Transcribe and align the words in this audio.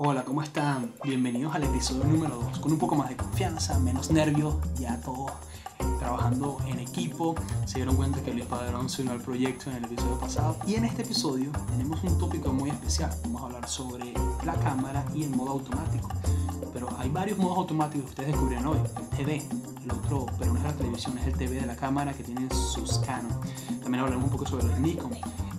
Hola, 0.00 0.24
¿cómo 0.24 0.44
están? 0.44 0.92
Bienvenidos 1.02 1.52
al 1.56 1.64
episodio 1.64 2.04
número 2.04 2.36
2, 2.36 2.60
con 2.60 2.70
un 2.70 2.78
poco 2.78 2.94
más 2.94 3.08
de 3.08 3.16
confianza, 3.16 3.80
menos 3.80 4.12
nervios, 4.12 4.54
ya 4.78 5.00
todos 5.00 5.32
trabajando 5.98 6.56
en 6.68 6.78
equipo. 6.78 7.34
Se 7.66 7.78
dieron 7.78 7.96
cuenta 7.96 8.22
que 8.22 8.32
Luis 8.32 8.46
Padrón 8.46 8.88
se 8.88 9.02
unió 9.02 9.14
al 9.14 9.20
proyecto 9.20 9.70
en 9.70 9.78
el 9.78 9.86
episodio 9.86 10.16
pasado. 10.20 10.56
Y 10.68 10.76
en 10.76 10.84
este 10.84 11.02
episodio 11.02 11.50
tenemos 11.70 12.00
un 12.04 12.16
tópico 12.16 12.52
muy 12.52 12.70
especial. 12.70 13.10
Vamos 13.24 13.42
a 13.42 13.46
hablar 13.46 13.68
sobre 13.68 14.14
la 14.44 14.54
cámara 14.54 15.04
y 15.16 15.24
el 15.24 15.30
modo 15.30 15.50
automático. 15.50 16.08
Pero 16.72 16.88
hay 16.96 17.08
varios 17.08 17.36
modos 17.36 17.58
automáticos 17.58 18.04
que 18.04 18.10
ustedes 18.10 18.28
descubrirán 18.28 18.66
hoy. 18.66 18.78
El 18.96 19.08
TV, 19.16 19.42
el 19.82 19.90
otro, 19.90 20.26
pero 20.38 20.52
no 20.52 20.58
es 20.58 20.64
la 20.64 20.74
televisión, 20.74 21.18
es 21.18 21.26
el 21.26 21.36
TV 21.36 21.56
de 21.56 21.66
la 21.66 21.74
cámara 21.74 22.12
que 22.12 22.22
tiene 22.22 22.48
sus 22.54 22.98
Canon. 22.98 23.32
También 23.82 23.96
hablaremos 23.96 24.26
un 24.26 24.30
poco 24.30 24.46
sobre 24.46 24.64
los 24.64 24.78
Nikon. 24.78 25.10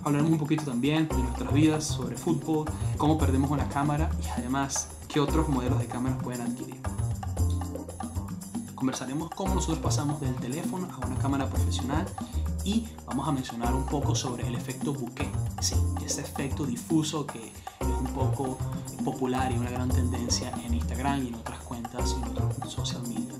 Hablaremos 0.02 0.32
un 0.32 0.38
poquito 0.38 0.64
también 0.64 1.08
de 1.08 1.18
nuestras 1.18 1.52
vidas, 1.52 1.84
sobre 1.84 2.16
fútbol, 2.16 2.66
cómo 2.96 3.18
perdemos 3.18 3.50
una 3.50 3.68
cámara 3.68 4.10
y 4.24 4.28
además 4.28 4.88
qué 5.08 5.20
otros 5.20 5.48
modelos 5.48 5.78
de 5.78 5.86
cámaras 5.86 6.22
pueden 6.22 6.40
adquirir. 6.40 6.80
Conversaremos 8.74 9.28
cómo 9.30 9.54
nosotros 9.54 9.78
pasamos 9.80 10.20
del 10.22 10.34
teléfono 10.36 10.88
a 10.90 11.06
una 11.06 11.18
cámara 11.18 11.46
profesional 11.50 12.06
y 12.64 12.88
vamos 13.04 13.28
a 13.28 13.32
mencionar 13.32 13.74
un 13.74 13.84
poco 13.84 14.14
sobre 14.14 14.46
el 14.46 14.54
efecto 14.54 14.94
bokeh. 14.94 15.30
Sí, 15.60 15.74
ese 16.04 16.22
efecto 16.22 16.64
difuso 16.64 17.26
que 17.26 17.48
es 17.48 17.86
un 17.86 18.14
poco 18.14 18.56
popular 19.04 19.52
y 19.52 19.58
una 19.58 19.70
gran 19.70 19.90
tendencia 19.90 20.50
en 20.64 20.74
Instagram 20.74 21.24
y 21.24 21.28
en 21.28 21.34
otras 21.34 21.58
cuentas 21.60 22.16
y 22.18 22.22
en 22.22 22.28
otros 22.30 22.72
social 22.72 23.02
media. 23.02 23.34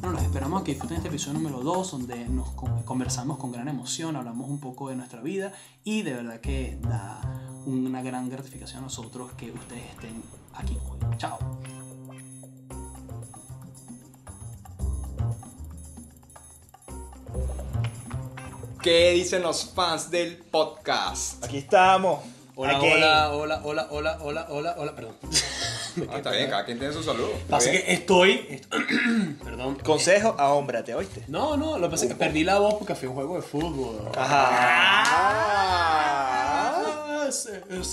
Bueno, 0.00 0.14
los 0.16 0.22
esperamos 0.22 0.62
a 0.62 0.64
que 0.64 0.72
disfruten 0.72 0.96
este 0.96 1.08
episodio 1.08 1.34
número 1.34 1.60
2 1.60 1.90
donde 1.90 2.24
nos 2.24 2.48
conversamos 2.86 3.36
con 3.36 3.52
gran 3.52 3.68
emoción, 3.68 4.16
hablamos 4.16 4.48
un 4.48 4.58
poco 4.58 4.88
de 4.88 4.96
nuestra 4.96 5.20
vida 5.20 5.52
y 5.84 6.00
de 6.00 6.14
verdad 6.14 6.40
que 6.40 6.78
da 6.80 7.20
una 7.66 8.00
gran 8.00 8.30
gratificación 8.30 8.78
a 8.78 8.82
nosotros 8.84 9.32
que 9.32 9.52
ustedes 9.52 9.84
estén 9.90 10.22
aquí 10.54 10.78
hoy. 10.88 10.98
Chao. 11.18 11.38
¿Qué 18.82 19.10
dicen 19.10 19.42
los 19.42 19.66
fans 19.66 20.10
del 20.10 20.38
podcast? 20.38 21.44
Aquí 21.44 21.58
estamos. 21.58 22.20
Hola, 22.56 22.80
hola, 22.80 23.32
hola, 23.32 23.60
hola, 23.62 23.88
hola, 23.90 24.18
hola, 24.22 24.46
hola, 24.48 24.74
hola, 24.78 24.96
perdón. 24.96 25.16
Ah, 26.10 26.16
está 26.18 26.30
bien, 26.32 26.50
cada 26.50 26.64
quien 26.64 26.78
tiene 26.78 26.92
su 26.94 27.00
Pasa 27.48 27.70
bien. 27.70 27.82
que 27.84 27.92
estoy, 27.92 28.46
est- 28.50 28.66
perdón. 29.44 29.76
Consejo, 29.84 30.34
ahómbrate, 30.38 30.94
¿oíste? 30.94 31.22
No, 31.28 31.56
no, 31.56 31.78
lo 31.78 31.86
que 31.88 31.92
pasa 31.92 32.04
es 32.06 32.10
que 32.12 32.16
perdí 32.16 32.44
la 32.44 32.58
voz 32.58 32.74
porque 32.74 32.94
fue 32.94 33.08
un 33.08 33.14
juego 33.14 33.36
de 33.36 33.42
fútbol. 33.42 34.10
Ajá. 34.16 34.48
Ah, 34.52 35.06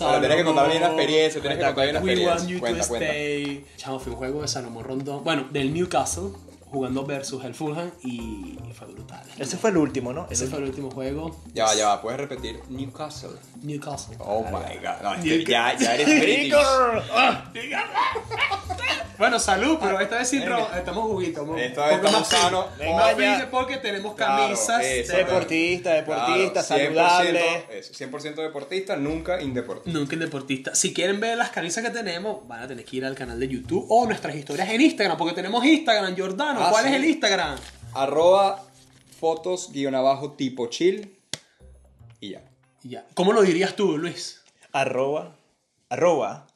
Ahora 0.02 0.20
tienes 0.20 0.38
que 0.38 0.44
contar 0.46 0.70
bien 0.70 0.82
la 0.82 0.88
experiencia, 0.88 1.42
tienes 1.42 1.60
que 1.60 1.66
contar 1.66 1.84
bien 1.86 1.96
la 1.96 2.02
We 2.02 2.26
want 2.26 2.40
experiencia. 2.42 2.48
you 2.56 2.60
Cuenta, 2.60 2.82
to 2.84 2.88
cuenta. 2.90 3.08
stay. 3.08 3.66
Chamo, 3.78 4.00
fue 4.00 4.12
un 4.14 4.18
juego 4.18 4.42
de 4.42 4.48
Salomón 4.48 4.84
Rondón. 4.84 5.24
Bueno, 5.24 5.46
del 5.52 5.74
Newcastle, 5.74 6.30
jugando 6.72 7.06
versus 7.06 7.44
el 7.46 7.54
Fulham 7.54 7.92
y 8.04 8.58
fue 8.74 8.88
brutal. 8.88 9.24
Ese 9.38 9.58
fue 9.58 9.70
el 9.70 9.78
último, 9.78 10.12
¿no? 10.14 10.28
Ese 10.30 10.48
fue 10.48 10.60
el 10.60 10.66
último 10.66 10.92
juego. 10.92 11.40
Ya 11.54 11.66
va, 11.66 11.76
ya 11.76 11.88
va, 11.88 12.02
puedes 12.02 12.20
repetir 12.20 12.60
Newcastle. 12.70 13.30
Newcastle. 13.64 14.16
Oh 14.20 14.44
my 14.44 14.76
god. 14.78 15.02
No, 15.02 15.14
es 15.16 15.24
que 15.24 15.38
Newcastle. 15.38 15.48
ya, 15.48 15.78
ya 15.78 15.96
eres 15.96 16.08
british. 16.22 16.54
Bueno, 19.18 19.40
salud, 19.40 19.78
pero 19.82 20.00
esta 20.00 20.20
vez 20.20 20.30
sí 20.30 20.40
ro- 20.46 20.68
estamos 20.78 21.06
juguitos. 21.06 21.48
Esta 21.60 21.88
vez 21.88 21.96
estamos 21.96 22.28
sanos. 22.28 22.66
porque 23.50 23.78
tenemos 23.78 24.14
camisas. 24.16 24.84
eso. 24.86 25.12
de- 25.14 25.18
Deportista, 25.24 25.94
deportista, 25.94 26.64
Claro, 26.64 26.84
100%, 26.84 26.94
saludable. 26.94 27.66
eso, 27.80 27.94
100% 27.94 28.36
deportista, 28.44 28.96
nunca 28.96 29.42
indeportista. 29.42 29.98
Nunca 30.00 30.14
en 30.14 30.20
deportista. 30.20 30.76
Si 30.76 30.94
quieren 30.94 31.20
ver 31.20 31.36
las 31.36 31.50
camisas 31.50 31.84
que 31.84 31.90
tenemos, 31.90 32.48
van 32.48 32.62
a 32.62 32.68
tener 32.68 32.86
que 32.86 32.98
ir 32.98 33.06
al 33.06 33.16
canal 33.16 33.40
de 33.40 33.48
YouTube 33.48 33.88
o 33.90 34.06
nuestras 34.06 34.36
historias 34.36 34.70
en 34.70 34.82
Instagram, 34.82 35.18
porque 35.18 35.34
tenemos 35.34 35.66
Instagram, 35.66 36.16
Jordano. 36.16 36.57
Ah, 36.60 36.70
¿Cuál 36.72 36.84
sí. 36.86 36.90
es 36.90 36.96
el 36.96 37.06
Instagram? 37.06 37.58
Arroba 37.94 38.64
fotos 39.20 39.72
guion 39.72 39.96
abajo 39.96 40.34
tipo 40.34 40.68
chill. 40.68 41.18
Y 42.20 42.32
ya. 42.32 42.42
Y 42.84 42.90
ya. 42.90 43.06
¿Cómo 43.14 43.34
lo 43.34 43.42
dirías 43.44 43.76
tú, 43.76 43.98
Luis? 43.98 44.42
Arroba, 44.72 45.36
arroba, 45.90 46.48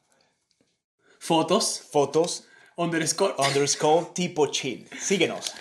Fotos, 1.20 1.82
fotos, 1.92 2.46
underscore. 2.76 3.36
underscore, 3.38 4.08
tipo 4.14 4.48
chill. 4.48 4.88
Síguenos. 5.00 5.52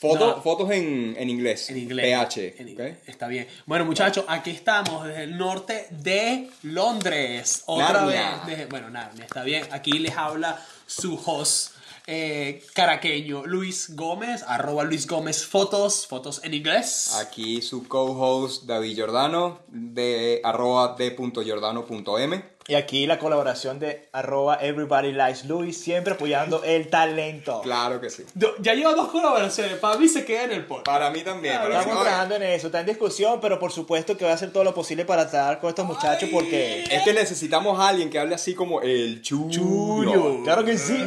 Foto- 0.00 0.36
No. 0.36 0.42
Fotos 0.42 0.70
en, 0.70 1.14
en 1.18 1.28
inglés. 1.30 1.68
En 1.70 1.78
inglés. 1.78 2.06
PH. 2.06 2.54
En 2.60 2.68
inglés. 2.68 2.98
Está 3.06 3.28
bien. 3.28 3.46
Bueno, 3.66 3.84
muchachos, 3.84 4.24
aquí 4.28 4.50
estamos 4.50 5.06
desde 5.06 5.24
el 5.24 5.36
norte 5.36 5.86
de 5.90 6.50
Londres. 6.62 7.62
Otra 7.66 7.92
Narnia. 8.04 8.30
vez. 8.36 8.46
desde- 8.46 8.66
bueno, 8.66 8.88
Narnia, 8.90 9.24
está 9.26 9.42
bien. 9.42 9.66
Aquí 9.70 9.92
les 9.98 10.16
habla 10.16 10.62
su 10.86 11.14
host 11.24 11.74
eh, 12.06 12.62
caraqueño 12.74 13.44
Luis 13.46 13.94
Gómez, 13.94 14.44
arroba 14.46 14.84
Luis 14.84 15.06
Gómez 15.06 15.44
Fotos, 15.44 16.06
fotos 16.06 16.40
en 16.44 16.54
inglés. 16.54 17.14
Aquí 17.16 17.62
su 17.62 17.86
co-host 17.88 18.64
David 18.64 18.94
Giordano 18.94 19.60
de 19.68 20.40
arroba 20.44 20.94
d.giordano.m. 20.96 22.55
Y 22.68 22.74
aquí 22.74 23.06
la 23.06 23.18
colaboración 23.20 23.78
de 23.78 24.08
arroba 24.12 24.58
everybody 24.60 25.12
likes 25.12 25.46
Luis, 25.46 25.80
siempre 25.80 26.14
apoyando 26.14 26.64
el 26.64 26.88
talento. 26.88 27.60
Claro 27.66 28.00
que 28.00 28.10
sí. 28.10 28.24
Ya 28.60 28.74
lleva 28.74 28.92
dos 28.94 29.08
colaboraciones. 29.08 29.74
Para 29.78 29.96
mí 29.98 30.08
se 30.08 30.24
queda 30.24 30.44
en 30.44 30.52
el 30.52 30.64
podcast. 30.66 30.86
Para 30.86 31.10
mí 31.10 31.20
también. 31.22 31.54
Mí- 31.60 31.74
Estamos 31.74 32.02
trabajando 32.02 32.34
en 32.36 32.42
eso, 32.44 32.66
está 32.66 32.80
en 32.80 32.86
discusión, 32.86 33.38
pero 33.40 33.58
por 33.58 33.70
supuesto 33.72 34.16
que 34.16 34.24
voy 34.24 34.32
a 34.32 34.34
hacer 34.34 34.52
todo 34.52 34.64
lo 34.64 34.74
posible 34.74 35.04
para 35.04 35.22
estar 35.22 35.60
con 35.60 35.68
estos 35.68 35.84
muchachos 35.86 36.28
porque... 36.32 36.84
Es 36.90 37.02
que 37.02 37.12
necesitamos 37.12 37.78
a 37.78 37.88
alguien 37.88 38.10
que 38.10 38.18
hable 38.18 38.34
así 38.34 38.54
como 38.54 38.80
el. 38.82 39.20
Chulo. 39.22 40.42
Claro 40.44 40.64
que 40.64 40.76
sí. 40.76 41.04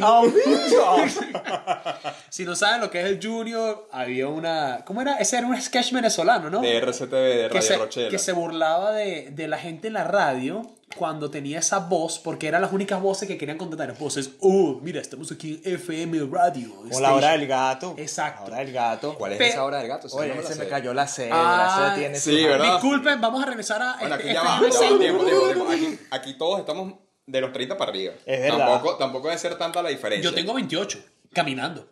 Si 2.30 2.44
no 2.44 2.54
saben 2.56 2.80
lo 2.80 2.90
que 2.90 3.00
es 3.00 3.06
el 3.06 3.20
Junior, 3.22 3.88
había 3.92 4.28
una. 4.28 4.82
¿Cómo 4.84 5.02
era? 5.02 5.16
Ese 5.16 5.38
era 5.38 5.46
un 5.46 5.60
sketch 5.60 5.92
venezolano, 5.92 6.48
¿no? 6.48 6.60
De 6.60 6.78
RCTV, 6.80 7.10
de 7.10 7.42
que 7.42 7.48
Radio 7.48 7.62
se, 7.62 7.76
Rochela. 7.76 8.08
que 8.08 8.18
se 8.18 8.32
burlaba 8.32 8.92
de, 8.92 9.30
de 9.32 9.48
la 9.48 9.58
gente 9.58 9.88
en 9.88 9.94
la 9.94 10.04
radio 10.04 10.62
cuando 10.96 11.30
tenía 11.30 11.58
esa 11.60 11.78
voz, 11.78 12.18
porque 12.18 12.48
eran 12.48 12.62
las 12.62 12.72
únicas 12.72 13.00
voces 13.00 13.28
que 13.28 13.38
querían 13.38 13.56
contratar. 13.58 13.96
Voces, 13.96 14.30
oh, 14.40 14.78
mira, 14.82 15.00
estamos 15.00 15.30
aquí 15.32 15.60
en 15.64 15.74
FM 15.74 16.18
Radio. 16.30 16.74
Como 16.74 17.00
la 17.00 17.14
hora 17.14 17.32
del 17.32 17.46
gato. 17.46 17.94
Exacto. 17.96 18.42
La 18.50 18.56
hora 18.56 18.64
del 18.64 18.72
gato. 18.72 19.14
¿Cuál 19.16 19.32
es 19.32 19.38
Pe- 19.38 19.48
esa 19.48 19.64
hora 19.64 19.78
del 19.78 19.88
gato? 19.88 20.08
Oye, 20.12 20.34
me 20.34 20.42
se 20.42 20.56
me 20.56 20.66
cayó 20.68 20.92
la 20.92 21.06
sed. 21.06 21.30
Ah, 21.32 21.78
la 21.78 21.94
sed 21.94 22.00
tiene 22.00 22.18
sí, 22.18 22.42
su- 22.42 22.48
¿verdad? 22.48 22.72
Disculpen, 22.74 23.20
vamos 23.20 23.42
a 23.42 23.46
regresar 23.46 23.80
a. 23.82 23.96
Bueno, 24.00 24.14
este- 24.16 24.30
aquí 24.30 24.34
ya 24.34 24.42
va, 24.42 24.98
tiempo, 24.98 25.24
tiempo. 25.24 25.66
Aquí 26.10 26.34
todos 26.36 26.58
estamos 26.60 26.94
de 27.26 27.40
los 27.40 27.52
30 27.52 27.76
para 27.76 27.90
arriba. 27.90 28.14
Es 28.26 28.40
verdad. 28.40 28.66
Tampoco, 28.68 28.96
tampoco 28.96 29.28
debe 29.28 29.38
ser 29.38 29.56
tanta 29.56 29.82
la 29.82 29.88
diferencia. 29.90 30.28
Yo 30.28 30.34
tengo 30.34 30.52
28, 30.54 30.98
caminando. 31.32 31.86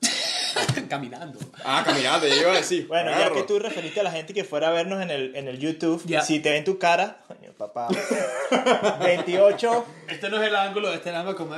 caminando. 0.89 1.39
Ah, 1.65 1.83
caminando, 1.85 2.27
yo 2.27 2.35
iba 2.35 2.53
a 2.53 2.57
decir. 2.57 2.87
Bueno, 2.87 3.11
ya 3.11 3.17
agarro. 3.17 3.35
que 3.37 3.43
tú 3.45 3.59
referiste 3.59 4.01
a 4.01 4.03
la 4.03 4.11
gente 4.11 4.33
que 4.35 4.45
fuera 4.45 4.69
a 4.69 4.71
vernos 4.73 5.01
en 5.03 5.11
el, 5.11 5.35
en 5.37 5.49
el 5.49 5.59
YouTube, 5.59 6.03
Ya. 6.07 6.23
si 6.23 6.41
te 6.41 6.51
ven 6.51 6.65
tu 6.65 6.79
cara, 6.79 7.19
coño, 7.29 7.53
papá, 7.57 7.89
28, 9.01 9.87
Este 10.09 10.29
no 10.31 10.41
es 10.43 10.49
el 10.49 10.57
ángulo, 10.57 10.89
este 10.93 11.09
es 11.11 11.15
el 11.15 11.21
ángulo 11.21 11.37
como 11.37 11.55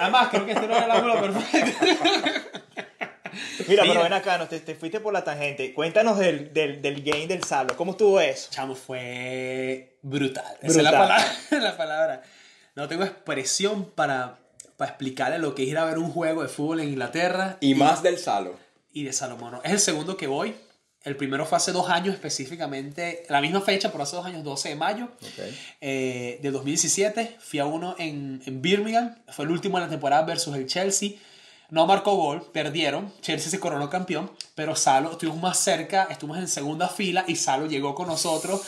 Además, 0.00 0.28
creo 0.30 0.46
que 0.46 0.52
este 0.52 0.66
no 0.66 0.76
es 0.76 0.82
el 0.84 0.90
ángulo 0.90 1.20
perfecto. 1.20 1.86
mira, 3.68 3.82
Mira. 3.82 3.82
pero 3.86 4.02
ven 4.02 4.12
acá, 4.12 4.38
no, 4.38 4.46
te, 4.48 4.60
te 4.60 4.74
fuiste 4.74 5.00
por 5.00 5.12
la 5.12 5.24
tangente, 5.24 5.72
cuéntanos 5.74 6.18
del, 6.18 6.52
del, 6.52 6.82
del 6.82 7.02
game 7.02 7.26
del 7.26 7.44
Salo, 7.44 7.76
¿cómo 7.76 7.92
estuvo 7.92 8.20
eso? 8.20 8.48
Chamo, 8.50 8.74
fue 8.74 9.96
brutal. 10.02 10.44
Esa 10.62 10.78
es 10.78 10.82
la 10.82 10.90
Brutal. 10.90 11.08
palabra, 11.08 11.36
la 11.70 11.76
palabra. 11.76 12.22
No 12.74 12.88
tengo 12.88 13.04
expresión 13.04 13.84
para, 13.90 14.38
para 14.82 14.90
explicarle 14.90 15.38
lo 15.38 15.54
que 15.54 15.62
es 15.62 15.68
ir 15.68 15.78
a 15.78 15.84
ver 15.84 15.96
un 15.98 16.10
juego 16.10 16.42
de 16.42 16.48
fútbol 16.48 16.80
en 16.80 16.88
Inglaterra 16.88 17.56
Y 17.60 17.76
más 17.76 18.02
del 18.02 18.18
Salo. 18.18 18.56
y 18.92 19.04
de 19.04 19.12
Salomón. 19.12 19.60
Es 19.62 19.70
el 19.70 19.78
segundo 19.78 20.16
que 20.16 20.26
voy. 20.26 20.56
El 21.04 21.16
primero 21.16 21.46
fue 21.46 21.56
hace 21.58 21.70
dos 21.70 21.88
años 21.88 22.14
específicamente, 22.14 23.24
la 23.28 23.40
misma 23.40 23.60
fecha, 23.60 23.92
pero 23.92 24.02
hace 24.02 24.16
dos 24.16 24.26
años, 24.26 24.42
12 24.42 24.70
de 24.70 24.74
mayo 24.74 25.04
Ok. 25.20 25.44
eh, 25.80 26.40
de 26.42 26.50
2017. 26.50 27.36
Fui 27.38 27.60
a 27.60 27.64
uno 27.66 27.94
en, 27.98 28.42
en 28.44 28.60
Birmingham. 28.60 29.14
Fue 29.28 29.44
el 29.44 29.52
último 29.52 29.78
de 29.78 29.84
la 29.84 29.90
temporada 29.90 30.22
versus 30.24 30.56
el 30.56 30.66
Chelsea. 30.66 31.10
No 31.70 31.86
marcó 31.86 32.16
gol, 32.16 32.50
perdieron. 32.52 33.12
Chelsea 33.20 33.50
se 33.50 33.60
coronó 33.60 33.88
campeón, 33.88 34.30
pero 34.56 34.74
Salo 34.74 35.12
estuvimos 35.12 35.40
más 35.40 35.58
cerca, 35.58 36.08
estuvimos 36.10 36.38
en 36.38 36.48
segunda 36.48 36.88
fila 36.88 37.24
y 37.28 37.36
Salo 37.36 37.66
llegó 37.66 37.94
con 37.94 38.08
nosotros. 38.08 38.60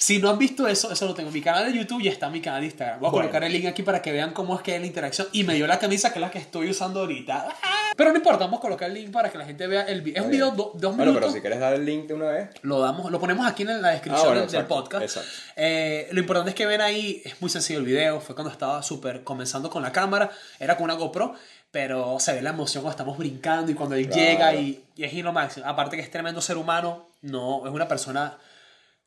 Si 0.00 0.18
no 0.20 0.30
han 0.30 0.38
visto 0.38 0.68
eso, 0.68 0.92
eso 0.92 1.06
lo 1.06 1.14
tengo 1.14 1.28
en 1.30 1.34
mi 1.34 1.42
canal 1.42 1.70
de 1.70 1.76
YouTube 1.76 2.00
y 2.00 2.06
está 2.08 2.26
en 2.26 2.32
mi 2.34 2.40
canal 2.40 2.60
de 2.60 2.66
Instagram. 2.68 3.00
Voy 3.00 3.08
a 3.08 3.10
Bueno. 3.10 3.24
colocar 3.28 3.42
el 3.44 3.52
link 3.52 3.66
aquí 3.66 3.82
para 3.82 4.00
que 4.00 4.12
vean 4.12 4.32
cómo 4.32 4.54
es 4.54 4.62
que 4.62 4.76
es 4.76 4.80
la 4.80 4.86
interacción. 4.86 5.26
Y 5.32 5.42
me 5.42 5.54
dio 5.54 5.66
la 5.66 5.78
camisa 5.80 6.10
que 6.12 6.18
es 6.18 6.20
la 6.20 6.30
que 6.30 6.38
estoy 6.38 6.70
usando 6.70 7.00
ahorita. 7.00 7.48
Pero 7.96 8.10
no 8.12 8.16
importa, 8.16 8.44
vamos 8.44 8.58
a 8.58 8.62
colocar 8.62 8.88
el 8.88 8.94
link 8.94 9.10
para 9.10 9.28
que 9.30 9.38
la 9.38 9.44
gente 9.44 9.66
vea 9.66 9.82
el 9.82 10.02
video. 10.02 10.20
Es 10.22 10.24
un 10.26 10.30
video 10.30 10.50
de 10.52 10.56
do- 10.56 10.70
dos 10.74 10.96
Bueno, 10.96 11.10
minutos. 11.12 11.20
pero 11.20 11.32
si 11.32 11.40
quieres 11.40 11.58
dar 11.58 11.74
el 11.74 11.84
link 11.84 12.06
de 12.06 12.14
una 12.14 12.26
vez. 12.30 12.50
Lo, 12.62 12.78
damos, 12.80 13.10
lo 13.10 13.18
ponemos 13.18 13.44
aquí 13.44 13.64
en 13.64 13.82
la 13.82 13.88
descripción 13.90 14.20
Ah, 14.24 14.28
bueno, 14.28 14.40
del, 14.42 14.50
del 14.50 14.60
exacto, 14.60 14.74
podcast. 14.82 15.02
exacto. 15.04 15.28
Eh, 15.56 16.08
lo 16.12 16.20
importante 16.20 16.50
es 16.50 16.54
que 16.54 16.66
ven 16.66 16.80
ahí, 16.80 17.20
es 17.24 17.40
muy 17.40 17.50
sencillo 17.50 17.80
el 17.80 17.84
video. 17.84 18.20
Fue 18.20 18.36
cuando 18.36 18.52
estaba 18.52 18.80
súper 18.84 19.24
comenzando 19.24 19.68
con 19.68 19.82
la 19.82 19.90
cámara. 19.90 20.30
Era 20.60 20.76
con 20.76 20.84
una 20.84 20.94
GoPro. 20.94 21.34
Pero 21.72 22.18
se 22.18 22.32
ve 22.32 22.40
la 22.40 22.50
emoción 22.50 22.82
cuando 22.82 22.92
estamos 22.94 23.18
brincando 23.18 23.70
y 23.70 23.74
cuando 23.74 23.94
él 23.94 24.06
Claro. 24.08 24.22
llega 24.22 24.54
y, 24.54 24.84
y 24.96 25.04
es 25.04 25.12
lo 25.24 25.32
máximo. 25.34 25.66
Aparte 25.66 25.96
que 25.96 26.02
es 26.02 26.10
tremendo 26.10 26.40
ser 26.40 26.56
humano. 26.56 27.06
No, 27.20 27.66
es 27.66 27.72
una 27.72 27.86
persona, 27.88 28.38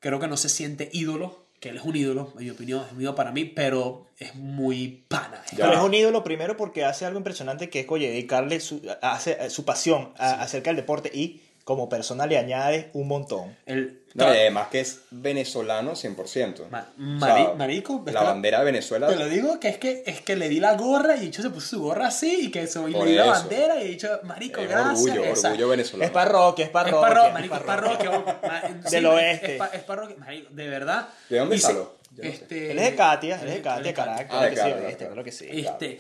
creo 0.02 0.20
que 0.20 0.28
no 0.28 0.36
se 0.36 0.50
siente 0.50 0.90
ídolo 0.92 1.46
que 1.62 1.70
él 1.70 1.78
es 1.78 1.84
un 1.84 1.96
ídolo, 1.96 2.34
en 2.40 2.44
mi 2.46 2.50
opinión, 2.50 2.84
es 2.88 2.92
un 2.92 3.02
ídolo 3.02 3.14
para 3.16 3.32
mí, 3.32 3.46
pero 3.46 4.08
es 4.18 4.34
muy 4.34 5.06
pana. 5.08 5.44
Ya. 5.52 5.66
Pero 5.68 5.74
es 5.78 5.84
un 5.86 5.94
ídolo 5.94 6.24
primero 6.24 6.58
porque 6.58 6.84
hace 6.84 7.06
algo 7.06 7.20
impresionante 7.20 7.70
que 7.70 7.82
es, 7.82 7.86
oye, 7.88 8.10
dedicarle 8.10 8.60
su, 8.60 8.82
hace, 9.04 9.48
su 9.52 9.64
pasión 9.64 10.12
a- 10.18 10.42
acerca 10.42 10.72
del 10.72 10.78
deporte 10.78 11.12
y 11.14 11.40
como 11.64 11.88
persona 11.90 12.26
le 12.26 12.38
añade 12.38 12.90
un 12.94 13.08
montón. 13.08 13.56
El, 13.66 14.02
No, 14.14 14.26
y 14.26 14.38
además 14.38 14.68
que 14.70 14.82
es 14.82 15.02
venezolano 15.12 15.94
100%. 15.96 16.68
Ma- 16.70 16.88
O 16.98 17.02
mari- 17.02 17.44
sea, 17.46 17.54
marico, 17.54 18.04
La 18.08 18.24
bandera 18.24 18.60
de 18.60 18.66
Venezuela. 18.66 19.08
Te 19.08 19.16
lo 19.16 19.28
digo 19.30 19.60
que 19.60 19.70
es 19.70 19.78
que 19.78 20.04
es 20.06 20.22
que 20.22 20.36
le 20.36 20.50
di 20.50 20.60
la 20.60 20.74
gorra 20.76 21.16
y 21.16 21.22
dicho 21.22 21.42
se 21.42 21.50
puso 21.50 21.68
su 21.78 21.82
gorra 21.82 22.08
así 22.08 22.48
y 22.48 22.52
que 22.52 22.68
se 22.68 22.80
le 22.80 22.88
di 23.06 23.14
la 23.16 23.24
eso. 23.24 23.32
bandera 23.32 23.80
y 23.82 23.86
he 23.86 23.88
dicho, 23.90 24.10
marico, 24.24 24.60
es 24.62 24.68
gracias. 24.70 25.00
orgullo, 25.06 25.24
esa- 25.24 25.48
orgullo 25.50 25.70
venezolano. 25.70 26.06
Es 26.06 26.12
parroquia, 26.12 26.64
es 26.66 26.70
Es 26.70 26.74
parroquia. 26.74 27.02
parroquia, 27.02 27.34
marico, 27.34 27.56
es 27.56 27.62
parroquia. 27.62 28.10
ma- 28.44 28.62
sí, 28.86 28.92
Del 28.96 29.06
es- 29.06 29.12
oeste. 29.12 29.52
Es, 29.54 29.58
pa- 29.60 29.68
es 29.74 29.84
parroquia, 29.84 30.16
marico, 30.18 30.48
de 30.52 30.68
verdad. 30.68 31.08
¿De 31.30 31.38
dónde 31.40 31.58
salió? 31.58 31.94
No 32.12 32.24
sé. 32.24 32.28
Este, 32.28 32.72
Él 32.72 32.80
es 32.80 32.86
de 32.92 32.96
Katia, 32.96 33.40
él 33.42 33.48
es 33.48 33.54
de 33.56 33.62
Katia, 33.62 33.90
es 33.92 33.96
Caracas. 33.96 34.26
Ah, 34.26 34.28
claro 34.28 34.50
que 34.50 34.56
sí, 34.56 34.62
Caracas, 34.62 34.84
este, 34.90 34.98
claro. 34.98 35.14
claro 35.14 35.24
que 35.24 35.32
sí. 35.32 35.48
Este, 35.50 36.00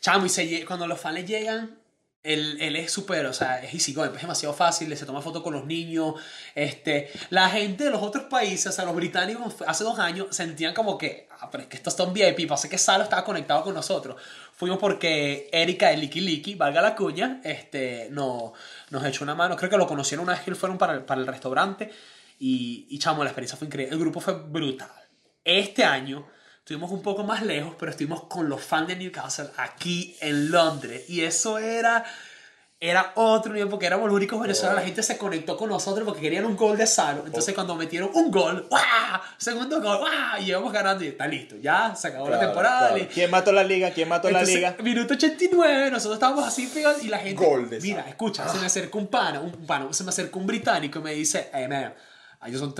chamo, 0.00 0.26
y 0.26 0.28
se 0.28 0.64
cuando 0.66 0.88
los 0.88 0.98
fans 1.00 1.14
le 1.14 1.24
llegan, 1.24 1.76
él, 2.24 2.56
él 2.60 2.76
es 2.76 2.92
súper, 2.92 3.26
o 3.26 3.32
sea, 3.32 3.62
es 3.62 3.74
easy 3.74 3.92
es 4.00 4.20
demasiado 4.20 4.54
fácil, 4.54 4.96
se 4.96 5.04
toma 5.06 5.20
fotos 5.20 5.42
con 5.42 5.52
los 5.52 5.66
niños. 5.66 6.14
Este, 6.54 7.10
la 7.30 7.48
gente 7.50 7.84
de 7.84 7.90
los 7.90 8.00
otros 8.00 8.24
países, 8.24 8.68
o 8.68 8.72
sea, 8.72 8.84
los 8.84 8.94
británicos 8.94 9.56
hace 9.66 9.82
dos 9.82 9.98
años 9.98 10.28
sentían 10.30 10.72
como 10.72 10.96
que, 10.96 11.28
ah, 11.40 11.50
pero 11.50 11.64
es 11.64 11.68
que 11.68 11.76
estos 11.76 11.94
son 11.94 12.12
VIP, 12.12 12.48
pasa 12.48 12.68
que 12.68 12.78
Salo 12.78 13.04
estaba 13.04 13.24
conectado 13.24 13.64
con 13.64 13.74
nosotros. 13.74 14.20
Fuimos 14.54 14.78
porque 14.78 15.48
Erika 15.52 15.88
de 15.88 15.96
Liki 15.96 16.20
Liki, 16.20 16.54
valga 16.54 16.80
la 16.80 16.94
cuña, 16.94 17.40
este, 17.42 18.08
no, 18.12 18.52
nos 18.90 19.04
echó 19.04 19.24
una 19.24 19.34
mano. 19.34 19.56
Creo 19.56 19.70
que 19.70 19.76
lo 19.76 19.88
conocieron 19.88 20.22
una 20.24 20.34
vez 20.34 20.42
que 20.42 20.54
fueron 20.54 20.78
para 20.78 20.94
el, 20.94 21.02
para 21.02 21.20
el 21.20 21.26
restaurante. 21.26 21.90
Y, 22.38 22.86
y 22.90 22.98
chamo, 22.98 23.24
la 23.24 23.30
experiencia 23.30 23.56
fue 23.56 23.66
increíble. 23.66 23.94
El 23.94 24.00
grupo 24.00 24.20
fue 24.20 24.34
brutal. 24.34 24.90
Este 25.44 25.84
año 25.84 26.26
estuvimos 26.62 26.92
un 26.92 27.02
poco 27.02 27.24
más 27.24 27.42
lejos, 27.42 27.74
pero 27.76 27.90
estuvimos 27.90 28.22
con 28.24 28.48
los 28.48 28.62
fans 28.62 28.86
de 28.86 28.94
Newcastle 28.96 29.48
aquí 29.56 30.16
en 30.20 30.52
Londres. 30.52 31.10
Y 31.10 31.22
eso 31.22 31.58
era, 31.58 32.04
era 32.78 33.10
otro 33.16 33.52
nivel, 33.52 33.68
porque 33.68 33.86
éramos 33.86 34.06
los 34.06 34.14
únicos 34.14 34.40
venezolanos. 34.40 34.78
La 34.80 34.86
gente 34.86 35.02
se 35.02 35.18
conectó 35.18 35.56
con 35.56 35.68
nosotros 35.70 36.04
porque 36.06 36.20
querían 36.20 36.44
un 36.44 36.56
gol 36.56 36.76
de 36.78 36.86
Salo. 36.86 37.24
Entonces, 37.26 37.52
cuando 37.52 37.74
metieron 37.74 38.10
un 38.14 38.30
gol, 38.30 38.68
¡guau! 38.70 38.82
Segundo 39.38 39.82
gol, 39.82 39.98
¡guau! 39.98 40.40
Y 40.40 40.50
íbamos 40.50 40.72
ganando 40.72 41.02
y 41.04 41.08
está 41.08 41.26
listo. 41.26 41.56
Ya 41.60 41.96
se 41.96 42.06
acabó 42.08 42.26
la 42.28 42.36
Claro, 42.38 42.46
temporada. 42.52 42.88
claro. 42.94 43.10
¿Quién 43.12 43.30
mató 43.32 43.50
la 43.50 43.64
liga? 43.64 43.90
¿Quién 43.90 44.08
mató 44.08 44.28
entonces, 44.28 44.60
la 44.62 44.70
liga? 44.70 44.82
minuto 44.84 45.14
89, 45.14 45.90
nosotros 45.90 46.14
estábamos 46.14 46.46
así 46.46 46.68
pegados 46.68 47.02
y 47.02 47.08
la 47.08 47.18
gente. 47.18 47.44
Gol 47.44 47.68
de 47.68 47.80
mira, 47.80 48.08
escucha, 48.08 48.48
se 48.48 48.58
me 48.60 48.66
acercó 48.66 48.98
un 48.98 49.08
pana, 49.08 49.40
un 49.40 49.66
pana, 49.66 49.92
se 49.92 50.04
me 50.04 50.10
acercó 50.10 50.38
un 50.38 50.46
británico 50.46 51.00
y 51.00 51.02
me 51.02 51.12
dice, 51.12 51.50
hey 51.52 51.66
man, 51.68 51.92
ellos 52.46 52.60
son 52.60 52.72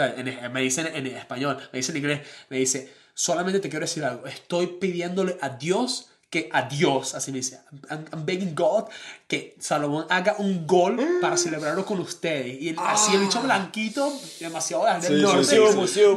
me 0.52 0.60
dicen 0.60 0.86
en 0.94 1.06
español, 1.08 1.58
me 1.72 1.78
dicen 1.80 1.96
en 1.96 2.02
inglés, 2.02 2.20
me 2.48 2.58
dice, 2.58 3.01
solamente 3.14 3.60
te 3.60 3.68
quiero 3.68 3.84
decir 3.84 4.04
algo, 4.04 4.26
estoy 4.26 4.66
pidiéndole 4.66 5.36
a 5.40 5.50
Dios 5.50 6.08
que 6.30 6.48
a 6.50 6.62
Dios, 6.62 7.14
así 7.14 7.30
me 7.30 7.36
dice, 7.38 7.60
I'm, 7.90 8.06
I'm 8.10 8.24
begging 8.24 8.54
God 8.54 8.84
que 9.28 9.54
Salomón 9.60 10.06
haga 10.08 10.36
un 10.38 10.66
gol 10.66 10.98
para 11.20 11.36
celebrarlo 11.36 11.84
con 11.84 12.00
ustedes. 12.00 12.58
Y 12.58 12.70
él- 12.70 12.76
así 12.78 13.14
el 13.14 13.20
bicho 13.20 13.42
blanquito, 13.42 14.10
demasiado 14.40 14.86
del 14.86 15.02
Sí, 15.02 15.12
norte. 15.20 15.44
sí. 15.44 15.58
Museo, 15.58 16.16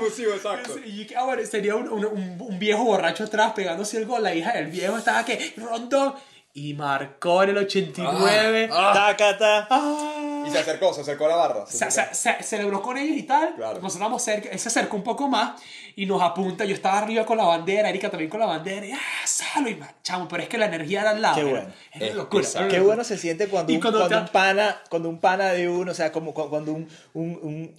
museo. 0.00 0.34
Exacto. 0.34 0.76
Y 0.84 1.06
ah, 1.14 1.22
bueno, 1.22 1.46
sería 1.48 1.76
un, 1.76 1.88
un, 1.88 2.04
un- 2.04 2.58
viejo 2.58 2.82
borracho 2.82 3.22
atrás 3.22 3.52
pegándose 3.54 3.98
el 3.98 4.06
gol. 4.06 4.24
La 4.24 4.34
hija 4.34 4.52
del 4.54 4.72
viejo 4.72 4.96
estaba 4.98 5.24
que 5.24 5.54
rondó 5.56 6.16
y 6.58 6.74
marcó 6.74 7.42
en 7.44 7.50
el 7.50 7.58
89. 7.58 8.68
Tácata. 8.68 9.66
Ah. 9.70 10.44
Y 10.46 10.50
se 10.50 10.58
acercó, 10.58 10.92
se 10.94 11.02
acercó 11.02 11.26
a 11.26 11.28
la 11.28 11.36
barra. 11.36 11.66
se 11.66 11.90
Se, 11.90 11.90
se- 11.90 12.14
se 12.14 12.42
celebró 12.42 12.80
con 12.82 12.96
ellos 12.96 13.16
y 13.16 13.22
tal. 13.24 13.54
Claro. 13.54 13.74
Nosotros 13.74 13.94
estábamos 13.94 14.22
cerca. 14.22 14.48
Él 14.50 14.58
se 14.58 14.68
acercó 14.68 14.96
un 14.96 15.02
poco 15.02 15.28
más 15.28 15.60
y 15.94 16.06
nos 16.06 16.22
apunta. 16.22 16.64
Yo 16.64 16.74
estaba 16.74 16.98
arriba 16.98 17.24
con 17.26 17.36
la 17.36 17.44
bandera, 17.44 17.88
Erika 17.90 18.08
también 18.10 18.30
con 18.30 18.40
la 18.40 18.46
bandera. 18.46 18.86
Y, 18.86 18.92
ah, 18.92 18.98
salo. 19.24 19.68
Y, 19.68 19.74
ma- 19.76 19.92
chamo, 20.02 20.26
pero 20.28 20.42
es 20.42 20.48
que 20.48 20.58
la 20.58 20.66
energía 20.66 21.02
era 21.02 21.10
al 21.10 21.22
lado. 21.22 21.34
Qué 21.36 21.40
era- 21.42 21.50
bueno. 21.50 21.72
Era 21.92 22.06
Es- 22.06 22.12
una 22.12 22.22
locura. 22.22 22.68
Qué 22.68 22.80
bueno 22.80 23.04
se 23.04 23.18
siente 23.18 23.48
cuando, 23.48 23.72
Y 23.72 23.76
un, 23.76 23.80
cuando 23.82 23.98
cuando 24.00 24.16
te- 24.16 24.22
un 24.22 24.28
pana, 24.28 24.76
cuando 24.88 25.08
un 25.08 25.20
pana 25.20 25.46
de 25.52 25.68
uno, 25.68 25.92
o 25.92 25.94
sea, 25.94 26.12
como 26.12 26.32
cu- 26.32 26.48
cuando 26.48 26.72
un, 26.72 26.88
un, 27.14 27.38
un 27.42 27.74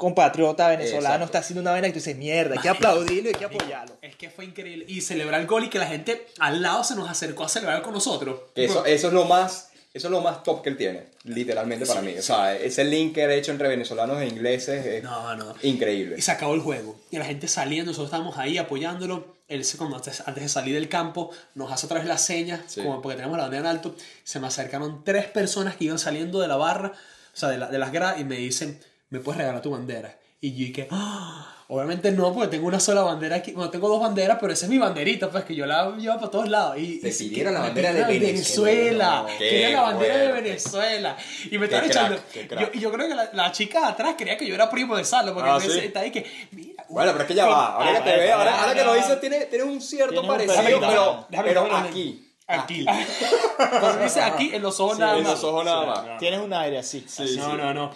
compatriota 0.00 0.68
venezolano 0.68 1.06
Exacto. 1.16 1.24
está 1.26 1.38
haciendo 1.40 1.60
una 1.60 1.72
vaina 1.72 1.86
que 1.88 1.92
tú 1.92 1.98
dices, 1.98 2.16
mierda, 2.16 2.54
hay 2.54 2.60
que 2.62 2.70
aplaudirlo 2.70 3.28
y 3.30 3.34
hay 3.34 3.38
que 3.38 3.44
apoyarlo. 3.44 3.98
Es 4.00 4.16
que 4.16 4.30
fue 4.30 4.46
increíble. 4.46 4.86
Y 4.88 5.02
celebrar 5.02 5.40
el 5.42 5.46
gol 5.46 5.64
y 5.64 5.68
que 5.68 5.78
la 5.78 5.86
gente 5.86 6.26
al 6.38 6.62
lado 6.62 6.82
se 6.84 6.94
nos 6.96 7.08
acercó 7.10 7.44
a 7.44 7.48
celebrar 7.50 7.82
con 7.82 7.92
nosotros. 7.92 8.40
Eso, 8.54 8.86
eso 8.86 9.08
es 9.08 9.12
lo 9.12 9.26
más. 9.26 9.66
Eso 9.92 10.06
es 10.06 10.12
lo 10.12 10.20
más 10.20 10.44
top 10.44 10.62
que 10.62 10.68
él 10.68 10.76
tiene, 10.76 11.06
literalmente 11.24 11.84
para 11.84 12.00
mí. 12.00 12.14
O 12.16 12.22
sea, 12.22 12.54
ese 12.56 12.84
link 12.84 13.12
que 13.12 13.24
ha 13.24 13.34
hecho 13.34 13.50
entre 13.50 13.66
venezolanos 13.68 14.22
e 14.22 14.26
ingleses 14.28 14.86
es 14.86 15.02
No, 15.02 15.34
no. 15.36 15.52
increíble. 15.62 16.14
Y 16.16 16.22
se 16.22 16.30
acabó 16.30 16.54
el 16.54 16.60
juego. 16.60 16.96
Y 17.10 17.18
la 17.18 17.24
gente 17.24 17.48
saliendo, 17.48 17.90
nosotros 17.90 18.06
estábamos 18.06 18.38
ahí 18.38 18.56
apoyándolo. 18.56 19.34
Él, 19.48 19.66
cuando 19.76 19.96
antes, 19.96 20.22
antes 20.26 20.44
de 20.44 20.48
salir 20.48 20.74
del 20.76 20.88
campo, 20.88 21.30
nos 21.56 21.72
hace 21.72 21.86
otra 21.86 21.98
vez 21.98 22.06
la 22.06 22.18
seña, 22.18 22.62
Sí. 22.68 22.82
como 22.82 23.02
porque 23.02 23.16
tenemos 23.16 23.36
la 23.36 23.42
bandera 23.44 23.62
en 23.62 23.66
alto. 23.66 23.96
Se 24.22 24.38
me 24.38 24.46
acercaron 24.46 25.02
tres 25.04 25.26
personas 25.26 25.74
que 25.74 25.86
iban 25.86 25.98
saliendo 25.98 26.40
de 26.40 26.46
la 26.46 26.56
barra, 26.56 26.92
o 26.92 27.36
sea, 27.36 27.48
de, 27.48 27.58
la- 27.58 27.66
de 27.68 27.78
las 27.78 27.90
gradas, 27.90 28.20
y 28.20 28.24
me 28.24 28.36
dicen, 28.36 28.78
¿me 29.10 29.20
puedes 29.20 29.38
regalar 29.38 29.60
tu 29.62 29.70
bandera? 29.70 30.16
Y 30.40 30.52
yo 30.52 30.66
dije, 30.68 30.88
"Ah". 30.90 31.54
obviamente 31.68 32.10
no, 32.10 32.32
porque 32.32 32.48
tengo 32.48 32.66
una 32.66 32.80
sola 32.80 33.02
bandera 33.02 33.36
aquí. 33.36 33.52
Bueno, 33.52 33.70
tengo 33.70 33.88
dos 33.88 34.00
banderas, 34.00 34.38
pero 34.40 34.52
esa 34.52 34.64
es 34.66 34.70
mi 34.70 34.78
banderita, 34.78 35.30
pues 35.30 35.44
que 35.44 35.54
yo 35.54 35.66
la 35.66 35.90
llevo 35.96 36.16
para 36.16 36.30
todos 36.30 36.48
lados. 36.48 36.76
Y, 36.78 36.98
Te 37.00 37.10
y 37.10 37.12
sí, 37.12 37.28
pidieron 37.28 37.54
la 37.54 37.60
bandera 37.60 37.92
de 37.92 38.04
Venezuela. 38.04 39.22
Venezuela. 39.22 39.26
Qué 39.38 39.48
Querían 39.50 39.72
la 39.74 39.82
bandera 39.82 40.16
de 40.16 40.28
fuerte. 40.30 40.42
Venezuela. 40.48 41.16
Y 41.50 41.58
me 41.58 41.66
estaban 41.66 41.84
echando. 41.90 42.18
Yo, 42.58 42.72
yo 42.72 42.92
creo 42.92 43.08
que 43.08 43.14
la, 43.14 43.30
la 43.34 43.52
chica 43.52 43.80
de 43.80 43.86
atrás 43.86 44.14
creía 44.18 44.36
que 44.38 44.46
yo 44.48 44.54
era 44.54 44.68
primo 44.70 44.96
de 44.96 45.04
Salo, 45.04 45.34
porque 45.34 45.48
Ah, 45.50 45.58
me 45.58 45.68
¿sí? 45.68 45.78
está 45.78 46.00
ahí 46.00 46.10
que, 46.10 46.26
mira, 46.52 46.84
Bueno, 46.88 47.12
pero 47.12 47.22
es 47.22 47.28
que 47.28 47.34
ya 47.34 47.44
con- 47.44 47.54
va. 47.54 47.66
Ahora 47.74 47.92
que 47.92 47.98
Ah, 47.98 48.04
te 48.04 48.16
veo, 48.16 48.36
ahora, 48.38 48.50
ah, 48.54 48.60
ahora 48.62 48.74
que 48.74 48.84
lo 48.84 48.92
ah, 48.92 48.96
dices, 48.96 49.20
tiene, 49.20 49.40
tiene 49.44 49.64
un 49.64 49.80
cierto 49.80 50.12
tiene 50.12 50.28
un 50.28 50.34
parecido, 50.34 50.56
perfil, 50.56 50.78
pero, 50.80 51.26
pero 51.44 51.66
en- 51.66 51.72
aquí. 51.74 52.26
Aquí. 52.48 52.84
Cuando 53.80 54.02
dice 54.02 54.20
aquí, 54.22 54.50
en 54.52 54.62
los 54.62 54.80
ojos 54.80 54.96
Sí, 54.96 55.00
nada 55.02 55.16
En 55.18 55.22
más. 55.22 55.32
los 55.34 55.44
ojos 55.44 55.64
nada 55.64 55.86
más. 55.86 56.18
Tienes 56.18 56.40
un 56.40 56.52
aire 56.52 56.78
así. 56.78 57.04
así. 57.06 57.36
no, 57.36 57.56
no, 57.56 57.72
no. 57.72 57.92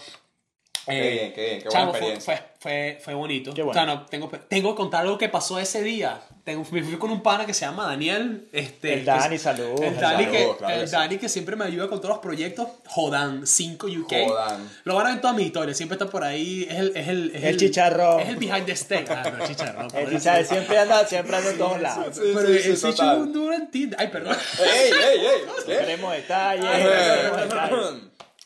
Qué 0.86 0.92
Eh, 0.92 1.10
bien, 1.12 1.32
qué 1.32 1.44
bien, 1.46 1.62
qué 1.62 1.68
buena 1.68 1.86
fue, 1.86 1.98
experiencia. 1.98 2.36
fue, 2.36 2.44
fue, 2.60 3.00
fue 3.02 3.14
bonito. 3.14 3.54
Qué 3.54 3.62
bueno. 3.62 3.80
O 3.80 3.84
sea, 3.84 3.94
no, 3.94 4.06
tengo, 4.06 4.28
tengo 4.48 4.70
que 4.70 4.76
contar 4.76 5.02
algo 5.02 5.16
que 5.18 5.28
pasó 5.28 5.58
ese 5.58 5.82
día. 5.82 6.20
Tengo, 6.44 6.62
me 6.72 6.82
fui 6.82 6.96
con 6.98 7.10
un 7.10 7.22
pana 7.22 7.46
que 7.46 7.54
se 7.54 7.64
llama 7.64 7.86
Daniel. 7.86 8.48
Este, 8.52 8.92
El 8.92 9.04
Dani, 9.06 9.38
saludos. 9.38 9.80
El 9.80 9.98
Dani, 9.98 10.26
que, 10.26 10.54
claro 10.58 10.74
el 10.74 10.80
que 10.82 10.86
sí. 10.86 10.92
Dani 10.92 11.16
que 11.16 11.28
siempre 11.30 11.56
me 11.56 11.64
ayuda 11.64 11.88
con 11.88 12.00
todos 12.02 12.10
los 12.16 12.18
proyectos. 12.18 12.68
Jodan 12.86 13.46
5 13.46 13.86
UK. 13.86 14.12
Jodan. 14.28 14.70
Lo 14.84 14.94
van 14.96 15.06
a 15.06 15.08
ver 15.08 15.14
en 15.16 15.20
toda 15.22 15.32
mi 15.32 15.42
historia. 15.44 15.74
Siempre 15.74 15.94
está 15.94 16.10
por 16.10 16.22
ahí. 16.22 16.66
Es 16.68 16.78
el, 16.78 16.92
es 16.94 17.08
el, 17.08 17.32
es 17.34 17.44
El 17.44 17.56
chicharrón. 17.56 18.20
Es 18.20 18.28
el 18.28 18.36
behind 18.36 18.66
the 18.66 18.72
stage. 18.72 19.06
Ah, 19.08 19.22
no, 19.38 19.42
el 19.42 19.48
chicharrón. 19.48 19.88
El 19.96 20.10
Chicharro 20.10 20.44
siempre 20.44 20.78
anda, 20.78 21.06
siempre 21.06 21.36
anda 21.36 21.50
en 21.50 21.56
todos 21.58 21.80
lados. 21.80 22.14
Sí, 22.14 22.20
Pero 22.34 22.48
sí, 22.48 22.74
chico 22.74 22.90
total. 22.90 23.16
es 23.16 23.22
un 23.22 23.32
duro 23.32 23.54
en 23.54 23.70
Tinder. 23.70 23.98
Ay, 23.98 24.08
perdón. 24.08 24.36
¡Ey, 24.58 24.90
ey, 24.92 25.18
ey! 25.26 25.40
¿Qué? 25.64 25.76
Queremos 25.78 26.12
detalles. 26.12 26.64
Ay, 26.66 26.82
queremos 26.82 27.40
detalles. 27.40 28.02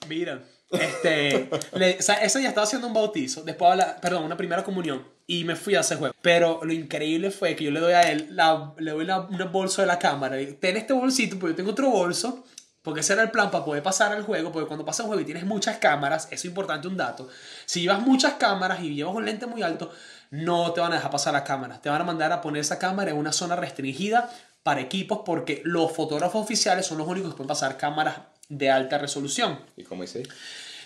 Mira, 0.09 0.41
este, 0.71 1.49
le- 1.75 1.95
o 1.95 1.99
ese 1.99 2.39
día 2.39 2.49
estaba 2.49 2.65
haciendo 2.65 2.87
un 2.89 2.95
bautizo, 2.95 3.43
después, 3.43 3.77
la, 3.77 3.97
perdón, 4.01 4.25
una 4.25 4.37
primera 4.37 4.63
comunión, 4.65 5.07
y 5.27 5.45
me 5.45 5.57
fui 5.57 5.75
a 5.75 5.81
ese 5.81 5.97
juego. 5.97 6.15
Pero 6.23 6.61
lo 6.65 6.73
increíble 6.73 7.31
fue 7.31 7.57
que 7.57 7.65
yo 7.65 7.71
le 7.71 7.81
doy 7.81 7.93
a 7.93 8.03
él, 8.03 8.29
la, 8.33 8.73
le 8.79 8.91
doy 8.91 9.05
la, 9.05 9.21
un 9.21 9.53
bolso 9.53 9.81
de 9.81 9.87
la 9.87 9.99
cámara, 9.99 10.41
y 10.41 10.53
ten 10.55 10.77
este 10.77 10.93
bolsito, 10.93 11.39
porque 11.39 11.53
yo 11.53 11.57
tengo 11.57 11.71
otro 11.71 11.91
bolso, 11.91 12.45
porque 12.83 13.01
ese 13.01 13.13
era 13.13 13.23
el 13.23 13.31
plan 13.31 13.51
para 13.51 13.65
poder 13.65 13.83
pasar 13.83 14.13
al 14.13 14.23
juego, 14.23 14.53
porque 14.53 14.67
cuando 14.67 14.85
pasas 14.85 15.01
un 15.01 15.09
juego 15.09 15.23
y 15.23 15.25
tienes 15.25 15.45
muchas 15.45 15.79
cámaras, 15.79 16.27
eso 16.27 16.35
es 16.35 16.45
importante 16.47 16.89
un 16.89 16.97
dato, 16.97 17.29
si 17.67 17.83
llevas 17.83 18.01
muchas 18.01 18.35
cámaras 18.35 18.81
y 18.83 18.95
llevas 18.95 19.15
un 19.15 19.25
lente 19.25 19.47
muy 19.47 19.63
alto, 19.63 19.91
no 20.31 20.73
te 20.73 20.81
van 20.81 20.93
a 20.93 20.97
dejar 20.97 21.11
pasar 21.11 21.33
las 21.33 21.43
cámaras, 21.43 21.81
te 21.83 21.89
van 21.89 22.01
a 22.01 22.05
mandar 22.05 22.33
a 22.33 22.41
poner 22.41 22.61
esa 22.61 22.79
cámara 22.79 23.11
en 23.11 23.17
una 23.17 23.33
zona 23.33 23.57
restringida 23.57 24.31
para 24.63 24.81
equipos, 24.81 25.21
porque 25.25 25.63
los 25.65 25.93
fotógrafos 25.93 26.43
oficiales 26.43 26.87
son 26.87 26.99
los 26.99 27.07
únicos 27.09 27.31
que 27.31 27.37
pueden 27.37 27.49
pasar 27.49 27.77
cámaras 27.79 28.17
de 28.49 28.71
alta 28.71 28.99
resolución. 28.99 29.59
¿Y 29.77 29.85
cómo 29.85 30.05
hice? 30.05 30.23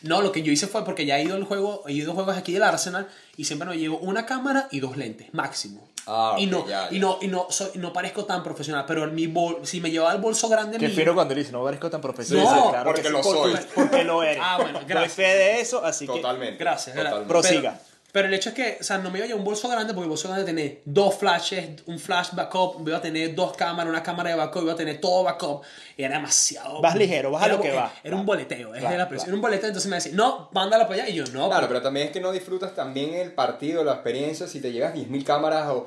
No, 0.02 0.20
lo 0.20 0.32
que 0.32 0.42
yo 0.42 0.50
hice 0.50 0.66
fue 0.66 0.84
porque 0.84 1.06
ya 1.06 1.18
he 1.18 1.22
ido 1.24 1.36
al 1.36 1.44
juego, 1.44 1.84
he 1.86 1.92
ido 1.92 2.10
a 2.10 2.14
juegos 2.14 2.36
aquí 2.36 2.52
del 2.52 2.64
Arsenal 2.64 3.06
y 3.36 3.44
siempre 3.44 3.68
me 3.68 3.78
llevo 3.78 3.98
una 3.98 4.26
cámara 4.26 4.66
y 4.72 4.80
dos 4.80 4.96
lentes, 4.96 5.32
máximo. 5.32 5.86
Ah, 6.08 6.34
y 6.36 6.46
ok, 6.46 6.50
no, 6.50 6.68
ya, 6.68 6.88
y 6.90 6.94
ya. 6.96 7.00
no, 7.00 7.18
y 7.22 7.28
no, 7.28 7.46
soy- 7.50 7.70
no 7.76 7.92
parezco 7.92 8.24
tan 8.24 8.42
profesional, 8.42 8.84
pero 8.88 9.04
en 9.04 9.14
mi 9.14 9.28
bol, 9.28 9.60
si 9.62 9.80
me 9.80 9.92
llevaba 9.92 10.12
el 10.12 10.20
bolso 10.20 10.48
grande 10.48 10.76
fino 10.90 11.14
cuando 11.14 11.34
le 11.34 11.42
dice, 11.42 11.52
no 11.52 11.62
parezco 11.62 11.88
tan 11.88 12.00
profesional. 12.00 12.44
No, 12.44 12.70
Claro 12.70 12.84
porque 12.86 13.02
que 13.02 13.06
sí, 13.08 13.12
lo 13.14 13.22
soy. 13.22 13.56
Porque 13.72 14.02
lo 14.02 14.22
eres. 14.24 14.38
Ah, 14.42 14.56
bueno, 14.60 14.80
Doy 14.80 14.88
gracias. 14.88 15.12
fe 15.14 15.22
de 15.22 15.60
eso, 15.60 15.84
así 15.84 16.04
que... 16.08 16.14
Totalmente. 16.14 16.56
Gracias, 16.58 16.96
gra- 16.96 17.04
Totalmente. 17.04 17.28
Prosiga. 17.28 17.78
Pero, 17.80 17.91
pero 18.12 18.28
el 18.28 18.34
hecho 18.34 18.50
es 18.50 18.54
que, 18.54 18.76
o 18.80 18.84
sea, 18.84 18.98
no 18.98 19.10
me 19.10 19.18
iba 19.18 19.24
a 19.24 19.28
llevar 19.28 19.38
un 19.40 19.44
bolso 19.44 19.68
grande 19.68 19.94
porque 19.94 20.04
el 20.04 20.10
bolso 20.10 20.28
grande 20.28 20.44
tiene 20.44 20.82
dos 20.84 21.14
flashes, 21.16 21.82
un 21.86 21.98
flash 21.98 22.28
backup, 22.32 22.86
iba 22.86 22.98
a 22.98 23.00
tener 23.00 23.34
dos 23.34 23.56
cámaras, 23.56 23.88
una 23.90 24.02
cámara 24.02 24.28
de 24.30 24.36
backup, 24.36 24.62
iba 24.64 24.72
a 24.74 24.76
tener 24.76 25.00
todo 25.00 25.24
backup. 25.24 25.62
Y 25.96 26.02
era 26.04 26.16
demasiado. 26.16 26.80
Vas 26.82 26.94
ligero, 26.94 27.30
vas 27.30 27.42
a 27.42 27.46
Era- 27.46 27.54
lo 27.56 27.60
que 27.62 27.68
era- 27.68 27.76
va. 27.82 27.92
Era 28.04 28.16
un 28.16 28.26
boleteo, 28.26 28.74
es 28.74 28.80
Claro, 28.80 28.92
de 28.92 28.98
la 28.98 29.08
presión. 29.08 29.24
claro. 29.24 29.28
Era 29.30 29.34
un 29.36 29.40
boleteo, 29.40 29.68
entonces 29.68 29.90
me 29.90 29.96
decía, 29.96 30.12
no, 30.14 30.50
mándala 30.52 30.86
para 30.86 31.02
allá. 31.04 31.10
Y 31.10 31.14
yo, 31.14 31.24
no. 31.32 31.48
Claro, 31.48 31.66
pero 31.68 31.80
también 31.82 32.06
es 32.08 32.12
que 32.12 32.20
no 32.20 32.30
disfrutas 32.32 32.74
también 32.74 33.14
el 33.14 33.32
partido, 33.32 33.82
la 33.82 33.94
experiencia, 33.94 34.46
si 34.46 34.60
te 34.60 34.70
llegas 34.72 34.94
10.000 34.94 35.24
cámaras 35.24 35.68
o... 35.70 35.86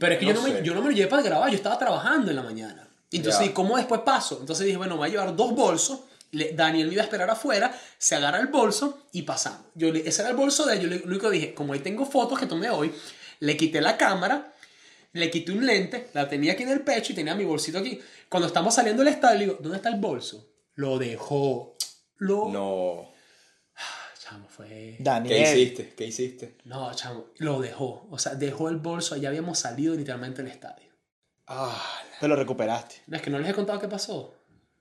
Pero 0.00 0.14
es 0.14 0.18
que 0.18 0.26
yo, 0.26 0.32
no 0.34 0.42
me, 0.42 0.62
yo 0.62 0.74
no 0.74 0.80
me 0.80 0.86
lo 0.90 0.96
llevé 0.96 1.08
para 1.08 1.22
grabar, 1.22 1.50
yo 1.50 1.56
estaba 1.56 1.78
trabajando 1.78 2.30
en 2.30 2.36
la 2.36 2.42
mañana. 2.42 2.88
Entonces. 3.12 3.46
¿y 3.46 3.50
¿cómo 3.50 3.76
después 3.76 4.00
paso? 4.00 4.38
Entonces 4.40 4.64
dije, 4.66 4.76
bueno, 4.78 4.94
me 4.94 5.00
voy 5.00 5.08
a 5.08 5.10
llevar 5.12 5.36
dos 5.36 5.54
bolsos. 5.54 6.00
Daniel 6.54 6.88
me 6.88 6.94
iba 6.94 7.02
a 7.02 7.04
esperar 7.04 7.30
afuera, 7.30 7.74
se 7.98 8.14
agarra 8.14 8.40
el 8.40 8.48
bolso 8.48 9.06
y 9.12 9.22
pasamos. 9.22 9.62
Yo 9.74 9.90
le, 9.92 10.08
ese 10.08 10.22
era 10.22 10.30
el 10.30 10.36
bolso 10.36 10.66
de 10.66 10.74
él. 10.74 10.80
Yo 10.82 10.88
le, 10.88 10.98
lo 10.98 11.06
único 11.06 11.30
que 11.30 11.34
dije, 11.36 11.54
como 11.54 11.72
ahí 11.72 11.80
tengo 11.80 12.04
fotos 12.06 12.38
que 12.38 12.46
tomé 12.46 12.70
hoy, 12.70 12.92
le 13.40 13.56
quité 13.56 13.80
la 13.80 13.96
cámara, 13.96 14.52
le 15.12 15.30
quité 15.30 15.52
un 15.52 15.64
lente, 15.66 16.08
la 16.12 16.28
tenía 16.28 16.52
aquí 16.52 16.62
en 16.62 16.70
el 16.70 16.80
pecho 16.82 17.12
y 17.12 17.16
tenía 17.16 17.34
mi 17.34 17.44
bolsito 17.44 17.78
aquí. 17.78 18.00
Cuando 18.28 18.46
estamos 18.48 18.74
saliendo 18.74 19.02
del 19.02 19.12
estadio, 19.14 19.38
le 19.38 19.44
digo, 19.46 19.58
¿dónde 19.60 19.76
está 19.76 19.88
el 19.88 20.00
bolso? 20.00 20.48
Lo 20.74 20.98
dejó. 20.98 21.76
Lo... 22.18 22.48
No. 22.48 23.12
Chamo, 24.22 24.48
fue... 24.48 24.66
¿Qué 24.66 24.96
Daniel. 25.00 25.56
hiciste? 25.56 25.94
¿Qué 25.96 26.06
hiciste? 26.06 26.56
No, 26.64 26.92
chamo, 26.94 27.26
lo 27.38 27.60
dejó. 27.60 28.08
O 28.10 28.18
sea, 28.18 28.34
dejó 28.34 28.68
el 28.68 28.76
bolso, 28.76 29.16
ya 29.16 29.28
habíamos 29.28 29.58
salido 29.58 29.94
literalmente 29.94 30.42
del 30.42 30.50
estadio. 30.50 30.90
Ah, 31.46 32.02
Te 32.18 32.26
lo 32.26 32.34
recuperaste. 32.34 32.96
No, 33.06 33.16
es 33.16 33.22
que 33.22 33.30
no 33.30 33.38
les 33.38 33.48
he 33.50 33.54
contado 33.54 33.78
qué 33.78 33.86
pasó. 33.86 34.34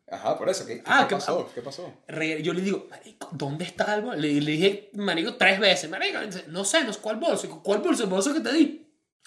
Ajá, 0.10 0.38
por 0.38 0.50
eso. 0.50 0.66
¿Qué, 0.66 0.82
Ah, 0.86 1.04
¿qué 1.04 1.10
¿qué 1.10 1.16
pasó? 1.16 1.50
¿Qué 1.54 1.62
pasó? 1.62 1.94
Yo 2.42 2.54
le 2.54 2.62
digo, 2.62 2.88
marico, 2.90 3.30
¿dónde 3.32 3.66
está 3.66 3.96
el 3.96 4.02
bolso? 4.02 4.20
Le, 4.20 4.42
le 4.42 4.52
dije, 4.52 4.90
marico, 4.94 5.36
tres 5.36 5.60
veces, 5.60 5.90
marico, 5.90 6.20
no 6.48 6.64
sé, 6.66 6.84
no 6.84 6.92
cuál 7.02 7.18
bolso. 7.18 7.62
¿Cuál 7.64 7.80
bolso? 7.80 8.04
El 8.04 8.10
bolso 8.10 8.34
que 8.34 8.40
te 8.42 8.54
di. 8.54 8.85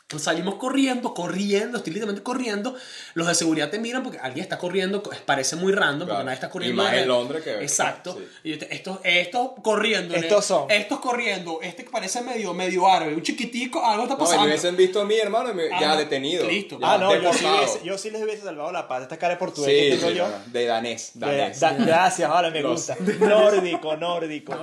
Entonces 0.08 0.24
salimos 0.24 0.54
corriendo, 0.54 1.12
corriendo, 1.12 1.76
estoy 1.76 1.92
literalmente 1.92 2.22
corriendo. 2.22 2.74
Los 3.12 3.26
de 3.26 3.34
seguridad 3.34 3.68
te 3.68 3.78
miran 3.78 4.02
porque 4.02 4.18
alguien 4.18 4.42
está 4.42 4.56
corriendo, 4.56 5.02
co- 5.02 5.10
parece 5.26 5.54
muy 5.56 5.70
random 5.70 5.98
porque 6.08 6.12
Claro. 6.12 6.24
nadie 6.24 6.34
está 6.36 6.46
Y 6.46 6.50
corriendo. 6.50 6.82
más 6.82 6.92
de- 6.92 7.00
en 7.02 7.08
Londres 7.08 7.44
que- 7.44 7.58
Exacto. 7.62 8.16
sí. 8.18 8.26
Y 8.52 8.56
te- 8.56 8.74
estos, 8.74 9.00
estos 9.04 9.50
corriendo. 9.62 10.14
Estos 10.14 10.46
son. 10.46 10.70
Estos 10.70 11.00
corriendo. 11.00 11.60
Este 11.60 11.84
que 11.84 11.90
parece 11.90 12.22
medio, 12.22 12.54
medio 12.54 12.88
árabe, 12.88 13.14
un 13.14 13.20
chiquitico, 13.22 13.84
algo 13.84 14.04
está 14.04 14.14
No, 14.14 14.20
y 14.20 14.24
pasando. 14.24 14.42
me 14.44 14.48
hubiesen 14.48 14.76
visto 14.78 15.02
a 15.02 15.04
mí, 15.04 15.14
hermano, 15.18 15.50
y 15.50 15.54
me- 15.54 15.64
Ah, 15.70 15.78
ya 15.78 15.88
no. 15.88 15.96
detenido. 15.98 16.48
Listo. 16.48 16.80
ya 16.80 16.94
ah, 16.94 16.96
no, 16.96 17.14
yo 17.14 17.30
sí, 17.34 17.44
hubiese- 17.44 17.84
yo 17.84 17.98
sí 17.98 18.10
les 18.10 18.22
hubiese 18.22 18.44
salvado 18.44 18.72
la 18.72 18.88
paz. 18.88 19.02
Esta 19.02 19.18
cara 19.18 19.34
de 19.34 19.38
portugués 19.38 19.70
Sí, 19.78 19.90
que 19.90 19.96
tengo 19.96 20.08
sí, 20.08 20.14
yo. 20.16 20.26
no, 20.26 20.38
no, 20.38 20.42
de 20.46 20.64
danés. 20.64 21.10
De- 21.12 21.26
danés. 21.26 21.60
da- 21.60 21.72
gracias, 21.74 22.30
vale, 22.30 22.50
me 22.50 22.62
Los- 22.62 22.72
gusta. 22.88 22.96
Nórdico, 23.26 23.94
nórdico. 23.98 24.54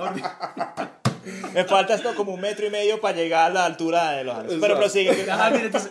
Me 1.52 1.64
falta 1.64 1.94
esto 1.94 2.14
como 2.14 2.32
un 2.34 2.40
metro 2.40 2.66
y 2.66 2.70
medio 2.70 3.00
para 3.00 3.16
llegar 3.16 3.50
a 3.50 3.54
la 3.54 3.64
altura 3.66 4.12
de 4.12 4.24
los 4.24 4.36
Andes. 4.36 4.58
Pero 4.60 4.76
prosigue. 4.76 5.30
Ajá, 5.30 5.50
mira, 5.50 5.64
entonces, 5.66 5.90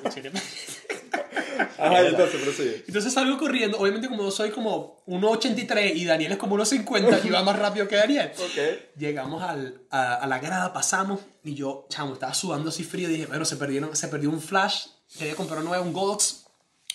Ajá, 1.77 2.01
entonces, 2.01 2.41
prosigue. 2.41 2.83
entonces 2.87 3.13
salgo 3.13 3.37
corriendo. 3.37 3.77
Obviamente, 3.79 4.07
como 4.07 4.23
yo 4.23 4.31
soy 4.31 4.51
como 4.51 5.03
1,83 5.07 5.95
y 5.95 6.05
Daniel 6.05 6.33
es 6.33 6.37
como 6.37 6.57
1,50 6.57 7.25
y 7.25 7.29
va 7.29 7.43
más 7.43 7.57
rápido 7.59 7.87
que 7.87 7.95
Daniel. 7.95 8.31
Ok. 8.37 8.97
Llegamos 8.97 9.43
al, 9.43 9.81
a, 9.89 10.15
a 10.15 10.27
la 10.27 10.39
grada, 10.39 10.73
pasamos 10.73 11.21
y 11.43 11.53
yo, 11.53 11.85
chamo, 11.89 12.13
estaba 12.13 12.33
sudando 12.33 12.69
así 12.69 12.83
frío. 12.83 13.07
Dije, 13.07 13.25
bueno, 13.25 13.45
se, 13.45 13.57
perdieron, 13.57 13.95
se 13.95 14.07
perdió 14.07 14.29
un 14.29 14.41
flash. 14.41 14.87
Quería 15.17 15.35
comprar 15.35 15.63
nuevo, 15.63 15.83
un 15.83 15.93
Godox 15.93 16.45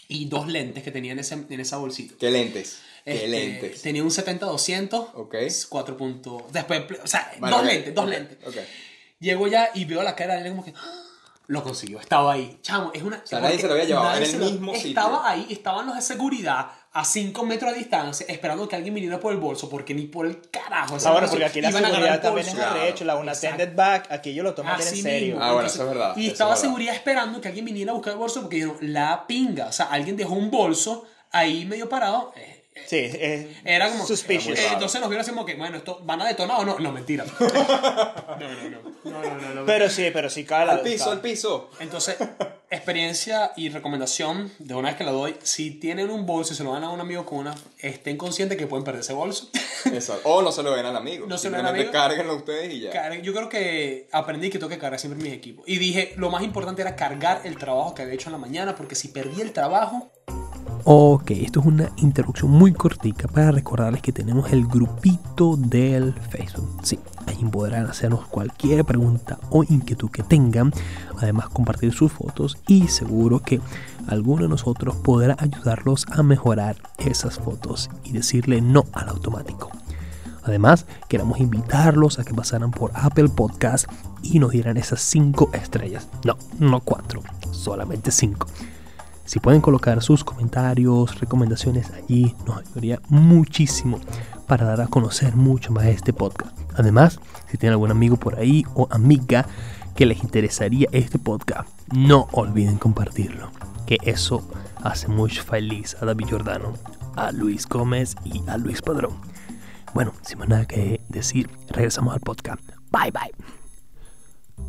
y 0.09 0.26
dos 0.26 0.49
lentes 0.49 0.82
que 0.82 0.90
tenía 0.90 1.12
en, 1.12 1.20
ese, 1.20 1.35
en 1.35 1.61
esa 1.61 1.76
bolsita. 1.76 2.14
¿Qué 2.18 2.30
lentes? 2.30 2.80
¿Qué 3.04 3.12
Este, 3.14 3.28
lentes? 3.28 3.83
Tenía 3.83 4.02
un 4.02 4.11
70-200. 4.11 5.09
Ok. 5.14 5.35
4 5.69 5.97
puntos. 5.97 6.42
Después, 6.52 6.83
o 7.02 7.07
sea, 7.07 7.30
Bueno, 7.38 7.59
dos 7.59 7.66
lentes, 7.66 7.95
dos 7.95 8.04
ok, 8.04 8.11
lentes. 8.11 8.38
Ok. 8.47 8.57
Llego 9.21 9.47
ya 9.49 9.71
y 9.75 9.85
veo 9.85 10.02
la 10.02 10.14
cara 10.16 10.35
de 10.35 10.42
él 10.42 10.50
como 10.50 10.64
que 10.64 10.73
¡ah! 10.76 10.92
lo 11.47 11.62
consiguió, 11.64 11.99
estaba 12.00 12.33
ahí. 12.35 12.59
Chamo, 12.62 12.92
es 12.95 13.02
una. 13.02 13.21
sea, 13.25 13.40
nadie 13.40 13.59
se 13.59 13.66
lo 13.66 13.73
había 13.73 13.85
llevado, 13.85 14.16
en 14.16 14.23
el 14.23 14.38
mismo 14.38 14.73
sitio. 14.75 14.88
Estaba 14.90 15.28
ahí, 15.28 15.47
estaban 15.50 15.85
los 15.87 15.97
de 15.97 16.02
seguridad 16.02 16.71
a 16.92 17.04
5 17.04 17.45
metros 17.45 17.73
de 17.73 17.78
distancia 17.78 18.25
esperando 18.28 18.69
que 18.69 18.76
alguien 18.76 18.95
viniera 18.95 19.19
por 19.21 19.33
el 19.33 19.38
bolso 19.38 19.69
porque 19.69 19.92
ni 19.92 20.07
por 20.07 20.26
el 20.26 20.40
carajo. 20.50 20.97
Ah, 21.04 21.11
bueno, 21.12 21.28
porque 21.28 21.45
aquí 21.45 21.61
la 21.61 21.71
seguridad 21.73 22.14
el 22.14 22.21
también 22.21 22.47
es. 22.47 22.54
Claro. 22.54 22.80
arrecho. 22.80 23.04
La 23.04 23.16
una 23.16 23.33
attended 23.33 23.75
back, 23.75 24.11
aquí 24.12 24.30
ellos 24.30 24.45
lo 24.45 24.54
toman 24.54 24.76
bien 24.76 24.88
en 24.88 24.95
Así 24.95 25.02
serio. 25.02 25.28
mismo. 25.35 25.42
Ah, 25.45 25.52
bueno, 25.52 25.66
eso 25.69 25.83
es 25.83 25.88
verdad, 25.88 26.16
Y 26.16 26.28
estaba 26.28 26.54
es 26.54 26.61
verdad. 26.61 26.69
seguridad 26.71 26.95
esperando 26.95 27.40
que 27.40 27.49
alguien 27.49 27.64
viniera 27.64 27.90
a 27.90 27.95
buscar 27.95 28.12
el 28.12 28.19
bolso 28.19 28.40
porque 28.42 28.57
dijeron, 28.57 28.76
la 28.80 29.26
pinga. 29.26 29.66
O 29.66 29.73
sea, 29.73 29.87
alguien 29.87 30.16
dejó 30.16 30.35
un 30.35 30.50
bolso 30.52 31.04
ahí 31.33 31.64
medio 31.66 31.88
parado. 31.88 32.33
eh, 32.37 32.59
Sí, 32.86 32.96
es 32.98 33.46
Era 33.64 33.88
como. 33.90 34.06
suspicious. 34.06 34.58
eh, 34.58 34.68
entonces 34.72 35.00
nos 35.00 35.10
vieron 35.10 35.22
así 35.22 35.30
como 35.32 35.44
que, 35.44 35.54
bueno, 35.54 35.76
¿esto 35.76 36.00
van 36.04 36.22
a 36.22 36.26
detonar 36.26 36.60
o 36.60 36.64
no? 36.64 36.78
No, 36.78 36.92
mentira. 36.92 37.24
No, 38.40 38.48
no, 38.48 38.70
no. 38.70 38.90
No, 39.04 39.22
no, 39.22 39.34
no, 39.40 39.54
no. 39.54 39.66
Pero 39.66 39.88
sí, 39.90 40.08
pero 40.12 40.30
sí 40.30 40.44
cae 40.44 40.64
la 40.66 40.72
Al 40.72 40.80
piso, 40.82 41.10
al 41.10 41.20
piso. 41.20 41.70
Entonces, 41.80 42.16
experiencia 42.70 43.52
y 43.56 43.68
recomendación 43.68 44.50
de 44.58 44.74
una 44.74 44.88
vez 44.90 44.96
que 44.98 45.04
la 45.04 45.10
doy, 45.10 45.36
si 45.42 45.72
tienen 45.72 46.10
un 46.10 46.24
bolso 46.26 46.52
y 46.52 46.56
se 46.56 46.64
lo 46.64 46.72
dan 46.72 46.84
a 46.84 46.90
un 46.90 47.00
amigo 47.00 47.26
con 47.26 47.38
una, 47.38 47.54
estén 47.78 48.16
conscientes 48.16 48.56
que 48.56 48.66
pueden 48.66 48.84
perder 48.84 49.00
ese 49.00 49.12
bolso. 49.12 49.50
Exacto. 49.86 50.22
O 50.28 50.42
no 50.42 50.52
se 50.52 50.62
lo 50.62 50.72
ven 50.72 50.86
al 50.86 50.96
amigo. 50.96 51.26
No 51.26 51.36
se 51.38 51.50
lo 51.50 51.56
ven 51.56 51.66
al 51.66 51.74
amigo. 51.74 51.90
cárguenlo 51.92 52.36
ustedes 52.36 52.72
y 52.72 52.80
ya. 52.80 52.90
Car- 52.90 53.20
Yo 53.20 53.32
creo 53.34 53.48
que 53.48 54.08
aprendí 54.12 54.48
que 54.50 54.58
tengo 54.58 54.70
que 54.70 54.78
cargar 54.78 54.98
siempre 55.00 55.22
mis 55.22 55.32
equipos. 55.32 55.64
Y 55.66 55.78
dije, 55.78 56.14
lo 56.16 56.30
más 56.30 56.42
importante 56.42 56.82
era 56.82 56.94
cargar 56.96 57.42
el 57.44 57.56
trabajo 57.58 57.94
que 57.94 58.02
había 58.02 58.14
hecho 58.14 58.28
en 58.28 58.32
la 58.32 58.38
mañana, 58.38 58.76
porque 58.76 58.94
si 58.94 59.08
perdí 59.08 59.40
el 59.42 59.52
trabajo, 59.52 60.12
Ok, 60.84 61.32
esto 61.32 61.60
es 61.60 61.66
una 61.66 61.90
introducción 61.96 62.50
muy 62.50 62.72
cortica 62.72 63.28
para 63.28 63.50
recordarles 63.50 64.00
que 64.00 64.12
tenemos 64.12 64.50
el 64.50 64.66
grupito 64.66 65.56
del 65.56 66.14
Facebook. 66.14 66.68
Sí, 66.82 66.99
ahí 67.26 67.37
podrán 67.44 67.87
hacernos 67.87 68.26
cualquier 68.26 68.84
pregunta 68.87 69.38
o 69.50 69.62
inquietud 69.64 70.10
que 70.10 70.22
tengan, 70.22 70.72
además 71.18 71.50
compartir 71.50 71.92
sus 71.92 72.10
fotos 72.10 72.56
y 72.66 72.88
seguro 72.88 73.40
que 73.40 73.60
alguno 74.06 74.44
de 74.44 74.49
nosotros 74.49 74.96
podrá 74.96 75.37
ayudarlos 75.38 76.06
a 76.10 76.22
mejorar 76.22 76.76
esas 76.99 77.38
fotos 77.38 77.90
y 78.04 78.12
decirle 78.12 78.62
no 78.62 78.87
al 78.92 79.10
automático. 79.10 79.70
Además, 80.44 80.87
queremos 81.08 81.40
invitarlos 81.40 82.18
a 82.18 82.25
que 82.25 82.32
pasaran 82.32 82.70
por 82.70 82.90
Apple 82.94 83.28
Podcast 83.28 83.87
y 84.22 84.38
nos 84.38 84.52
dieran 84.52 84.78
esas 84.78 85.02
5 85.02 85.50
estrellas. 85.52 86.08
No, 86.25 86.38
no 86.58 86.80
4, 86.80 87.20
solamente 87.50 88.10
5. 88.10 88.46
Si 89.30 89.38
pueden 89.38 89.60
colocar 89.60 90.02
sus 90.02 90.25
comentarios, 90.25 91.20
recomendaciones 91.20 91.92
allí, 91.92 92.34
nos 92.49 92.58
ayudaría 92.58 93.00
muchísimo 93.10 94.00
para 94.49 94.64
dar 94.66 94.80
a 94.80 94.88
conocer 94.88 95.37
mucho 95.37 95.70
más 95.70 95.87
este 95.87 96.12
podcast. 96.12 96.58
Además, 96.75 97.20
si 97.49 97.56
tienen 97.56 97.75
algún 97.75 97.92
amigo 97.92 98.16
por 98.16 98.40
ahí 98.40 98.66
o 98.75 98.88
amiga 98.90 99.46
que 99.94 100.04
les 100.04 100.25
interesaría 100.25 100.88
este 100.90 101.20
podcast, 101.20 101.68
no 101.94 102.26
olviden 102.32 102.76
compartirlo, 102.76 103.52
que 103.87 103.99
eso 104.02 104.42
hace 104.82 105.06
mucho 105.06 105.44
feliz 105.44 105.96
a 106.02 106.06
David 106.06 106.26
Giordano, 106.26 106.72
a 107.14 107.30
Luis 107.30 107.68
Gómez 107.68 108.16
y 108.25 108.42
a 108.49 108.56
Luis 108.56 108.82
Padrón. 108.82 109.12
Bueno, 109.94 110.12
sin 110.22 110.40
más 110.40 110.49
nada 110.49 110.64
que 110.64 111.02
decir, 111.08 111.49
regresamos 111.68 112.14
al 112.14 112.20
podcast. 112.20 112.68
Bye 112.90 113.12
bye. 113.12 113.32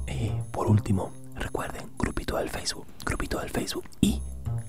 Eh, 0.05 0.39
por 0.51 0.67
último, 0.67 1.11
recuerden, 1.33 1.89
grupito 1.97 2.37
del 2.37 2.51
Facebook, 2.51 2.85
grupito 3.03 3.39
del 3.39 3.49
Facebook 3.49 3.85
y 4.01 4.21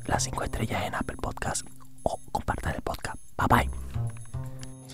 las 0.07 0.23
5 0.25 0.45
estrellas 0.45 0.85
en 0.87 0.95
Apple 0.95 1.17
Podcast 1.21 1.67
o 2.03 2.19
compartan 2.33 2.75
el 2.75 2.83
podcast. 2.83 3.17
Bye 3.37 3.47
bye. 3.49 3.71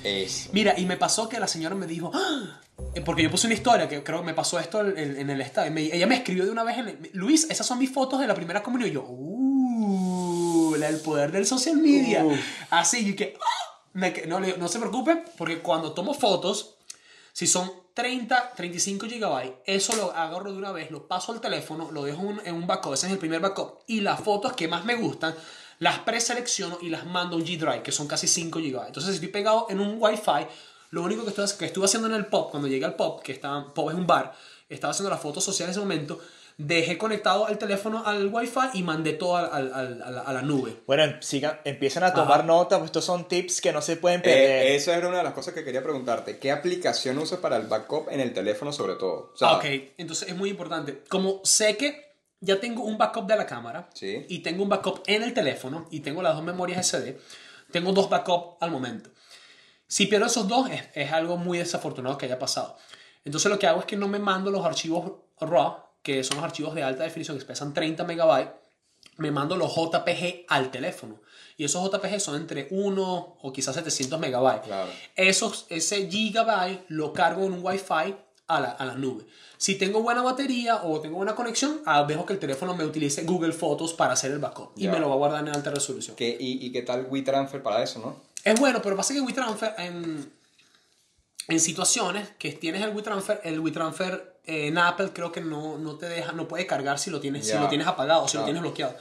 Eso. 0.05 0.51
Mira, 0.53 0.79
y 0.79 0.87
me 0.87 0.97
pasó 0.97 1.29
que 1.29 1.41
la 1.41 1.49
señora 1.49 1.75
me 1.75 1.87
dijo, 1.87 2.11
"Ah", 2.15 2.61
eh, 2.95 3.01
porque 3.01 3.23
yo 3.23 3.31
puse 3.31 3.47
una 3.49 3.55
historia 3.55 3.89
que 3.89 4.03
creo 4.05 4.21
que 4.21 4.27
me 4.27 4.35
pasó 4.35 4.59
esto 4.61 4.81
en, 4.87 4.97
en- 4.97 5.17
en 5.19 5.31
el 5.31 5.41
estadio. 5.41 5.73
Me- 5.73 5.83
ella 5.93 6.07
me 6.07 6.15
escribió 6.17 6.45
de 6.45 6.51
una 6.53 6.63
vez, 6.63 6.79
en 6.79 6.89
el- 6.89 7.11
Luis, 7.15 7.49
esas 7.51 7.67
son 7.67 7.79
mis 7.79 7.93
fotos 7.93 8.21
de 8.21 8.27
la 8.29 8.35
primera 8.35 8.63
comunión. 8.63 8.91
Y 8.91 8.93
yo, 8.93 9.03
uh, 9.03 10.77
la- 10.77 10.89
el 10.89 11.01
poder 11.01 11.33
del 11.33 11.47
social 11.47 11.77
media. 11.79 12.25
Así, 12.71 13.09
y 13.11 13.15
que, 13.17 13.35
"Ah", 13.41 13.81
me 13.95 14.13
no, 14.27 14.39
le- 14.39 14.57
no 14.57 14.69
se 14.69 14.79
preocupe, 14.79 15.25
porque 15.37 15.61
cuando 15.61 15.93
tomo 15.93 16.15
fotos, 16.15 16.77
si 17.33 17.47
son 17.49 17.71
30, 17.99 18.53
35 18.55 19.07
gigabytes, 19.09 19.55
eso 19.67 19.97
lo 19.97 20.13
agarro 20.13 20.53
de 20.53 20.57
una 20.57 20.71
vez, 20.71 20.89
lo 20.93 21.09
paso 21.09 21.33
al 21.33 21.41
teléfono, 21.41 21.91
lo 21.91 22.05
dejo 22.05 22.23
en- 22.45 22.55
un 22.55 22.65
backup, 22.65 22.95
ese 22.95 23.09
es 23.09 23.13
el 23.13 23.19
primer 23.19 23.41
backup, 23.41 23.81
y 23.89 24.03
las 24.03 24.21
fotos 24.21 24.53
que 24.53 24.69
más 24.69 24.85
me 24.85 24.95
gustan, 24.95 25.35
las 25.81 25.99
preselecciono 25.99 26.79
y 26.81 26.91
las 26.91 27.07
mando 27.07 27.35
a 27.35 27.41
un 27.41 27.45
G 27.45 27.59
Drive, 27.59 27.83
que 27.83 27.91
son 27.91 28.07
casi 28.07 28.29
5 28.29 28.61
gigabytes. 28.61 28.91
Entonces, 28.91 29.11
si 29.11 29.17
estoy 29.17 29.33
pegado 29.33 29.67
en 29.69 29.81
un 29.81 29.97
Wi-Fi, 29.99 30.47
lo 30.93 31.03
único 31.03 31.25
que, 31.25 31.31
estoy, 31.31 31.47
que 31.59 31.65
estuve 31.65 31.87
haciendo 31.87 32.07
en 32.07 32.15
el 32.15 32.27
pop, 32.27 32.53
cuando 32.53 32.69
llegué 32.69 32.85
al 32.85 32.95
pop, 32.95 33.21
que 33.21 33.33
estaba, 33.33 33.75
pop 33.75 33.91
es 33.91 33.97
un 33.97 34.07
bar, 34.07 34.33
estaba 34.69 34.93
haciendo 34.93 35.11
las 35.11 35.21
fotos 35.21 35.43
sociales 35.43 35.77
en 35.77 35.81
ese 35.81 35.81
momento, 35.81 36.21
dejé 36.59 36.99
conectado 36.99 37.47
el 37.49 37.57
teléfono 37.57 38.03
al 38.05 38.27
Wi-Fi 38.35 38.71
y 38.75 38.83
mandé 38.83 39.13
todo 39.13 39.37
al- 39.37 39.73
al- 39.73 40.03
al- 40.03 40.23
a, 40.27 40.33
la, 40.33 40.43
nube. 40.43 40.83
Bueno, 40.89 41.05
sigan, 41.23 41.61
empiecen 41.65 42.03
a 42.03 42.13
tomar 42.13 42.41
Ajá. 42.41 42.43
nota, 42.43 42.79
pues 42.79 42.89
estos 42.89 43.05
son 43.05 43.29
tips 43.29 43.61
que 43.61 43.73
no 43.73 43.81
se 43.81 43.97
pueden 43.97 44.21
perder. 44.23 44.67
Eh, 44.67 44.75
esa 44.75 44.97
era 44.97 45.09
una 45.09 45.19
de 45.19 45.23
las 45.25 45.35
cosas 45.35 45.55
que 45.55 45.63
quería 45.65 45.83
preguntarte. 45.85 46.39
¿Qué 46.39 46.51
aplicación 46.51 47.17
usas 47.19 47.39
para 47.39 47.57
el 47.57 47.69
backup 47.69 48.09
en 48.11 48.19
el 48.21 48.33
teléfono 48.35 48.73
sobre 48.73 48.97
todo? 48.97 49.31
O 49.33 49.37
sea, 49.37 49.53
ok, 49.53 49.65
entonces 49.99 50.29
es 50.29 50.37
muy 50.37 50.51
importante. 50.51 51.05
Como 51.09 51.41
sé 51.45 51.77
que 51.77 52.13
ya 52.41 52.59
tengo 52.59 52.83
un 52.83 52.99
backup 52.99 53.27
de 53.29 53.37
la 53.37 53.47
cámara 53.47 53.89
Sí. 53.95 54.27
y 54.29 54.41
tengo 54.41 54.65
un 54.65 54.69
backup 54.69 55.03
en 55.07 55.23
el 55.23 55.33
teléfono 55.35 55.87
y 55.93 56.01
tengo 56.01 56.23
las 56.23 56.35
dos 56.35 56.43
memorias 56.45 56.85
SD, 56.93 57.19
tengo 57.71 57.93
dos 57.93 58.11
backups 58.11 58.57
al 58.61 58.73
momento. 58.73 59.11
Si 59.87 60.07
pierdo 60.07 60.27
esos 60.27 60.49
dos 60.49 60.69
es, 60.71 60.83
es 60.95 61.13
algo 61.13 61.37
muy 61.37 61.59
desafortunado 61.59 62.19
que 62.19 62.27
haya 62.27 62.39
pasado. 62.41 62.77
Entonces 63.25 63.49
lo 63.49 63.59
que 63.61 63.69
hago 63.69 63.79
es 63.81 63.87
que 63.87 63.97
no 63.97 64.09
me 64.09 64.19
mando 64.19 64.51
los 64.51 64.65
archivos 64.67 65.13
RAW, 65.41 65.88
que 66.03 66.23
son 66.25 66.37
los 66.39 66.45
archivos 66.45 66.75
de 66.75 66.83
alta 66.83 67.03
definición 67.05 67.39
que 67.39 67.45
pesan 67.45 67.75
30 67.75 68.05
megabytes, 68.05 68.53
me 69.17 69.31
mando 69.31 69.57
los 69.57 69.75
JPG 69.75 70.45
al 70.49 70.71
teléfono. 70.71 71.21
Y 71.57 71.65
esos 71.65 71.83
JPG 71.91 72.21
son 72.21 72.37
entre 72.37 72.69
1 72.71 73.37
o 73.43 73.53
quizás 73.53 73.75
700 73.75 74.19
megabytes. 74.21 74.67
Claro. 74.67 74.91
Esos, 75.17 75.67
ese 75.71 76.09
gigabyte 76.09 76.85
lo 76.89 77.13
cargo 77.13 77.45
en 77.45 77.53
un 77.55 77.65
Wi-Fi 77.65 78.15
a 78.47 78.61
la, 78.61 78.69
a 78.71 78.85
la 78.87 78.95
nube. 78.95 79.25
Si 79.57 79.75
tengo 79.75 80.01
buena 80.01 80.23
batería 80.23 80.83
o 80.85 81.01
tengo 81.01 81.17
buena 81.17 81.35
conexión, 81.35 81.83
ah, 81.85 82.05
dejo 82.05 82.25
que 82.25 82.33
el 82.33 82.39
teléfono 82.39 82.77
me 82.77 82.85
utilice 82.85 83.25
Google 83.25 83.53
Fotos 83.53 83.93
para 83.93 84.13
hacer 84.13 84.31
el 84.31 84.39
backup. 84.39 84.71
Y 84.77 84.87
me 84.87 85.01
lo 85.01 85.09
va 85.09 85.17
a 85.17 85.19
guardar 85.19 85.41
en 85.47 85.53
alta 85.53 85.71
resolución. 85.73 86.15
¿qué- 86.15 86.37
y, 86.39 86.65
¿Y 86.65 86.71
qué 86.71 86.83
tal 86.83 87.07
WeTransfer 87.11 87.61
para 87.63 87.83
eso, 87.83 87.99
no? 87.99 88.23
Es 88.45 88.59
bueno, 88.61 88.81
pero 88.81 88.97
pasa 88.97 89.13
que 89.13 89.21
WeTransfer 89.21 89.75
en, 89.79 90.33
en 91.49 91.61
situaciones 91.61 92.29
que 92.39 92.53
tienes 92.53 92.83
el 92.83 92.95
WeTransfer, 92.95 93.41
el 93.43 93.59
WeTransfer 93.59 94.38
en 94.49 94.79
Apple 94.79 95.11
creo 95.13 95.31
que 95.31 95.41
no, 95.41 95.79
no 95.79 95.97
te 95.97 96.09
deja, 96.09 96.33
no 96.33 96.49
puede 96.49 96.67
cargar 96.67 96.99
si 96.99 97.11
lo 97.11 97.21
tienes, 97.21 97.47
si 97.47 97.53
Ya. 97.53 97.61
lo 97.61 97.69
tienes 97.69 97.87
apagado 97.87 98.27
si 98.27 98.37
lo 98.37 98.43
Ah. 98.43 98.47
tienes 98.47 98.63
bloqueado. 98.63 98.97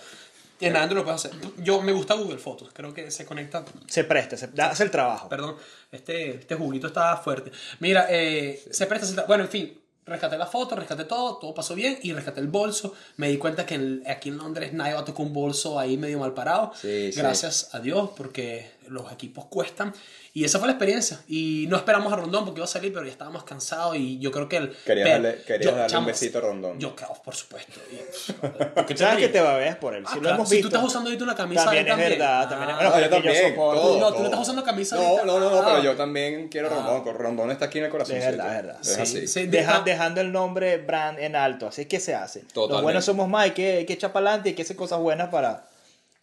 En 0.60 0.76
Android 0.76 0.98
lo 1.02 1.04
puedes 1.06 1.24
hacer. 1.26 1.40
Yo 1.58 1.82
me 1.82 1.92
gusta 1.92 2.16
Google 2.16 2.40
Fotos, 2.40 2.70
creo 2.74 2.92
que 2.94 3.12
se 3.12 3.26
conecta 3.26 3.64
Se 3.88 4.04
presta, 4.04 4.36
se 4.38 4.50
hace 4.62 4.84
el 4.84 4.92
trabajo. 4.92 5.30
Perdón, 5.30 5.56
este, 5.92 6.32
este 6.38 6.56
juguito 6.56 6.88
está 6.88 7.16
fuerte. 7.18 7.52
Mira, 7.80 8.08
eh, 8.10 8.64
se 8.72 8.86
presta. 8.88 9.06
se- 9.06 9.22
Bueno, 9.28 9.44
en 9.44 9.50
fin, 9.50 9.80
rescaté 10.06 10.36
la 10.38 10.48
foto, 10.48 10.76
rescaté 10.76 11.04
todo, 11.04 11.38
todo 11.38 11.54
pasó 11.54 11.76
bien 11.76 12.00
y 12.02 12.12
rescaté 12.14 12.40
el 12.40 12.48
bolso. 12.48 12.94
Me 13.18 13.30
di 13.30 13.38
cuenta 13.38 13.66
que 13.68 13.76
en- 13.76 14.04
aquí 14.08 14.30
en 14.30 14.38
Londres 14.38 14.74
nadie 14.74 14.94
va 14.96 15.02
a 15.02 15.06
tocar 15.06 15.26
un 15.26 15.34
bolso 15.34 15.78
ahí 15.80 15.96
medio 15.96 16.18
mal 16.18 16.34
parado. 16.34 16.72
Sí, 16.74 17.12
sí. 17.12 17.20
Gracias 17.20 17.70
a 17.76 17.80
Dios, 17.80 18.10
porque 18.18 18.72
los 18.90 19.12
equipos 19.12 19.46
cuestan. 19.46 19.94
Y 20.34 20.44
esa 20.46 20.60
fue 20.60 20.68
la 20.68 20.74
experiencia. 20.74 21.20
Y 21.28 21.66
no 21.68 21.78
esperamos 21.78 22.14
a 22.14 22.16
Rondón 22.16 22.46
porque 22.46 22.60
iba 22.60 22.66
a 22.66 22.68
salir, 22.68 22.94
pero 22.94 23.06
ya 23.06 23.12
estábamos 23.12 23.44
cansados. 23.44 23.96
Y 23.96 24.20
yo 24.20 24.32
creo 24.32 24.48
que 24.48 24.58
el. 24.58 24.76
Querías 24.86 25.10
darle- 25.10 25.44
querías 25.44 25.76
darle 25.76 25.98
un 25.98 26.06
besito 26.06 26.38
a 26.38 26.42
Rondón. 26.42 26.80
Yo, 26.80 26.96
claro, 26.96 27.16
por 27.24 27.34
supuesto. 27.36 27.80
Y- 27.92 28.32
Porque 28.76 28.94
tú 28.94 29.00
sabes 29.00 29.18
que 29.20 29.30
te 29.30 29.42
babeas 29.42 29.78
por 29.78 29.96
él. 29.96 30.04
Ah, 30.06 30.10
si 30.10 30.16
lo 30.16 30.22
claro, 30.22 30.36
hemos 30.36 30.50
si 30.50 30.56
visto. 30.58 30.70
tú 30.70 30.76
estás 30.76 30.88
usando 30.88 31.10
ahorita 31.10 31.24
una 31.24 31.36
camisa 31.36 31.64
También 31.66 31.86
de 31.86 31.92
él 31.94 32.00
es 32.00 32.10
verdad, 32.20 32.50
también 32.50 32.70
es- 32.70 32.76
Ah. 32.76 32.78
bueno, 32.78 32.90
No, 32.92 32.98
yo 32.98 33.04
yo 33.04 33.10
también. 33.10 33.56
soporto- 33.56 33.82
todo, 33.82 34.00
no, 34.00 34.08
tú 34.08 34.12
no 34.12 34.16
todo. 34.16 34.24
estás 34.26 34.40
usando 34.42 34.64
camisa 34.64 34.96
No, 34.96 35.26
no, 35.26 35.40
no, 35.40 35.50
no, 35.50 35.58
Ah. 35.60 35.66
pero 35.66 35.84
yo 35.84 35.96
también 35.96 36.48
quiero 36.50 36.70
Rondón. 36.70 37.18
Rondón 37.18 37.52
está 37.52 37.66
aquí 37.66 37.80
en 37.80 37.86
el 37.86 37.92
corazón. 37.92 38.18
Es 38.18 38.26
verdad, 38.26 38.48
es 38.48 38.54
verdad. 38.64 38.78
Sí, 38.82 39.02
así. 39.02 39.28
sí. 39.28 39.48
Deja- 39.48 39.78
Ah. 39.78 39.82
dejando 39.84 40.22
el 40.22 40.32
nombre 40.32 40.78
brand 40.78 41.18
en 41.20 41.36
alto. 41.36 41.68
Así 41.68 41.82
es 41.82 41.88
que 41.88 42.00
se 42.00 42.14
hace. 42.14 42.42
Los 42.44 42.54
Totalmente. 42.54 42.84
buenos 42.84 43.06
somos 43.06 43.28
más. 43.28 43.44
Hay 43.46 43.52
que, 43.52 43.78
hay 43.78 43.86
que 43.86 43.94
echar 43.94 44.12
para 44.14 44.28
adelante 44.28 44.50
y 44.50 44.52
hay 44.52 44.56
que 44.56 44.62
hacer 44.62 44.76
cosas 44.76 45.00
buenas 45.00 45.30
para. 45.30 45.64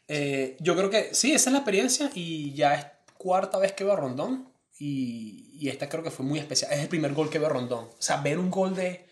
Eh, 0.08 0.56
yo 0.60 0.76
creo 0.76 0.90
que 0.90 1.14
sí, 1.14 1.32
esa 1.32 1.50
es 1.50 1.52
la 1.52 1.58
experiencia 1.60 2.10
y 2.14 2.52
ya 2.54 2.74
es 2.74 2.86
cuarta 3.16 3.58
vez 3.58 3.72
que 3.72 3.84
veo 3.84 3.94
a 3.94 3.96
Rondón 3.96 4.48
y, 4.78 5.50
y 5.54 5.68
esta 5.68 5.88
creo 5.88 6.02
que 6.02 6.10
fue 6.10 6.26
muy 6.26 6.38
especial. 6.38 6.72
Es 6.72 6.80
el 6.80 6.88
primer 6.88 7.14
gol 7.14 7.30
que 7.30 7.38
veo 7.38 7.48
a 7.48 7.52
Rondón. 7.52 7.84
O 7.84 7.96
sea, 8.02 8.18
ver 8.18 8.38
un 8.38 8.50
gol 8.50 8.74
de... 8.74 9.06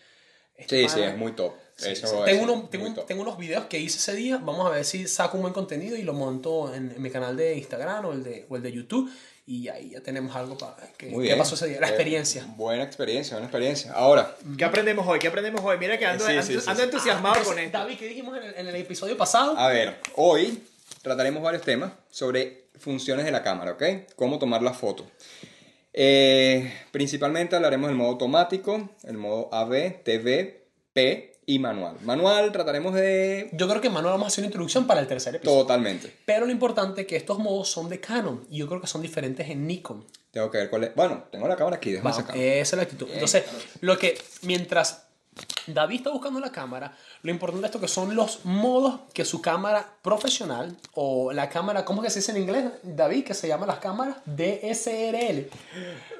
este 0.55 0.81
Sí, 0.81 0.85
pana- 0.87 0.95
sí, 0.95 1.01
es 1.11 1.17
muy 1.17 1.31
top. 1.33 1.53
Sí, 1.75 1.89
Eso 1.89 2.05
sí. 2.07 2.15
es 2.19 2.25
Tengo, 2.25 2.43
uno- 2.43 2.67
tengo, 2.69 2.85
un- 2.85 3.05
tengo 3.07 3.21
unos 3.23 3.37
videos 3.39 3.65
que 3.65 3.79
hice 3.79 3.97
ese 3.97 4.13
día. 4.15 4.37
Vamos 4.37 4.67
a 4.67 4.69
ver 4.69 4.85
si 4.85 5.07
saco 5.07 5.37
un 5.37 5.41
buen 5.41 5.53
contenido 5.53 5.95
y 5.97 6.03
lo 6.03 6.13
monto 6.13 6.71
en, 6.73 6.91
en 6.91 7.01
mi 7.01 7.09
canal 7.09 7.35
de 7.35 7.55
Instagram 7.57 8.05
o 8.05 8.13
el 8.13 8.23
de, 8.23 8.45
o 8.49 8.55
el 8.55 8.61
de 8.61 8.71
YouTube. 8.71 9.11
Y 9.47 9.67
ahí 9.69 9.89
ya 9.89 10.01
tenemos 10.01 10.35
algo 10.35 10.57
para... 10.57 10.77
¿Qué, 10.95 11.07
Muy 11.07 11.23
qué 11.23 11.29
bien. 11.29 11.37
pasó 11.39 11.55
ese 11.55 11.67
día? 11.67 11.79
La 11.81 11.87
Eh, 11.87 11.89
experiencia. 11.89 12.45
buena 12.55 12.83
experiencia, 12.83 13.33
buena 13.35 13.47
experiencia. 13.47 13.91
Ahora, 13.93 14.37
¿Qué 14.57 14.63
aprendemos 14.63 15.05
hoy? 15.07 15.17
¿Qué 15.19 15.27
aprendemos 15.27 15.61
hoy? 15.65 15.77
Mira 15.79 15.97
que 15.97 16.05
ando, 16.05 16.23
Sí, 16.25 16.31
ando- 16.33 16.43
sí, 16.43 16.53
sí, 16.53 16.59
ando 16.67 16.81
sí. 16.81 16.85
entusiasmado 16.85 17.35
Ah, 17.41 17.43
con 17.43 17.57
esto. 17.59 17.77
David, 17.77 17.97
¿qué 17.97 18.07
dijimos 18.07 18.37
en 18.37 18.43
el, 18.43 18.53
en 18.55 18.67
el 18.67 18.75
episodio 18.75 19.17
pasado? 19.17 19.57
a 19.57 19.67
ver, 19.69 19.97
hoy 20.15 20.63
trataremos 21.03 21.43
varios 21.43 21.61
temas 21.61 21.91
sobre 22.09 22.63
funciones 22.79 23.25
de 23.25 23.31
la 23.31 23.43
cámara, 23.43 23.73
¿ok? 23.73 23.83
Cómo 24.15 24.39
tomar 24.39 24.63
la 24.63 24.73
foto. 24.73 25.05
Eh, 25.93 26.73
principalmente 26.91 27.55
hablaremos 27.55 27.89
del 27.89 27.97
modo 27.97 28.09
automático, 28.09 28.89
el 29.03 29.17
modo 29.17 29.53
AB, 29.53 30.01
TV, 30.03 30.65
P 30.93 31.33
y 31.45 31.59
manual. 31.59 31.97
Manual 32.03 32.51
trataremos 32.51 32.95
de... 32.95 33.49
Yo 33.51 33.67
creo 33.67 33.81
que 33.81 33.89
Manuel 33.89 34.13
vamos 34.13 34.25
a 34.25 34.27
hacer 34.29 34.43
una 34.43 34.47
introducción 34.47 34.87
para 34.87 35.01
el 35.01 35.07
tercer 35.07 35.35
episodio. 35.35 35.61
Totalmente. 35.61 36.11
Pero 36.25 36.45
lo 36.45 36.51
importante 36.51 37.01
es 37.01 37.07
que 37.07 37.17
estos 37.17 37.37
modos 37.37 37.69
son 37.69 37.89
de 37.89 37.99
Canon 37.99 38.47
y 38.49 38.57
yo 38.57 38.67
creo 38.67 38.79
que 38.81 38.87
son 38.87 39.01
diferentes 39.01 39.47
en 39.49 39.67
Nikon. 39.67 40.05
Tengo 40.31 40.49
que 40.49 40.57
ver 40.59 40.69
cuál 40.69 40.85
es... 40.85 40.95
Bueno, 40.95 41.25
tengo 41.31 41.47
la 41.47 41.57
cámara 41.57 41.75
aquí, 41.75 41.91
déjame 41.91 42.13
sacarla. 42.13 42.41
esa 42.41 42.75
es 42.75 42.77
la 42.77 42.83
actitud. 42.83 43.07
Entonces, 43.11 43.43
lo 43.81 43.99
que 43.99 44.17
mientras 44.41 45.02
David 45.67 45.97
está 45.97 46.09
buscando 46.09 46.39
la 46.39 46.51
cámara, 46.51 46.95
lo 47.21 47.31
importante 47.31 47.61
de 47.61 47.67
esto 47.67 47.79
que 47.79 47.87
son 47.87 48.15
los 48.15 48.43
modos 48.45 49.01
que 49.13 49.23
su 49.23 49.41
cámara 49.41 49.87
profesional 50.01 50.75
o 50.93 51.31
la 51.31 51.49
cámara, 51.49 51.85
¿cómo 51.85 52.01
que 52.01 52.09
se 52.09 52.19
dice 52.19 52.31
en 52.31 52.37
inglés, 52.39 52.65
David? 52.83 53.23
Que 53.23 53.33
se 53.33 53.47
llama 53.47 53.65
las 53.65 53.79
cámaras 53.79 54.17
DSRL. 54.25 55.49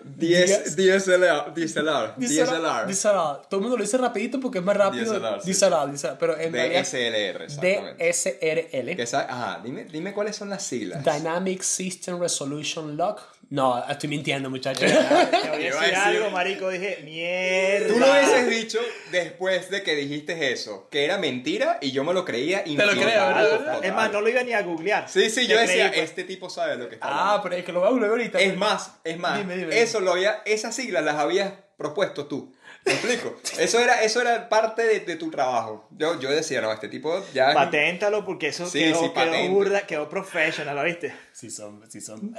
10 0.03 0.75
DSLR, 0.75 1.53
DSLR, 1.53 2.15
DSLR. 2.17 2.87
DSLR. 2.87 3.41
Todo 3.49 3.57
el 3.57 3.61
mundo 3.61 3.77
lo 3.77 3.83
dice 3.83 3.97
rapidito 3.97 4.39
porque 4.39 4.59
es 4.59 4.63
más 4.63 4.77
rápido. 4.77 5.13
DSLR, 5.13 5.41
sí. 5.41 5.51
DSLR, 5.51 5.91
DSLR, 5.91 6.17
pero 6.19 6.37
en 6.37 6.51
DSLR. 6.53 7.47
DSRL. 7.47 8.95
Que 8.95 9.07
Ajá, 9.13 9.61
dime, 9.63 9.85
dime 9.85 10.13
cuáles 10.13 10.35
son 10.35 10.49
las 10.49 10.63
siglas. 10.63 11.03
Dynamic 11.03 11.61
System 11.61 12.19
Resolution 12.19 12.97
Lock. 12.97 13.21
No, 13.53 13.87
estoy 13.87 14.09
mintiendo, 14.09 14.49
muchachos. 14.49 14.91
Te 14.91 15.49
voy 15.49 15.63
a 15.63 15.67
Iba 15.67 15.79
a 15.79 15.81
decir 15.81 15.95
algo, 15.95 16.31
marico. 16.31 16.69
Dije, 16.69 17.01
mierda. 17.03 17.87
Tú 17.87 17.99
lo 17.99 18.09
hubieses 18.09 18.49
dicho 18.49 18.79
después 19.11 19.69
de 19.69 19.83
que 19.83 19.95
dijiste 19.95 20.51
eso, 20.51 20.87
que 20.89 21.05
era 21.05 21.19
mentira 21.19 21.77
y 21.79 21.91
yo 21.91 22.03
me 22.03 22.15
lo 22.15 22.25
creía 22.25 22.63
y 22.65 22.75
Te 22.75 22.83
lo 22.83 22.93
creo, 22.93 23.27
¿verdad? 23.27 23.85
Es 23.85 23.93
más, 23.93 24.11
no 24.11 24.21
lo 24.21 24.29
iba 24.29 24.41
ni 24.41 24.53
a 24.53 24.63
googlear. 24.63 25.07
Sí, 25.07 25.29
sí, 25.29 25.45
yo 25.45 25.59
decía, 25.59 25.91
creí, 25.91 25.99
pues. 25.99 26.09
este 26.09 26.23
tipo 26.23 26.49
sabe 26.49 26.77
lo 26.77 26.89
que 26.89 26.95
está 26.95 27.07
ah, 27.07 27.19
hablando. 27.19 27.43
pero 27.43 27.55
es 27.57 27.63
que 27.63 27.71
lo 27.71 27.81
voy 27.81 27.89
a 27.89 27.91
volver 27.91 28.09
ahorita. 28.09 28.39
Es 28.39 28.57
más, 28.57 28.93
es 29.03 29.19
más, 29.19 29.37
Dime, 29.37 29.55
dime, 29.55 29.79
eso 29.79 29.99
lo 29.99 30.13
había, 30.13 30.41
esas 30.45 30.75
siglas 30.75 31.03
las 31.03 31.17
habías 31.17 31.53
propuesto 31.77 32.25
tú. 32.25 32.55
¿Me 32.85 32.91
explico? 32.93 33.37
Eso 33.57 33.79
era, 33.79 34.03
eso 34.03 34.19
era 34.21 34.49
parte 34.49 34.83
de, 34.83 34.99
de 35.01 35.15
tu 35.15 35.31
trabajo. 35.31 35.87
Yo, 35.91 36.19
yo 36.19 36.29
decía, 36.29 36.59
no, 36.59 36.71
este 36.71 36.89
tipo 36.89 37.23
ya... 37.33 37.53
Paténtalo 37.53 38.25
porque 38.25 38.47
eso 38.47 38.65
Sí, 38.67 38.79
quedó, 38.79 38.99
sí, 39.03 39.11
quedó 39.13 39.47
burda, 39.49 39.81
quedó 39.87 40.09
professional, 40.09 40.83
¿viste? 40.85 41.13
Sí 41.31 41.49
son, 41.49 41.81
sí 41.89 42.01
son. 42.01 42.35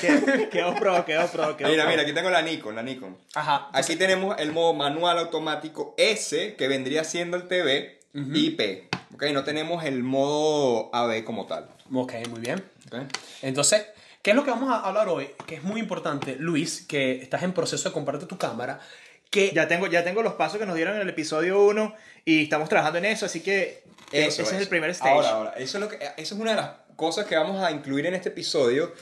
Quedó, 0.00 0.50
quedó 0.50 0.74
pro, 0.74 1.04
quedó 1.06 1.26
pro, 1.28 1.56
quedó 1.56 1.68
Mira, 1.70 1.84
pro. 1.84 1.90
mira, 1.90 2.02
aquí 2.02 2.12
tengo 2.12 2.28
la 2.28 2.42
Nikon, 2.42 2.74
la 2.76 2.82
Nikon. 2.82 3.16
Ajá. 3.34 3.68
Aquí 3.72 3.96
tenemos 3.96 4.38
el 4.38 4.52
modo 4.52 4.74
manual 4.74 5.18
automático 5.18 5.94
S, 5.96 6.54
que 6.56 6.68
vendría 6.68 7.02
siendo 7.04 7.36
el 7.38 7.48
TV, 7.48 8.00
y 8.12 8.50
P. 8.50 8.88
¿ok? 9.14 9.24
No 9.32 9.44
tenemos 9.44 9.84
el 9.84 10.02
modo 10.02 10.90
AB 10.94 11.24
como 11.24 11.46
tal. 11.46 11.68
Ok, 11.92 12.12
muy 12.30 12.40
bien. 12.40 12.62
¿ok? 12.88 12.96
Entonces, 13.42 13.86
¿qué 14.22 14.30
es 14.30 14.36
lo 14.36 14.44
que 14.44 14.50
vamos 14.50 14.70
a 14.70 14.80
hablar 14.80 15.08
hoy? 15.08 15.30
Que 15.46 15.54
es 15.56 15.62
muy 15.62 15.80
importante, 15.80 16.36
Luis, 16.38 16.84
que 16.86 17.22
estás 17.22 17.42
en 17.42 17.52
proceso 17.52 17.88
de 17.88 17.92
comprarte 17.94 18.26
tu 18.26 18.36
cámara. 18.38 18.80
Que 19.30 19.50
Ya 19.52 19.68
tengo, 19.68 19.86
ya 19.86 20.04
tengo 20.04 20.22
los 20.22 20.34
pasos 20.34 20.58
que 20.58 20.66
nos 20.66 20.76
dieron 20.76 20.94
en 20.96 21.02
el 21.02 21.08
episodio 21.08 21.64
1 21.64 21.94
y 22.24 22.44
estamos 22.44 22.68
trabajando 22.68 22.98
en 22.98 23.06
eso, 23.06 23.26
así 23.26 23.40
que 23.40 23.82
ese 24.12 24.42
es 24.42 24.52
el 24.52 24.68
primer 24.68 24.90
stage. 24.90 25.10
Ahora, 25.10 25.30
ahora, 25.30 25.54
eso 25.56 25.78
es, 25.78 25.84
lo 25.84 25.88
que, 25.88 25.96
eso 25.96 26.34
es 26.34 26.40
una 26.40 26.50
de 26.50 26.56
las 26.56 26.70
cosas 26.96 27.26
que 27.26 27.36
vamos 27.36 27.62
a 27.62 27.70
incluir 27.70 28.06
en 28.06 28.14
este 28.14 28.28
episodio. 28.28 28.92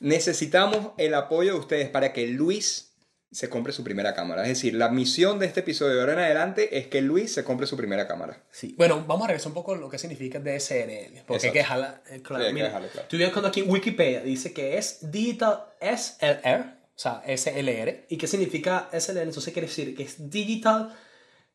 Necesitamos 0.00 0.92
el 0.98 1.14
apoyo 1.14 1.54
de 1.54 1.58
ustedes 1.58 1.88
para 1.88 2.12
que 2.12 2.26
Luis 2.26 2.94
se 3.34 3.48
compre 3.48 3.72
su 3.72 3.82
primera 3.82 4.14
cámara. 4.14 4.42
Es 4.42 4.48
decir, 4.48 4.74
la 4.74 4.90
misión 4.90 5.40
de 5.40 5.46
este 5.46 5.60
episodio 5.60 5.94
de 5.96 6.00
ahora 6.00 6.12
en 6.12 6.18
adelante 6.20 6.78
es 6.78 6.86
que 6.86 7.02
Luis 7.02 7.34
se 7.34 7.42
compre 7.42 7.66
su 7.66 7.76
primera 7.76 8.06
cámara. 8.06 8.40
Sí. 8.52 8.76
Bueno, 8.78 9.04
vamos 9.08 9.24
a 9.24 9.28
regresar 9.28 9.48
un 9.48 9.54
poco 9.54 9.74
a 9.74 9.76
lo 9.76 9.88
que 9.88 9.98
significa 9.98 10.38
DSRL. 10.38 11.24
Porque 11.26 11.46
hay 11.46 11.52
que 11.52 11.58
dejarla 11.58 12.00
eh, 12.10 12.22
claro. 12.22 12.44
Sí, 12.44 12.48
hay 12.48 12.54
que 12.54 12.62
dejarlo 12.62 12.88
claro. 12.88 13.02
Estoy 13.02 13.18
viendo 13.18 13.46
aquí 13.46 13.60
en 13.60 13.70
Wikipedia, 13.70 14.20
dice 14.20 14.52
que 14.52 14.78
es 14.78 15.10
Digital 15.10 15.64
SLR, 15.80 16.76
o 16.96 16.98
sea, 16.98 17.22
SLR. 17.26 18.06
¿Y 18.08 18.16
qué 18.18 18.26
significa 18.26 18.88
SLR? 18.92 19.22
Entonces 19.22 19.52
quiere 19.52 19.68
decir 19.68 19.96
que 19.96 20.04
es 20.04 20.30
Digital 20.30 20.94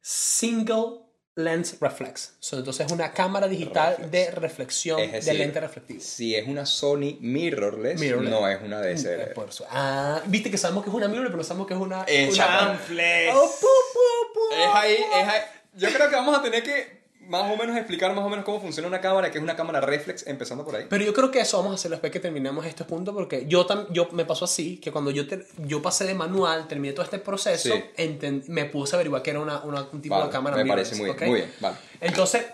Single 0.02 1.02
Lens 1.36 1.78
Reflex. 1.80 2.36
So, 2.40 2.58
entonces 2.58 2.86
es 2.88 2.92
una 2.92 3.14
cámara 3.14 3.48
digital 3.48 3.96
Reflex. 3.98 4.12
de 4.12 4.32
reflexión 4.32 5.00
Es 5.00 5.12
decir, 5.14 5.34
de 5.34 5.40
lente 5.40 5.60
reflectivo. 5.62 6.02
Si 6.02 6.36
es 6.36 6.46
una 6.48 6.66
Sony 6.66 7.18
mirrorless, 7.22 8.00
Mirrorless. 8.00 8.30
no 8.30 8.48
es 8.48 8.62
una 8.62 8.82
Eh, 8.86 8.94
DSLR. 8.96 9.34
por 9.34 9.50
eso. 9.50 9.66
Ah, 9.70 10.22
viste 10.26 10.52
que 10.52 10.58
sabemos 10.58 10.84
que 10.84 10.90
es 10.90 10.96
una 10.96 11.08
mirror, 11.08 11.32
pero 11.32 11.44
sabemos 11.44 11.68
que 11.68 11.74
es 11.76 11.80
una. 11.80 12.04
Eh, 12.08 12.26
una- 12.28 12.36
Chanfles. 12.36 13.34
Oh, 13.34 13.50
pu, 13.62 13.68
pu, 13.94 14.34
pu. 14.34 14.56
Es 14.62 14.70
ahí, 14.76 14.94
es 14.96 15.28
ahí. 15.28 15.42
Yo 15.76 15.88
creo 15.94 16.10
que 16.10 16.16
vamos 16.16 16.38
a 16.38 16.42
tener 16.42 16.62
que 16.64 16.99
más 17.30 17.44
o 17.52 17.56
menos 17.58 17.78
explicar 17.78 18.14
más 18.16 18.26
o 18.26 18.30
menos 18.30 18.44
cómo 18.44 18.60
funciona 18.60 18.88
una 18.88 19.00
cámara, 19.00 19.32
que 19.32 19.38
es 19.38 19.44
una 19.44 19.56
cámara 19.56 19.80
reflex, 19.82 20.26
empezando 20.28 20.66
por 20.66 20.76
ahí. 20.76 20.88
Pero 20.90 21.04
yo 21.06 21.14
creo 21.14 21.32
que 21.32 21.40
eso 21.40 21.58
vamos 21.58 21.72
a 21.72 21.76
hacerlo 21.76 21.96
después 21.96 22.12
que 22.12 22.20
terminemos 22.20 22.66
este 22.66 22.84
punto, 22.84 23.14
porque 23.14 23.46
yo, 23.48 23.66
tam- 23.68 23.88
yo 23.92 24.10
me 24.12 24.26
pasó 24.26 24.46
así, 24.46 24.78
que 24.78 24.92
cuando 24.92 25.12
yo, 25.12 25.28
te- 25.28 25.46
yo 25.60 25.82
pasé 25.82 26.06
de 26.06 26.16
manual, 26.16 26.68
terminé 26.68 26.94
todo 26.94 27.04
este 27.04 27.20
proceso, 27.20 27.70
Sí. 27.74 28.20
me 28.48 28.66
puse 28.66 28.96
a 28.96 28.98
averiguar 28.98 29.22
que 29.22 29.30
era 29.30 29.40
una, 29.40 29.60
una- 29.64 29.88
un 29.92 30.02
tipo 30.02 30.16
Vale, 30.16 30.28
de 30.28 30.32
cámara 30.32 30.58
me 30.58 30.64
mirrorless, 30.64 30.90
parece 30.90 31.02
muy, 31.04 31.12
¿ok? 31.12 31.22
muy 31.28 31.36
bien, 31.42 31.54
vale. 31.60 31.78
Entonces, 32.02 32.46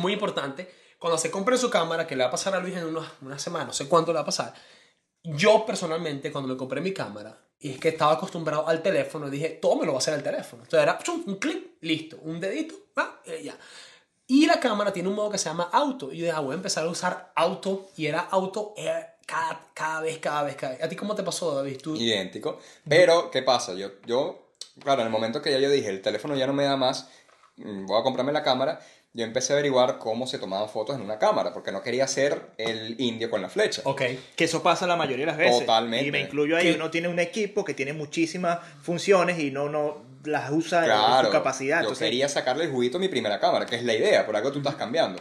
muy 0.00 0.12
importante, 0.12 0.70
cuando 0.98 1.18
se 1.18 1.30
compre 1.30 1.58
su 1.58 1.68
cámara, 1.68 2.06
que 2.06 2.14
le 2.16 2.22
va 2.22 2.28
a 2.28 2.30
pasar 2.30 2.54
a 2.54 2.60
Luis 2.60 2.76
en 2.76 2.84
unos- 2.86 3.08
una 3.22 3.38
semana, 3.38 3.64
no 3.66 3.72
sé 3.72 3.88
cuánto 3.88 4.12
le 4.12 4.16
va 4.16 4.22
a 4.22 4.26
pasar, 4.26 4.54
yo 5.24 5.66
personalmente, 5.66 6.30
cuando 6.32 6.52
le 6.52 6.56
compré 6.56 6.80
mi 6.80 6.92
cámara, 6.92 7.38
y 7.60 7.72
es 7.72 7.78
que 7.78 7.90
estaba 7.90 8.12
acostumbrado 8.12 8.66
al 8.66 8.82
teléfono, 8.82 9.28
dije, 9.28 9.50
todo 9.60 9.76
me 9.76 9.84
lo 9.84 9.92
va 9.92 9.98
a 9.98 10.00
hacer 10.00 10.14
el 10.14 10.22
teléfono. 10.22 10.62
Entonces 10.62 10.82
era 10.82 10.98
chum, 10.98 11.22
un 11.26 11.36
clic, 11.36 11.72
listo, 11.82 12.18
un 12.22 12.40
dedito, 12.40 12.74
va, 12.98 13.20
y 13.26 13.44
ya. 13.44 13.56
Y 14.26 14.46
la 14.46 14.60
cámara 14.60 14.92
tiene 14.92 15.08
un 15.08 15.16
modo 15.16 15.28
que 15.28 15.38
se 15.38 15.48
llama 15.48 15.68
auto. 15.72 16.12
Y 16.12 16.18
yo 16.18 16.24
dije, 16.26 16.36
ah, 16.36 16.40
voy 16.40 16.52
a 16.52 16.56
empezar 16.56 16.84
a 16.84 16.88
usar 16.88 17.32
auto. 17.34 17.90
Y 17.96 18.06
era 18.06 18.20
auto 18.20 18.74
eh, 18.76 19.06
cada, 19.26 19.60
cada 19.74 20.00
vez, 20.02 20.18
cada 20.18 20.44
vez, 20.44 20.54
cada 20.54 20.72
vez. 20.74 20.84
¿A 20.84 20.88
ti 20.88 20.94
cómo 20.94 21.16
te 21.16 21.24
pasó, 21.24 21.52
David? 21.52 21.78
¿Tú, 21.82 21.96
idéntico. 21.96 22.60
Pero, 22.88 23.28
¿qué 23.32 23.42
pasa? 23.42 23.74
Yo, 23.74 23.88
yo, 24.06 24.52
claro, 24.80 25.00
en 25.00 25.08
el 25.08 25.12
momento 25.12 25.42
que 25.42 25.50
ya 25.50 25.58
yo 25.58 25.68
dije, 25.68 25.88
el 25.88 26.00
teléfono 26.00 26.36
ya 26.36 26.46
no 26.46 26.52
me 26.52 26.62
da 26.62 26.76
más, 26.76 27.08
mm, 27.56 27.86
voy 27.86 28.00
a 28.00 28.04
comprarme 28.04 28.32
la 28.32 28.44
cámara, 28.44 28.80
yo 29.12 29.24
empecé 29.24 29.52
a 29.52 29.56
averiguar 29.56 29.98
cómo 29.98 30.26
se 30.26 30.38
tomaban 30.38 30.68
fotos 30.68 30.94
en 30.96 31.02
una 31.02 31.18
cámara, 31.18 31.52
porque 31.52 31.72
no 31.72 31.82
quería 31.82 32.06
ser 32.06 32.50
el 32.58 33.00
indio 33.00 33.28
con 33.30 33.42
la 33.42 33.48
flecha. 33.48 33.82
Ok. 33.84 34.02
Que 34.36 34.44
eso 34.44 34.62
pasa 34.62 34.86
la 34.86 34.96
mayoría 34.96 35.24
de 35.26 35.32
las 35.32 35.36
veces. 35.38 35.60
Totalmente. 35.60 36.06
Y 36.06 36.12
me 36.12 36.20
incluyo 36.20 36.56
ahí. 36.56 36.70
Que- 36.70 36.74
Uno 36.76 36.90
tiene 36.90 37.08
un 37.08 37.18
equipo 37.18 37.64
que 37.64 37.74
tiene 37.74 37.92
muchísimas 37.92 38.60
funciones 38.82 39.38
y 39.40 39.50
no, 39.50 39.68
no 39.68 40.02
las 40.24 40.50
usa 40.50 40.80
en 40.80 40.84
Claro, 40.86 41.26
su 41.28 41.32
capacidad. 41.32 41.78
yo 41.78 41.82
Entonces, 41.88 42.04
quería 42.06 42.28
sacarle 42.28 42.64
el 42.64 42.70
juguito 42.70 42.98
a 42.98 43.00
mi 43.00 43.08
primera 43.08 43.40
cámara, 43.40 43.66
que 43.66 43.76
es 43.76 43.84
la 43.84 43.94
idea, 43.94 44.24
por 44.26 44.36
algo 44.36 44.52
tú 44.52 44.58
estás 44.58 44.76
cambiando. 44.76 45.20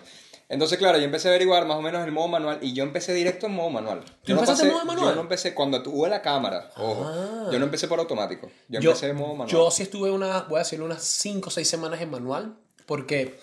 Entonces, 0.49 0.78
claro, 0.80 0.97
yo 0.97 1.04
empecé 1.06 1.28
a 1.28 1.32
averiguar 1.32 1.65
más 1.67 1.78
o 1.78 1.82
menos 1.82 2.04
el 2.06 2.12
modo 2.12 2.28
manual 2.28 2.58
y 2.62 2.73
yo 2.73 2.84
empecé 2.84 3.13
directo 3.13 3.45
en 3.45 3.54
modo 3.54 3.69
manual. 3.69 4.04
Yo 4.25 4.34
no 4.36 4.41
empezaste 4.41 4.65
en 4.67 4.73
modo 4.73 4.86
manual? 4.86 5.10
Yo 5.10 5.15
no 5.15 5.21
empecé 5.21 5.54
cuando 5.54 5.82
tuve 5.84 6.10
la 6.10 6.21
cámara, 6.23 6.71
ojo. 6.75 7.06
Ah. 7.06 7.49
Yo 7.52 7.60
no 7.60 7.65
empecé 7.65 7.88
por 7.88 7.99
automático. 7.99 8.47
Yo, 8.67 8.80
Yo, 8.80 8.89
empecé 8.91 9.10
en 9.10 9.15
modo 9.15 9.30
manual. 9.34 9.47
yo 9.49 9.69
sí 9.71 9.84
estuve 9.84 10.10
una, 10.10 10.41
voy 10.49 10.56
a 10.58 10.60
decirlo, 10.60 10.86
unas 10.86 11.04
5 11.04 11.49
o 11.49 11.52
6 11.52 11.67
semanas 11.69 12.02
en 12.02 12.10
manual, 12.10 12.56
porque, 12.88 13.38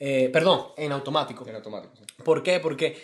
eh, 0.00 0.28
perdón, 0.32 0.68
en 0.76 0.90
automático. 0.92 1.46
En 1.46 1.54
automático, 1.54 1.94
sí. 1.96 2.04
¿Por 2.24 2.42
qué? 2.42 2.58
Porque 2.58 3.00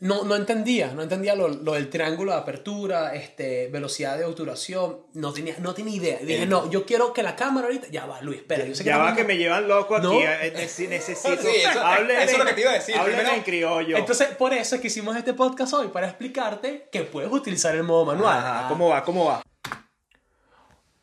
no, 0.00 0.24
no 0.24 0.34
entendía, 0.34 0.92
no 0.92 1.02
entendía 1.02 1.36
lo, 1.36 1.46
lo 1.48 1.74
del 1.74 1.88
triángulo 1.88 2.32
de 2.32 2.38
apertura, 2.38 3.14
este, 3.14 3.68
velocidad 3.68 4.18
de 4.18 4.24
obturación, 4.24 5.02
no 5.14 5.32
tenía, 5.32 5.54
no 5.60 5.72
tenía 5.74 5.94
idea. 5.94 6.18
Y 6.20 6.26
dije, 6.26 6.44
no, 6.46 6.68
yo 6.68 6.84
quiero 6.84 7.12
que 7.12 7.22
la 7.22 7.36
cámara 7.36 7.68
ahorita, 7.68 7.86
ya 7.88 8.06
va, 8.06 8.20
Luis, 8.20 8.40
espera, 8.40 8.64
yo 8.66 8.74
sé 8.74 8.82
que 8.82 8.90
Ya 8.90 8.98
va 8.98 9.14
que 9.14 9.22
me 9.22 9.36
llevan 9.38 9.68
loco 9.68 9.94
aquí. 9.94 10.06
No. 10.08 10.20
eh, 10.20 10.52
nece- 10.56 10.88
necesito. 10.88 11.36
Sí, 11.42 11.48
eso- 11.58 11.80
eso 11.80 12.32
es 12.32 12.38
lo 12.38 12.44
que 12.44 12.52
te 12.54 12.60
iba 12.62 12.70
a 12.70 12.74
decir. 12.74 12.96
Primero- 13.04 13.30
en 13.32 13.42
criollo. 13.42 13.96
Entonces, 13.96 14.26
por 14.36 14.52
eso 14.52 14.74
es 14.74 14.80
que 14.80 14.88
hicimos 14.88 15.16
este 15.16 15.34
podcast 15.34 15.72
hoy, 15.74 15.86
para 15.88 16.08
explicarte 16.08 16.88
que 16.90 17.02
puedes 17.02 17.30
utilizar 17.30 17.76
el 17.76 17.84
modo 17.84 18.04
manual. 18.06 18.38
Ajá, 18.38 18.68
¿Cómo 18.68 18.88
va? 18.88 19.04
¿Cómo 19.04 19.26
va? 19.26 19.42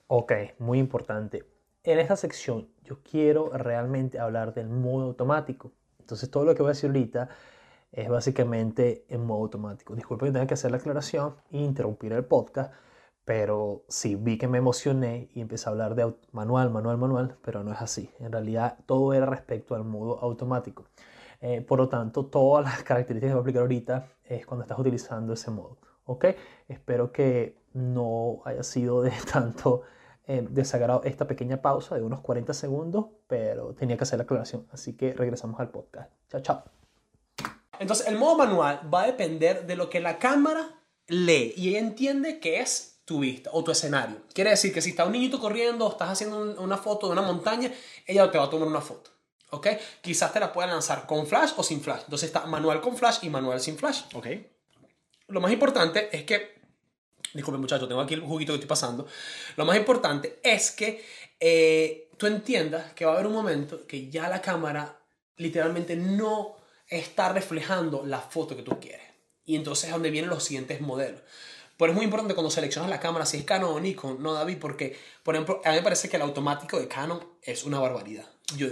Ok, 0.07 0.33
muy 0.57 0.77
importante. 0.79 1.45
En 1.83 1.97
esta 1.97 2.17
sección 2.17 2.67
yo 2.83 2.99
quiero 3.03 3.49
realmente 3.51 4.19
hablar 4.19 4.53
del 4.53 4.69
modo 4.69 5.05
automático. 5.05 5.71
Entonces 5.99 6.29
todo 6.29 6.43
lo 6.43 6.53
que 6.53 6.61
voy 6.61 6.71
a 6.71 6.73
decir 6.73 6.89
ahorita 6.89 7.29
es 7.91 8.09
básicamente 8.09 9.05
en 9.07 9.25
modo 9.25 9.43
automático. 9.43 9.95
Disculpen 9.95 10.27
que 10.27 10.33
tenga 10.33 10.47
que 10.47 10.55
hacer 10.55 10.71
la 10.71 10.77
aclaración 10.77 11.35
e 11.51 11.59
interrumpir 11.59 12.11
el 12.11 12.25
podcast, 12.25 12.73
pero 13.23 13.85
sí 13.87 14.15
vi 14.15 14.37
que 14.37 14.47
me 14.47 14.57
emocioné 14.57 15.29
y 15.33 15.41
empecé 15.41 15.69
a 15.69 15.71
hablar 15.71 15.95
de 15.95 16.13
manual, 16.33 16.69
manual, 16.69 16.97
manual, 16.97 17.37
pero 17.41 17.63
no 17.63 17.71
es 17.71 17.81
así. 17.81 18.11
En 18.19 18.31
realidad 18.33 18.77
todo 18.85 19.13
era 19.13 19.25
respecto 19.25 19.73
al 19.75 19.85
modo 19.85 20.19
automático. 20.19 20.85
Eh, 21.41 21.61
por 21.61 21.79
lo 21.79 21.87
tanto, 21.87 22.25
todas 22.25 22.65
las 22.65 22.83
características 22.83 23.29
que 23.29 23.35
voy 23.35 23.39
a 23.39 23.43
aplicar 23.43 23.61
ahorita 23.61 24.07
es 24.25 24.45
cuando 24.45 24.63
estás 24.63 24.77
utilizando 24.79 25.31
ese 25.33 25.49
modo. 25.51 25.77
¿Ok? 26.05 26.25
Espero 26.67 27.13
que 27.13 27.57
no 27.73 28.41
haya 28.43 28.63
sido 28.63 29.01
de 29.01 29.11
tanto 29.31 29.83
eh, 30.29 30.45
desagrado 30.49 31.01
esta 31.03 31.27
pequeña 31.27 31.61
pausa 31.61 31.95
de 31.95 32.01
unos 32.03 32.21
40 32.21 32.53
segundos, 32.53 33.07
pero 33.27 33.73
tenía 33.73 33.97
que 33.97 34.03
hacer 34.03 34.19
la 34.19 34.23
aclaración. 34.23 34.67
Así 34.71 34.93
que 34.95 35.11
regresamos 35.13 35.59
al 35.59 35.69
podcast. 35.71 36.11
Chao, 36.29 36.41
chao. 36.41 36.63
Entonces, 37.79 38.07
el 38.07 38.17
modo 38.17 38.37
manual 38.37 38.81
va 38.93 39.03
a 39.03 39.07
depender 39.07 39.65
de 39.65 39.75
lo 39.75 39.89
que 39.89 39.99
la 39.99 40.19
cámara 40.19 40.81
lee 41.07 41.53
y 41.57 41.69
ella 41.69 41.79
entiende 41.79 42.39
que 42.39 42.59
es 42.59 43.01
tu 43.05 43.19
vista 43.19 43.49
o 43.53 43.63
tu 43.63 43.71
escenario. 43.71 44.17
Quiere 44.33 44.51
decir 44.51 44.73
que 44.73 44.81
si 44.81 44.91
está 44.91 45.05
un 45.05 45.13
niñito 45.13 45.39
corriendo 45.39 45.87
o 45.87 45.91
estás 45.91 46.09
haciendo 46.09 46.41
un- 46.41 46.59
una 46.59 46.77
foto 46.77 47.07
de 47.07 47.13
una 47.13 47.21
montaña, 47.23 47.71
ella 48.05 48.29
te 48.29 48.37
va 48.37 48.43
a 48.45 48.49
tomar 48.49 48.67
una 48.67 48.81
foto. 48.81 49.09
¿Ok? 49.51 49.67
Quizás 50.01 50.31
te 50.31 50.39
la 50.39 50.53
pueda 50.53 50.67
lanzar 50.67 51.07
con 51.07 51.25
flash 51.25 51.53
o 51.57 51.63
sin 51.63 51.81
flash. 51.81 52.01
Entonces 52.03 52.27
está 52.27 52.45
manual 52.45 52.81
con 52.81 52.95
flash 52.95 53.19
y 53.23 53.29
manual 53.31 53.59
sin 53.59 53.77
flash. 53.77 54.03
Ok. 54.13 54.27
Lo 55.29 55.41
más 55.41 55.51
importante 55.51 56.15
es 56.15 56.23
que, 56.23 56.58
disculpe 57.33 57.59
muchachos, 57.59 57.87
tengo 57.87 58.01
aquí 58.01 58.13
el 58.13 58.21
juguito 58.21 58.53
que 58.53 58.55
estoy 58.55 58.69
pasando. 58.69 59.07
Lo 59.55 59.65
más 59.65 59.77
importante 59.77 60.39
es 60.43 60.71
que 60.71 61.03
eh, 61.39 62.09
tú 62.17 62.27
entiendas 62.27 62.93
que 62.93 63.05
va 63.05 63.11
a 63.11 63.13
haber 63.15 63.27
un 63.27 63.33
momento 63.33 63.85
que 63.87 64.09
ya 64.09 64.29
la 64.29 64.41
cámara 64.41 64.97
literalmente 65.37 65.95
no 65.95 66.57
está 66.87 67.31
reflejando 67.31 68.05
la 68.05 68.19
foto 68.19 68.55
que 68.55 68.63
tú 68.63 68.79
quieres. 68.79 69.07
Y 69.45 69.55
entonces 69.55 69.85
es 69.85 69.91
donde 69.91 70.09
vienen 70.09 70.29
los 70.29 70.43
siguientes 70.43 70.81
modelos. 70.81 71.21
Pero 71.77 71.93
es 71.93 71.95
muy 71.95 72.03
importante 72.03 72.33
cuando 72.33 72.51
seleccionas 72.51 72.89
la 72.89 72.99
cámara, 72.99 73.25
si 73.25 73.37
es 73.37 73.45
Canon 73.45 73.73
o 73.73 73.79
Nikon, 73.79 74.21
no 74.21 74.33
David, 74.33 74.57
porque, 74.59 74.97
por 75.23 75.35
ejemplo, 75.35 75.61
a 75.63 75.69
mí 75.69 75.77
me 75.77 75.81
parece 75.81 76.09
que 76.09 76.17
el 76.17 76.23
automático 76.23 76.77
de 76.77 76.89
Canon 76.89 77.25
es 77.41 77.63
una 77.63 77.79
barbaridad. 77.79 78.25
Yo, 78.57 78.67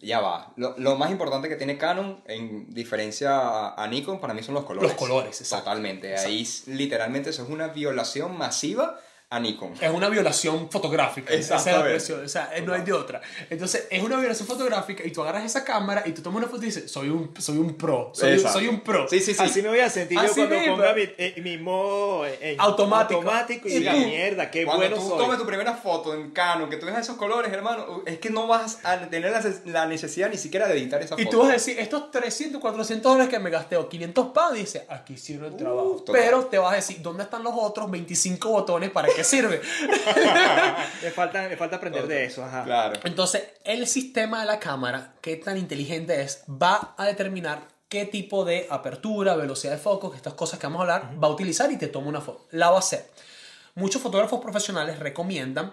Ya 0.00 0.20
va. 0.20 0.52
Lo, 0.56 0.74
lo 0.78 0.96
más 0.96 1.10
importante 1.10 1.48
que 1.48 1.56
tiene 1.56 1.76
Canon, 1.76 2.20
en 2.26 2.72
diferencia 2.72 3.38
a, 3.38 3.82
a 3.82 3.86
Nikon, 3.86 4.20
para 4.20 4.32
mí 4.34 4.42
son 4.42 4.54
los 4.54 4.64
colores. 4.64 4.90
Los 4.90 4.98
colores, 4.98 5.40
exacto. 5.40 5.64
Totalmente. 5.64 6.16
Ahí 6.16 6.48
literalmente 6.66 7.30
eso 7.30 7.42
es 7.42 7.50
una 7.50 7.68
violación 7.68 8.36
masiva 8.38 8.98
a 9.32 9.38
Nikon. 9.38 9.72
es 9.80 9.90
una 9.92 10.08
violación 10.08 10.68
fotográfica. 10.70 11.32
Esa 11.32 11.40
es 11.40 11.48
la 11.50 11.56
Exactamente. 11.56 11.94
expresión, 11.94 12.24
O 12.24 12.28
sea, 12.28 12.50
eh, 12.52 12.62
no 12.62 12.72
hay 12.74 12.82
de 12.82 12.92
otra. 12.92 13.20
Entonces, 13.48 13.86
es 13.88 14.02
una 14.02 14.16
violación 14.18 14.48
fotográfica 14.48 15.04
y 15.06 15.12
tú 15.12 15.22
agarras 15.22 15.44
esa 15.44 15.64
cámara 15.64 16.02
y 16.04 16.10
tú 16.10 16.20
tomas 16.20 16.38
una 16.38 16.48
foto 16.48 16.62
y 16.64 16.66
dices, 16.66 16.90
soy 16.90 17.10
un, 17.10 17.30
soy 17.38 17.58
un 17.58 17.74
pro. 17.74 18.10
Soy, 18.12 18.32
un, 18.32 18.40
soy 18.40 18.66
un 18.66 18.80
pro. 18.80 19.06
Sí, 19.08 19.20
sí, 19.20 19.32
sí. 19.32 19.40
Así 19.40 19.62
me 19.62 19.68
voy 19.68 19.78
a 19.78 19.88
sentir 19.88 20.18
yo 20.18 20.24
Así 20.24 20.34
cuando 20.34 20.56
mismo. 20.56 20.76
ponga 20.76 20.94
mi, 20.94 21.02
eh, 21.16 21.34
mi 21.42 21.58
modo 21.58 22.26
en 22.26 22.60
Automático. 22.60 23.20
automático 23.20 23.68
y 23.68 23.70
Sí. 23.70 23.78
diga, 23.78 23.92
mierda, 23.92 24.50
qué 24.50 24.64
Cuando 24.64 24.84
bueno 24.86 24.96
tú 25.00 25.08
soy. 25.10 25.18
tomes 25.18 25.38
tu 25.38 25.46
primera 25.46 25.74
foto 25.74 26.12
en 26.12 26.32
Canon, 26.32 26.68
que 26.68 26.76
tú 26.76 26.86
veas 26.86 26.98
esos 26.98 27.16
colores, 27.16 27.52
hermano, 27.52 28.02
es 28.06 28.18
que 28.18 28.30
no 28.30 28.48
vas 28.48 28.80
a 28.84 28.98
tener 29.08 29.32
la, 29.66 29.86
necesidad 29.86 30.28
ni 30.28 30.38
siquiera 30.38 30.66
de 30.66 30.74
editar 30.76 31.00
esa 31.02 31.14
Y 31.20 31.24
foto. 31.24 31.30
tú 31.36 31.38
vas 31.42 31.50
a 31.50 31.52
decir, 31.52 31.78
estos 31.78 32.10
300, 32.10 32.60
400 32.60 33.12
dólares 33.12 33.30
que 33.32 33.38
me 33.38 33.50
gasté 33.50 33.76
o 33.76 33.88
500 33.88 34.26
pounds, 34.32 34.54
dice, 34.58 34.86
aquí 34.88 35.16
sirve 35.16 35.46
el 35.46 35.56
trabajo. 35.56 36.02
total. 36.04 36.16
Pero 36.20 36.44
te 36.46 36.58
vas 36.58 36.72
a 36.72 36.76
decir, 36.76 37.00
¿dónde 37.00 37.22
están 37.22 37.44
los 37.44 37.52
otros 37.56 37.88
25 37.88 38.48
botones? 38.50 38.90
¿Para 38.90 39.06
qué 39.20 39.24
sirve? 39.24 39.60
me, 41.02 41.10
falta, 41.10 41.48
me 41.48 41.56
falta 41.56 41.76
aprender 41.76 42.06
de 42.06 42.24
eso, 42.24 42.44
ajá. 42.44 42.64
Claro. 42.64 43.00
Entonces, 43.04 43.42
el 43.64 43.86
sistema 43.86 44.40
de 44.40 44.46
la 44.46 44.58
cámara, 44.58 45.14
qué 45.20 45.36
tan 45.36 45.56
inteligente 45.56 46.22
es, 46.22 46.44
va 46.48 46.94
a 46.96 47.06
determinar 47.06 47.68
qué 47.88 48.06
tipo 48.06 48.44
de 48.44 48.66
apertura, 48.70 49.36
velocidad 49.36 49.72
de 49.72 49.78
foco, 49.78 50.10
que 50.10 50.16
estas 50.16 50.34
cosas 50.34 50.58
que 50.58 50.66
vamos 50.66 50.80
a 50.80 50.82
hablar, 50.82 51.22
va 51.22 51.28
a 51.28 51.30
utilizar 51.30 51.70
y 51.70 51.76
te 51.76 51.88
toma 51.88 52.08
una 52.08 52.20
foto. 52.20 52.46
La 52.50 52.70
va 52.70 52.76
a 52.76 52.78
hacer. 52.78 53.10
Muchos 53.74 54.00
fotógrafos 54.00 54.40
profesionales 54.40 54.98
recomiendan 54.98 55.72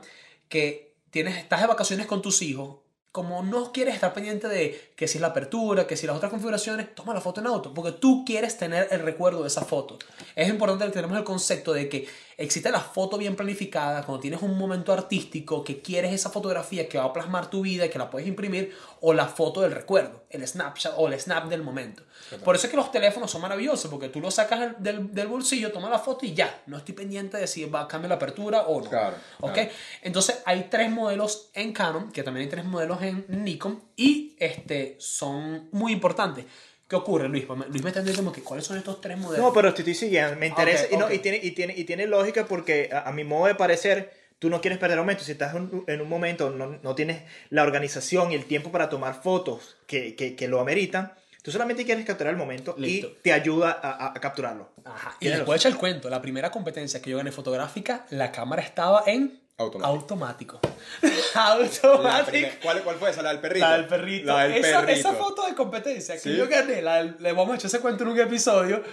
que 0.49 0.95
tienes, 1.09 1.37
estás 1.37 1.61
de 1.61 1.67
vacaciones 1.67 2.05
con 2.05 2.21
tus 2.21 2.41
hijos, 2.41 2.77
como 3.17 3.41
no 3.41 3.71
quieres 3.71 3.95
estar 3.95 4.13
pendiente 4.13 4.47
de 4.47 4.91
que 4.95 5.07
si 5.07 5.17
es 5.17 5.21
la 5.23 5.29
apertura, 5.29 5.87
que 5.87 5.97
si 5.97 6.05
las 6.05 6.15
otras 6.15 6.29
configuraciones, 6.29 6.93
toma 6.93 7.15
la 7.15 7.19
foto 7.19 7.41
en 7.41 7.47
auto, 7.47 7.73
porque 7.73 7.93
tú 7.93 8.23
quieres 8.23 8.59
tener 8.59 8.89
el 8.91 8.99
recuerdo 8.99 9.41
de 9.41 9.47
esa 9.47 9.65
foto. 9.65 9.97
Es 10.35 10.47
importante 10.47 10.85
que 10.85 10.91
tenemos 10.91 11.17
el 11.17 11.23
concepto 11.23 11.73
de 11.73 11.89
que 11.89 12.07
existe 12.37 12.69
la 12.69 12.79
foto 12.79 13.17
bien 13.17 13.35
planificada, 13.35 14.05
cuando 14.05 14.21
tienes 14.21 14.43
un 14.43 14.55
momento 14.55 14.93
artístico, 14.93 15.63
que 15.63 15.81
quieres 15.81 16.13
esa 16.13 16.29
fotografía 16.29 16.87
que 16.87 16.99
va 16.99 17.05
a 17.05 17.13
plasmar 17.13 17.49
tu 17.49 17.63
vida 17.63 17.89
que 17.89 17.97
la 17.97 18.11
puedes 18.11 18.27
imprimir, 18.27 18.75
o 19.01 19.13
la 19.13 19.27
foto 19.27 19.61
del 19.61 19.71
recuerdo, 19.71 20.25
el 20.29 20.47
snapshot 20.47 20.93
o 20.97 21.07
el 21.07 21.19
snap 21.19 21.45
del 21.49 21.61
momento. 21.63 22.03
Por 22.43 22.55
eso 22.55 22.67
es 22.67 22.71
que 22.71 22.77
los 22.77 22.91
teléfonos 22.91 23.29
son 23.31 23.41
maravillosos, 23.41 23.89
porque 23.89 24.09
tú 24.09 24.19
lo 24.19 24.31
sacas 24.31 24.59
del, 24.59 24.75
del- 24.79 25.13
del 25.13 25.27
bolsillo, 25.27 25.71
tomas 25.71 25.91
la 25.91 25.99
foto 25.99 26.25
y 26.25 26.33
ya, 26.33 26.61
no 26.67 26.77
estoy 26.77 26.93
pendiente 26.95 27.37
de 27.37 27.47
si 27.47 27.65
va 27.65 27.81
a 27.81 27.87
cambiar 27.87 28.09
la 28.09 28.15
apertura 28.15 28.63
o 28.63 28.81
no. 28.81 28.89
Claro, 28.89 29.15
¿Ok? 29.39 29.53
claro. 29.53 29.69
Entonces 30.01 30.41
hay 30.45 30.67
tres 30.69 30.89
modelos 30.91 31.49
en 31.53 31.73
Canon, 31.73 32.11
que 32.11 32.23
también 32.23 32.45
hay 32.45 32.49
tres 32.49 32.65
modelos 32.65 33.01
en 33.01 33.25
Nikon, 33.29 33.81
y 33.95 34.35
este, 34.39 34.95
son 34.99 35.69
muy 35.71 35.91
importantes. 35.93 36.45
¿Qué 36.87 36.95
ocurre, 36.95 37.27
Luis? 37.27 37.45
Luis 37.69 37.83
me 37.83 37.89
está 37.89 37.99
diciendo 37.99 38.21
como 38.23 38.31
que 38.31 38.41
cuáles 38.41 38.65
son 38.65 38.77
estos 38.77 39.01
tres 39.01 39.17
modelos. 39.17 39.45
No, 39.45 39.53
pero 39.53 39.73
te 39.73 39.81
estoy 39.81 39.93
siguiendo, 39.93 40.37
me 40.37 40.47
interesa. 40.47 40.85
Ok, 40.85 40.91
y, 40.93 40.97
no, 40.97 41.11
y, 41.11 41.19
tiene, 41.19 41.37
y, 41.43 41.51
tiene, 41.51 41.73
y 41.75 41.83
tiene 41.83 42.05
lógica 42.07 42.45
porque 42.45 42.89
a, 42.93 43.09
a 43.09 43.11
mi 43.11 43.25
modo 43.25 43.47
de 43.47 43.55
parecer, 43.55 44.13
tú 44.39 44.49
no 44.49 44.61
quieres 44.61 44.79
perder 44.79 44.97
momento. 44.97 45.23
Si 45.23 45.31
estás 45.31 45.55
en, 45.55 45.83
en 45.87 46.01
un 46.01 46.09
momento, 46.09 46.49
no, 46.49 46.77
no 46.81 46.95
tienes 46.95 47.23
la 47.49 47.63
organización 47.63 48.31
y 48.31 48.35
el 48.35 48.45
tiempo 48.45 48.71
para 48.71 48.89
tomar 48.89 49.21
fotos 49.21 49.77
que, 49.87 50.15
que, 50.15 50.35
que 50.35 50.47
lo 50.47 50.59
ameritan, 50.59 51.13
tú 51.43 51.51
solamente 51.51 51.85
quieres 51.85 52.05
capturar 52.05 52.31
el 52.33 52.37
momento 52.37 52.75
Listo. 52.77 53.07
y 53.07 53.17
te 53.23 53.33
ayuda 53.33 53.71
a, 53.81 53.91
a- 53.91 54.07
a 54.09 54.13
capturarlo. 54.21 54.69
Ajá. 54.85 55.15
Y 55.17 55.19
Tienes 55.21 55.39
después 55.39 55.61
echa 55.61 55.69
el 55.69 55.77
cuento. 55.77 56.09
La 56.09 56.21
primera 56.21 56.51
competencia 56.51 57.01
que 57.01 57.09
yo 57.09 57.17
gané 57.17 57.31
fotográfica, 57.31 58.05
la 58.09 58.31
cámara 58.31 58.61
estaba 58.61 59.03
en 59.07 59.39
Automático. 59.59 59.89
automático. 59.91 60.59
Automático. 61.33 62.47
¿cuál, 62.61 62.81
¿Cuál 62.83 62.95
fue 62.97 63.09
esa? 63.09 63.21
¿La 63.21 63.29
del 63.29 63.39
perrito? 63.39 63.65
La 63.65 63.73
del 63.77 63.87
perrito. 63.87 64.25
La 64.27 64.43
del 64.47 64.53
esa, 64.63 64.81
perrito. 64.81 64.99
esa 64.99 65.13
foto 65.13 65.47
de 65.47 65.55
competencia 65.55 66.15
que 66.15 66.21
Sí. 66.21 66.35
yo 66.35 66.47
gané, 66.47 66.81
la 66.81 66.97
del- 66.97 67.15
le 67.19 67.31
vamos 67.31 67.53
a 67.53 67.55
echar 67.55 67.67
ese 67.67 67.79
cuento 67.79 68.03
en 68.03 68.09
un 68.11 68.19
episodio, 68.19 68.83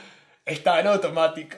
estaba 0.46 0.80
en 0.80 0.86
automático. 0.88 1.56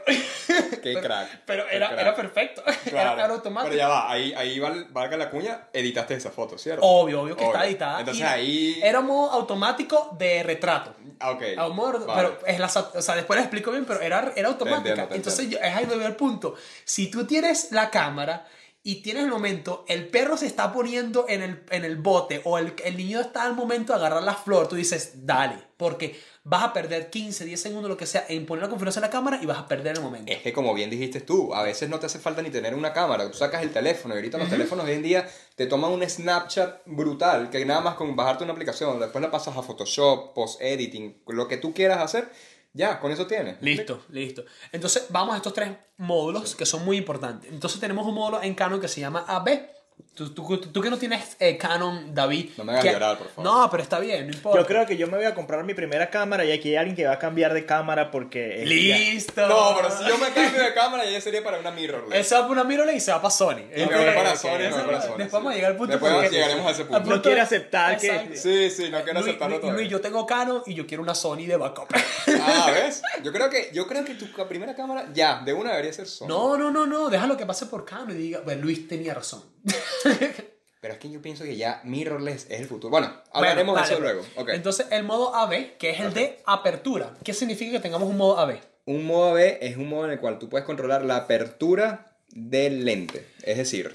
Qué 0.83 0.94
crack. 1.01 1.42
Pero 1.46 1.64
qué 1.68 1.77
era, 1.77 1.88
crack. 1.88 2.01
era 2.01 2.14
perfecto. 2.14 2.62
Claro. 2.87 3.12
Era, 3.14 3.25
era 3.25 3.35
automático. 3.35 3.70
Pero 3.70 3.77
ya 3.83 3.88
va, 3.88 4.11
ahí, 4.11 4.33
ahí 4.35 4.59
val- 4.61 4.87
valga 4.90 5.16
la 5.16 5.29
cuña, 5.31 5.68
editaste 5.72 6.14
esa 6.14 6.31
foto, 6.31 6.57
¿cierto? 6.57 6.87
Obvio, 6.87 7.22
obvio 7.22 7.37
que 7.37 7.42
Obvio. 7.44 7.55
está 7.55 7.66
editada. 7.66 7.99
Entonces 8.01 8.22
Y 8.22 8.25
ahí. 8.27 8.81
Era 8.83 9.01
modo 9.01 9.31
automático 9.33 10.14
de 10.18 10.42
retrato. 10.44 10.94
Ah, 11.18 11.31
ok. 11.33 11.42
A 11.59 11.68
modo- 11.68 12.07
Vale. 12.07 12.29
Pero 12.40 12.46
es 12.46 12.59
la, 12.61 12.66
o 12.66 13.03
sea, 13.03 13.16
después 13.16 13.37
les 13.38 13.44
explico 13.46 13.72
bien, 13.72 13.85
pero 13.87 14.01
era, 14.01 14.33
era 14.37 14.49
automática. 14.49 14.88
entiendo, 14.90 15.09
te 15.09 15.16
Entonces 15.16 15.49
yo- 15.51 15.59
es 15.59 15.75
ahí 15.75 15.85
donde 15.85 15.99
veo 15.99 16.09
el 16.09 16.16
punto. 16.16 16.55
Si 16.85 17.11
tú 17.11 17.27
tienes 17.27 17.72
la 17.72 17.90
cámara 17.90 18.46
y 18.85 19.03
tienes 19.03 19.25
el 19.25 19.31
momento, 19.31 19.85
el 19.88 20.07
perro 20.07 20.37
se 20.37 20.46
está 20.46 20.72
poniendo 20.72 21.27
en 21.29 21.42
el, 21.42 21.64
en 21.70 21.85
el 21.85 21.96
bote 21.96 22.40
o 22.44 22.57
el, 22.59 22.75
el 22.85 22.96
niño 22.96 23.20
está 23.20 23.42
al 23.42 23.55
momento 23.55 23.92
de 23.92 23.99
agarrar 23.99 24.22
la 24.22 24.35
flor, 24.35 24.68
tú 24.68 24.77
dices, 24.77 25.27
dale, 25.27 25.57
porque 25.77 26.20
vas 26.48 26.62
a 26.62 26.72
perder 26.72 27.11
15, 27.11 27.44
10 27.44 27.61
segundos, 27.61 27.90
lo 27.90 27.96
que 27.96 28.06
sea, 28.06 28.24
en 28.28 28.46
poner 28.46 28.62
la 28.62 28.68
configuración 28.68 29.02
de 29.02 29.09
la 29.09 29.11
cámara 29.11 29.40
y 29.42 29.46
vas 29.46 29.59
a 29.59 29.66
perder 29.66 29.96
el 29.96 30.02
momento. 30.02 30.30
Es 30.30 30.42
que 30.42 30.52
como 30.52 30.74
bien 30.74 30.90
dijiste 30.90 31.20
tú, 31.20 31.52
a 31.52 31.64
veces 31.64 31.88
no 31.88 31.98
te 31.98 32.06
hace 32.06 32.20
falta 32.20 32.40
ni 32.40 32.50
tener 32.50 32.72
una 32.76 32.92
cámara, 32.92 33.28
tú 33.28 33.37
sacas 33.37 33.64
el 33.64 33.72
teléfono 33.72 34.14
y 34.14 34.18
ahorita 34.18 34.38
los 34.38 34.48
teléfonos 34.48 34.87
hoy 34.87 34.92
en 34.92 35.02
día 35.02 35.28
te 35.56 35.66
toman 35.66 35.90
un 35.90 36.09
Snapchat 36.09 36.82
brutal, 36.87 37.50
que 37.50 37.64
nada 37.66 37.80
más 37.80 37.96
con 37.96 38.14
bajarte 38.14 38.44
una 38.44 38.52
aplicación, 38.52 39.00
después 39.00 39.20
la 39.20 39.30
pasas 39.32 39.56
a 39.56 39.62
Photoshop, 39.62 40.35
post-editing, 40.35 41.20
lo 41.26 41.48
que 41.48 41.56
tú 41.56 41.74
quieras 41.74 41.98
hacer, 41.98 42.30
ya, 42.72 43.00
con 43.00 43.11
eso 43.11 43.26
tienes. 43.26 43.61
Listo, 43.61 44.04
listo. 44.11 44.44
Entonces 44.70 45.06
vamos 45.11 45.35
a 45.35 45.38
estos 45.38 45.52
tres 45.52 45.70
módulos 45.96 46.54
que 46.54 46.64
son 46.64 46.85
muy 46.85 46.96
importantes. 46.96 47.50
Entonces 47.50 47.80
tenemos 47.80 48.06
un 48.06 48.14
módulo 48.14 48.40
en 48.40 48.54
Canon 48.54 48.80
que 48.80 48.87
se 48.87 49.00
llama 49.00 49.24
AB 49.26 49.76
Tú, 50.14 50.30
tú- 50.32 50.56
tú 50.59 50.80
que 50.80 50.88
no 50.88 50.96
tienes 50.96 51.37
eh, 51.40 51.59
Canon, 51.59 52.14
David. 52.14 52.52
No 52.56 52.64
me 52.64 52.72
hagas 52.72 52.85
que- 52.85 52.92
llorar, 52.92 53.18
por 53.18 53.28
favor. 53.28 53.44
No, 53.44 53.70
pero 53.70 53.82
está 53.82 53.98
bien, 53.98 54.26
no 54.26 54.32
importa. 54.32 54.59
Yo 54.61 54.66
creo 54.66 54.87
que 54.87 54.96
yo 54.96 55.06
me 55.09 55.18
voy 55.18 55.26
a 55.26 55.35
comprar 55.35 55.62
mi 55.62 55.74
primera 55.74 56.09
cámara 56.09 56.42
y 56.46 56.52
aquí 56.52 56.70
hay 56.70 56.76
alguien 56.76 56.96
que 56.96 57.04
va 57.06 57.12
a 57.12 57.18
cambiar 57.18 57.52
de 57.52 57.66
cámara 57.66 58.11
porque... 58.11 58.62
es- 58.62 58.66
Listo. 58.68 59.46
No, 59.46 59.74
pero 59.76 59.90
si 59.90 60.06
yo 60.09 60.16
me 60.16 60.30
cambio 60.30 60.62
de 60.62 60.72
cámara, 60.72 61.04
ya 61.04 61.20
sería 61.20 61.44
para 61.44 61.59
una 61.59 61.70
mirrorless. 61.70 62.18
Él 62.18 62.24
se 62.24 62.35
va 62.35 62.40
para 62.48 62.52
una 62.52 62.64
mirrorless 62.64 62.96
y 62.96 63.00
se 63.00 63.11
va 63.12 63.20
para 63.20 63.30
Sony. 63.30 63.59
Y 63.76 63.80
me 63.80 63.85
voy 63.94 64.04
para 64.14 64.37
Sony, 64.37 64.48
para 64.50 64.70
Sony, 65.02 65.18
Después 65.18 65.26
sí. 65.26 65.32
vamos 65.32 65.52
a 65.52 65.54
llegar 65.54 65.70
al 65.72 65.76
punto 65.76 65.92
Después 65.92 66.12
porque- 66.14 66.30
llegaremos 66.30 66.66
a 66.66 66.70
ese 66.70 66.85
punto. 66.87 67.11
No 67.11 67.22
quiere 67.22 67.40
aceptar 67.42 67.98
que-. 67.98 68.37
Sí, 68.37 68.70
sí, 68.70 68.88
no 68.90 69.02
quiero 69.02 69.20
Luis, 69.20 69.26
aceptarlo 69.28 69.48
Luis, 69.56 69.61
todavía. 69.61 69.80
Luis, 69.82 69.90
yo 69.90 70.00
tengo 70.00 70.24
Canon 70.24 70.62
y 70.64 70.72
yo 70.72 70.87
quiero 70.87 71.02
una 71.02 71.14
Sony 71.14 71.44
de 71.46 71.56
backup. 71.59 71.88
Ah, 72.48 72.70
¿ves? 72.72 73.02
Yo 73.22 73.32
creo 73.32 73.50
que, 73.50 73.70
yo 73.74 73.87
creo 73.87 74.02
que 74.04 74.14
tu 74.14 74.26
primera 74.48 74.74
cámara 74.74 75.09
ya, 75.12 75.42
de 75.44 75.52
una 75.52 75.70
debería 75.72 75.92
ser 75.92 76.06
Sony. 76.06 76.26
No, 76.28 76.56
no, 76.56 76.70
no, 76.70 76.87
no. 76.87 77.09
Déjalo 77.11 77.37
que 77.37 77.44
pase 77.44 77.66
por 77.66 77.85
Canon 77.85 78.11
y 78.12 78.14
diga, 78.14 78.40
bueno, 78.44 78.62
Luis 78.62 78.88
tenía 78.88 79.12
razón. 79.14 79.42
Pero 80.81 80.94
es 80.94 81.00
que 81.00 81.11
yo 81.11 81.20
pienso 81.20 81.44
que 81.44 81.57
ya 81.57 81.81
mirrorless 81.85 82.46
es 82.48 82.61
el 82.61 82.66
futuro. 82.66 82.90
Bueno, 82.90 83.12
hablaremos 83.33 83.72
Bueno, 83.74 83.88
de 83.88 83.92
eso 83.94 84.00
luego. 84.00 84.20
pues. 84.22 84.38
Ok. 84.38 84.48
Entonces, 84.55 84.87
el 84.90 85.02
modo 85.02 85.35
AB, 85.35 85.76
que 85.79 85.90
es 85.90 86.00
el 86.00 86.14
de 86.14 86.40
apertura. 86.46 87.14
¿Qué 87.24 87.35
significa 87.35 87.72
que 87.72 87.81
tengamos 87.81 88.09
un 88.09 88.16
modo 88.16 88.38
AB? 88.38 88.59
Un 88.85 89.05
modo 89.05 89.31
AB 89.31 89.59
es 89.62 89.76
un 89.76 89.88
modo 89.88 90.05
en 90.05 90.12
el 90.12 90.20
cual 90.20 90.38
tú 90.38 90.48
puedes 90.48 90.64
controlar 90.64 91.02
la 91.05 91.16
apertura 91.16 92.18
del 92.29 92.85
lente. 92.85 93.26
Es 93.42 93.57
decir, 93.57 93.90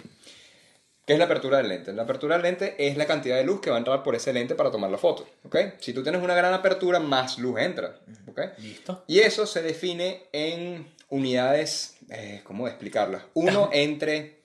¿qué 1.05 1.13
es 1.13 1.19
la 1.19 1.25
apertura 1.25 1.59
del 1.59 1.69
lente? 1.69 1.93
La 1.93 2.03
apertura 2.03 2.35
del 2.35 2.43
lente 2.43 2.75
es 2.77 2.97
la 2.97 3.05
cantidad 3.05 3.37
de 3.37 3.45
luz 3.45 3.61
que 3.61 3.69
va 3.69 3.77
a 3.77 3.79
entrar 3.79 4.03
por 4.03 4.15
ese 4.15 4.33
lente 4.33 4.55
para 4.55 4.69
tomar 4.71 4.89
la 4.91 4.97
foto. 4.97 5.25
¿ok? 5.45 5.55
Si 5.79 5.93
tú 5.93 6.03
tienes 6.03 6.21
una 6.21 6.35
gran 6.35 6.53
apertura, 6.53 6.99
más 6.99 7.37
luz 7.37 7.57
entra. 7.61 7.99
Listo. 8.57 9.05
Y 9.07 9.19
eso 9.19 9.45
se 9.45 9.61
define 9.61 10.23
en 10.33 10.91
unidades, 11.07 11.95
eh, 12.09 12.41
¿cómo 12.43 12.67
explicarlas? 12.67 13.23
Uno 13.33 13.69
entre 13.73 14.40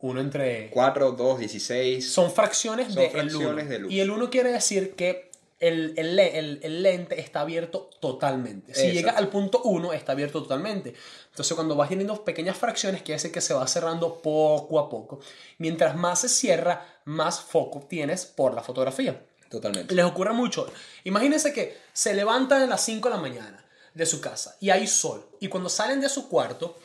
Uno 0.00 0.20
entre... 0.20 0.70
4, 0.70 1.12
2, 1.12 1.38
16. 1.38 2.10
Son 2.12 2.30
fracciones, 2.30 2.88
Son 2.88 2.96
de, 2.96 3.06
el 3.06 3.10
fracciones 3.12 3.64
uno. 3.64 3.72
de 3.72 3.78
luz. 3.78 3.92
Y 3.92 4.00
el 4.00 4.10
1 4.10 4.30
quiere 4.30 4.52
decir 4.52 4.94
que 4.94 5.30
el, 5.58 5.94
el, 5.96 6.18
el- 6.18 6.60
el 6.62 6.82
lente 6.82 7.18
está 7.18 7.40
abierto 7.40 7.88
totalmente. 7.98 8.74
Si 8.74 8.92
llega 8.92 9.12
al 9.12 9.28
punto 9.28 9.62
1, 9.62 9.94
está 9.94 10.12
abierto 10.12 10.42
totalmente. 10.42 10.92
Entonces, 11.30 11.54
cuando 11.54 11.74
vas 11.76 11.88
teniendo 11.88 12.22
pequeñas 12.24 12.58
fracciones, 12.58 13.00
quiere 13.02 13.16
decir 13.16 13.32
que 13.32 13.40
se 13.40 13.54
va 13.54 13.66
cerrando 13.66 14.20
poco 14.20 14.78
a 14.78 14.90
poco. 14.90 15.20
Mientras 15.58 15.96
más 15.96 16.20
se 16.20 16.28
cierra, 16.28 16.84
más 17.06 17.40
foco 17.40 17.86
tienes 17.88 18.26
por 18.26 18.52
la 18.54 18.62
fotografía. 18.62 19.18
Totalmente. 19.48 19.94
Les 19.94 20.04
ocurre 20.04 20.32
mucho. 20.34 20.66
Imagínense 21.04 21.52
que 21.54 21.76
se 21.92 22.12
levantan 22.14 22.62
a 22.62 22.66
las 22.66 22.84
5 22.84 23.08
de 23.08 23.14
la 23.14 23.20
mañana 23.20 23.64
de 23.94 24.04
su 24.04 24.20
casa 24.20 24.56
y 24.60 24.68
hay 24.68 24.86
sol. 24.86 25.24
Y 25.40 25.48
cuando 25.48 25.70
salen 25.70 26.00
de 26.02 26.08
su 26.10 26.28
cuarto, 26.28 26.76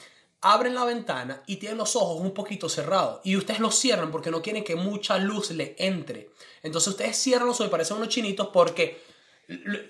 abren 0.42 0.74
la 0.76 0.84
ventana 0.86 1.44
y 1.46 1.58
tienen 1.58 1.78
los 1.78 1.96
ojos 1.96 2.20
un 2.20 2.34
poquito 2.34 2.68
cerrados. 2.70 3.22
Y 3.24 3.36
ustedes 3.38 3.60
los 3.60 3.76
cierran 3.76 4.12
porque 4.12 4.32
no 4.32 4.42
quieren 4.42 4.64
que 4.64 4.76
mucha 4.76 5.18
luz 5.18 5.52
le 5.52 5.76
entre. 5.78 6.30
Entonces 6.64 6.90
ustedes 6.90 7.16
cierran 7.18 7.48
los 7.48 7.58
ojos 7.58 7.68
y 7.68 7.72
parecen 7.72 7.98
unos 7.98 8.10
chinitos 8.10 8.48
porque... 8.52 9.10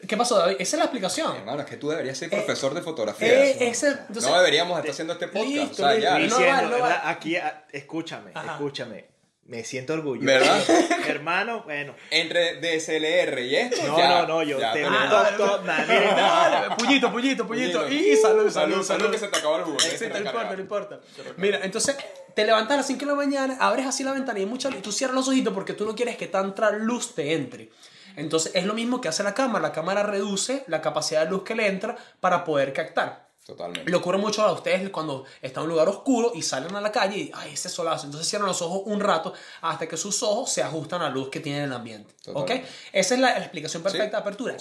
¿Qué 0.07 0.17
pasó, 0.17 0.39
David? 0.39 0.55
Esa 0.57 0.75
es 0.75 0.79
la 0.79 0.85
explicación. 0.85 1.35
Hermano, 1.35 1.61
es 1.61 1.67
que 1.67 1.77
tú 1.77 1.89
deberías 1.89 2.17
ser 2.17 2.31
profesor 2.31 2.73
de 2.73 2.81
fotografía. 2.81 3.27
Eh, 3.45 3.57
ese- 3.69 3.89
entonces- 3.89 4.23
no 4.29 4.35
deberíamos 4.37 4.75
estar 4.77 4.91
haciendo 4.91 5.13
este 5.13 5.27
podcast. 5.27 5.47
Listo, 5.51 5.83
o 5.83 5.89
sea, 5.89 5.99
ya. 5.99 6.17
listo. 6.17 6.37
Diciendo, 6.39 6.61
no 6.63 6.69
va, 6.71 6.77
no 6.77 6.81
va. 6.83 6.87
¿verdad? 6.89 7.01
Aquí, 7.05 7.37
escúchame, 7.71 8.31
Ajá. 8.33 8.53
escúchame. 8.53 9.05
Me 9.45 9.63
siento 9.65 9.93
orgulloso. 9.93 10.25
¿Verdad? 10.25 10.61
Hermano, 11.07 11.63
bueno. 11.63 11.93
Entre 12.09 12.61
DSLR 12.61 13.39
y 13.41 13.55
esto. 13.55 13.85
No, 13.85 13.97
ya, 13.97 14.07
no, 14.21 14.27
no, 14.27 14.43
yo 14.43 14.59
ya, 14.59 14.71
te- 14.71 14.83
no. 14.83 14.89
Dale, 15.65 16.75
puñito, 16.77 17.11
puñito, 17.11 17.47
puñito. 17.47 17.83
Puñito. 17.83 17.87
Y 18.11 18.15
salud, 18.15 18.49
salud, 18.49 18.83
Salud, 18.83 19.11
que 19.11 19.17
se 19.17 19.27
te 19.27 19.37
acabó 19.37 19.57
el 19.57 19.63
jugo. 19.63 19.79
Sí, 19.79 19.89
Este 19.93 20.09
no 20.09 20.19
lo 20.19 20.25
importa, 20.25 20.53
no 20.55 20.61
importa. 20.61 20.99
Mira, 21.37 21.59
entonces 21.63 21.97
te 22.33 22.45
levantas 22.45 22.75
a 22.75 22.77
las 22.77 22.87
5 22.87 22.99
de 23.01 23.05
la 23.07 23.15
mañana, 23.15 23.57
abres 23.59 23.85
así 23.87 24.03
la 24.03 24.13
ventana 24.13 24.39
y 24.39 24.43
hay 24.43 24.47
mucha 24.47 24.69
luz. 24.69 24.81
Tú 24.81 24.91
cierras 24.91 25.15
los 25.15 25.27
ojitos 25.27 25.53
porque 25.53 25.73
tú 25.73 25.85
no 25.85 25.95
quieres 25.95 26.15
que 26.17 26.27
tanta 26.27 26.71
luz 26.71 27.13
te 27.15 27.33
entre. 27.33 27.69
Entonces 28.15 28.53
es 28.55 28.65
lo 28.65 28.73
mismo 28.73 29.01
que 29.01 29.07
hace 29.09 29.23
la 29.23 29.33
cámara. 29.33 29.67
La 29.67 29.71
cámara 29.73 30.03
reduce 30.03 30.63
la 30.67 30.81
capacidad 30.81 31.25
de 31.25 31.29
luz 31.31 31.43
que 31.43 31.55
le 31.55 31.67
entra 31.67 31.95
para 32.19 32.43
poder 32.43 32.71
captar. 32.73 33.30
Totalmente. 33.45 33.89
Le 33.89 33.97
ocurre 33.97 34.17
mucho 34.17 34.43
a 34.43 34.51
ustedes 34.51 34.89
cuando 34.89 35.25
están 35.41 35.63
en 35.63 35.69
un 35.69 35.73
lugar 35.73 35.89
oscuro 35.89 36.31
y 36.35 36.41
salen 36.41 36.75
a 36.75 36.81
la 36.81 36.91
calle 36.91 37.17
y, 37.17 37.31
ay, 37.33 37.53
ese 37.53 37.69
solazo. 37.69 38.05
Entonces 38.05 38.29
cierran 38.29 38.47
los 38.47 38.61
ojos 38.61 38.83
un 38.85 38.99
rato 38.99 39.33
hasta 39.61 39.87
que 39.87 39.97
sus 39.97 40.21
ojos 40.23 40.51
se 40.51 40.61
ajustan 40.61 41.01
a 41.01 41.05
la 41.05 41.09
luz 41.09 41.29
que 41.29 41.39
tiene 41.39 41.63
el 41.63 41.73
ambiente. 41.73 42.13
¿Ok? 42.27 42.33
Totalmente. 42.33 42.69
Esa 42.93 43.15
es 43.15 43.19
la 43.19 43.37
explicación 43.37 43.81
perfecta 43.81 44.17
de 44.17 44.21
apertura. 44.21 44.55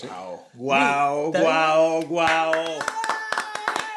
Wow, 0.54 1.30
David. 1.32 1.46
wow, 1.46 2.00
wow. 2.06 2.52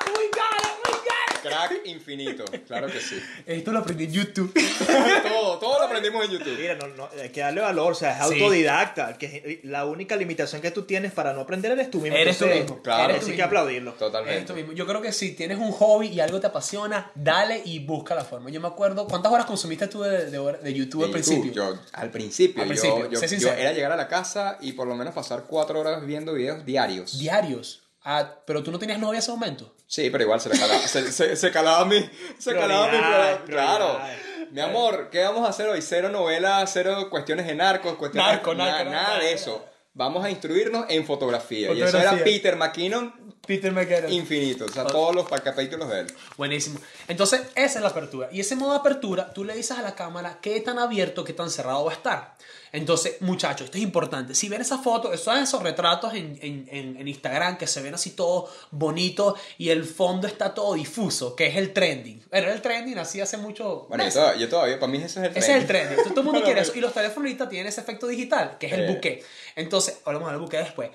We 0.05 0.29
got 0.29 0.59
it, 0.61 0.75
we 0.85 1.49
infinito. 1.85 2.45
Claro 2.67 2.87
que 2.87 2.99
sí. 2.99 3.19
Esto 3.45 3.71
lo 3.71 3.79
aprendí 3.79 4.05
en 4.05 4.11
YouTube. 4.13 4.53
todo, 5.27 5.59
todo 5.59 5.79
lo 5.79 5.85
aprendimos 5.85 6.25
en 6.25 6.31
YouTube. 6.31 6.57
Mira, 6.59 6.75
no, 6.75 6.87
no, 6.89 7.09
hay 7.21 7.29
que 7.29 7.41
darle 7.41 7.61
valor, 7.61 7.91
o 7.91 7.95
sea, 7.95 8.11
es 8.21 8.27
Sí. 8.29 8.33
autodidacta. 8.41 9.17
Que 9.17 9.59
la 9.63 9.85
única 9.85 10.15
limitación 10.15 10.61
que 10.61 10.71
tú 10.71 10.83
tienes 10.83 11.11
para 11.11 11.33
no 11.33 11.41
aprender 11.41 11.71
eres 11.71 11.89
tú 11.91 11.99
mismo. 11.99 12.17
Eres 12.17 12.37
tú 12.37 12.45
mismo. 12.45 12.81
Claro. 12.81 13.13
Eres 13.13 13.25
tú 13.25 13.35
que 13.35 13.43
aplaudirlo. 13.43 13.93
Totalmente. 13.93 14.39
Esto 14.39 14.53
mismo. 14.53 14.73
Yo 14.73 14.85
creo 14.87 15.01
que 15.01 15.11
si 15.11 15.33
tienes 15.33 15.57
un 15.57 15.71
hobby 15.71 16.07
y 16.07 16.19
algo 16.19 16.39
te 16.39 16.47
apasiona, 16.47 17.11
dale 17.15 17.61
y 17.65 17.79
busca 17.79 18.15
la 18.15 18.23
forma. 18.25 18.49
Yo 18.49 18.59
me 18.61 18.67
acuerdo, 18.67 19.07
¿cuántas 19.07 19.31
horas 19.31 19.45
consumiste 19.45 19.87
tú 19.87 20.01
de, 20.01 20.29
de, 20.29 20.37
hora- 20.37 20.57
de 20.57 20.73
YouTube 20.73 21.01
De 21.01 21.05
al 21.07 21.11
YouTube, 21.13 21.23
principio? 21.41 21.53
Yo, 21.53 21.79
al 21.93 22.11
principio, 22.11 22.63
Al 22.63 22.69
yo- 22.69 23.19
principio, 23.19 23.47
yo, 23.49 23.53
era 23.53 23.71
llegar 23.73 23.91
a 23.91 23.95
la 23.95 24.07
casa 24.07 24.57
y 24.61 24.73
por 24.73 24.87
lo 24.87 24.95
menos 24.95 25.13
pasar 25.13 25.43
cuatro 25.47 25.79
horas 25.79 26.05
viendo 26.05 26.33
videos 26.33 26.65
diarios. 26.65 27.17
Diarios. 27.19 27.82
Ah, 28.03 28.35
pero 28.45 28.61
tú 28.63 28.71
no 28.71 28.79
tenías 28.79 28.99
novia 28.99 29.17
en 29.17 29.19
ese 29.23 29.31
momento. 29.31 29.73
Sí, 29.87 30.09
pero 30.09 30.23
igual 30.23 30.41
se 30.41 30.49
le 30.49 30.59
calaba, 30.59 30.79
se, 30.87 31.11
se- 31.11 31.35
se 31.35 31.51
calaba 31.51 31.85
mi, 31.85 32.09
se 32.37 32.53
calaba 32.53 32.87
mi, 32.87 32.97
claro. 32.97 33.45
prioridades. 33.45 34.19
Mi 34.51 34.61
amor, 34.61 35.09
¿qué 35.11 35.23
vamos 35.23 35.45
a 35.45 35.49
hacer 35.49 35.67
hoy? 35.69 35.81
Cero 35.81 36.09
novelas, 36.09 36.69
cero 36.73 37.07
cuestiones 37.09 37.47
de 37.47 37.55
narcos, 37.55 37.95
cuestiones 37.95 38.31
Narco, 38.33 38.53
na- 38.53 38.65
narco, 38.71 38.91
nada 38.91 39.19
de 39.19 39.33
eso. 39.33 39.65
Vamos 39.93 40.25
a 40.25 40.29
instruirnos 40.29 40.85
en 40.89 41.05
fotografía. 41.05 41.71
Y 41.71 41.81
eso 41.81 41.97
era 41.97 42.09
Fotografía. 42.11 42.23
Peter 42.23 42.55
McKinnon 42.55 43.13
Peter 43.45 43.71
McKinnon. 43.71 44.11
infinito, 44.11 44.65
o 44.65 44.69
sea, 44.69 44.85
todos 44.85 45.13
los 45.15 45.27
capítulos 45.29 45.89
de 45.89 46.01
él. 46.01 46.07
Buenísimo. 46.37 46.79
Entonces, 47.07 47.41
esa 47.55 47.77
es 47.79 47.81
la 47.81 47.89
apertura. 47.89 48.29
Y 48.31 48.39
ese 48.39 48.55
modo 48.55 48.71
de 48.73 48.79
apertura, 48.79 49.33
tú 49.33 49.43
le 49.43 49.53
dices 49.53 49.77
a 49.77 49.81
la 49.81 49.93
cámara 49.95 50.39
qué 50.41 50.59
tan 50.61 50.79
abierto, 50.79 51.23
qué 51.23 51.33
tan 51.33 51.49
cerrado 51.51 51.85
va 51.85 51.91
a 51.91 51.95
estar. 51.95 52.35
Entonces, 52.73 53.21
muchachos, 53.21 53.65
esto 53.65 53.77
es 53.77 53.83
importante. 53.83 54.33
Si 54.33 54.49
ven 54.49 54.59
esa 54.59 54.79
foto, 54.79 55.13
esos 55.13 55.37
esos 55.37 55.61
retratos 55.61 56.13
en, 56.15 56.37
en- 56.41 56.67
en- 56.69 57.07
Instagram 57.07 57.55
que 57.57 57.67
se 57.67 57.81
ven 57.83 57.93
así 57.93 58.09
todo 58.11 58.49
bonito 58.71 59.35
y 59.59 59.69
el 59.69 59.85
fondo 59.85 60.25
está 60.27 60.53
todo 60.55 60.73
difuso, 60.73 61.35
que 61.35 61.45
es 61.47 61.55
el 61.55 61.71
trending. 61.71 62.23
Era 62.31 62.51
el 62.51 62.61
trending 62.63 62.97
así 62.97 63.21
hace 63.21 63.37
mucho. 63.37 63.85
Bueno, 63.89 64.03
yo 64.05 64.11
todavía, 64.11 64.41
yo 64.41 64.49
todavía, 64.49 64.79
para 64.79 64.91
mí 64.91 64.97
ese 64.97 65.05
es 65.05 65.17
el 65.17 65.25
Ese 65.25 65.39
es 65.39 65.49
el 65.61 65.67
trend. 65.67 65.87
trending. 65.89 65.97
Todo 66.09 66.19
el 66.21 66.25
mundo 66.25 66.31
Bueno, 66.31 66.45
quiere 66.45 66.61
eso. 66.61 66.71
Y 66.75 66.81
los 66.81 66.91
teléfonos 66.93 67.27
ahorita 67.27 67.47
tienen 67.47 67.67
ese 67.67 67.81
efecto 67.81 68.07
digital, 68.07 68.57
que 68.57 68.65
es 68.65 68.73
el 68.73 68.87
Sí. 68.87 68.91
bouquet. 68.93 69.23
Entonces, 69.55 69.99
hablamos 70.03 70.31
del 70.31 70.39
bouquet 70.39 70.61
después. 70.63 70.89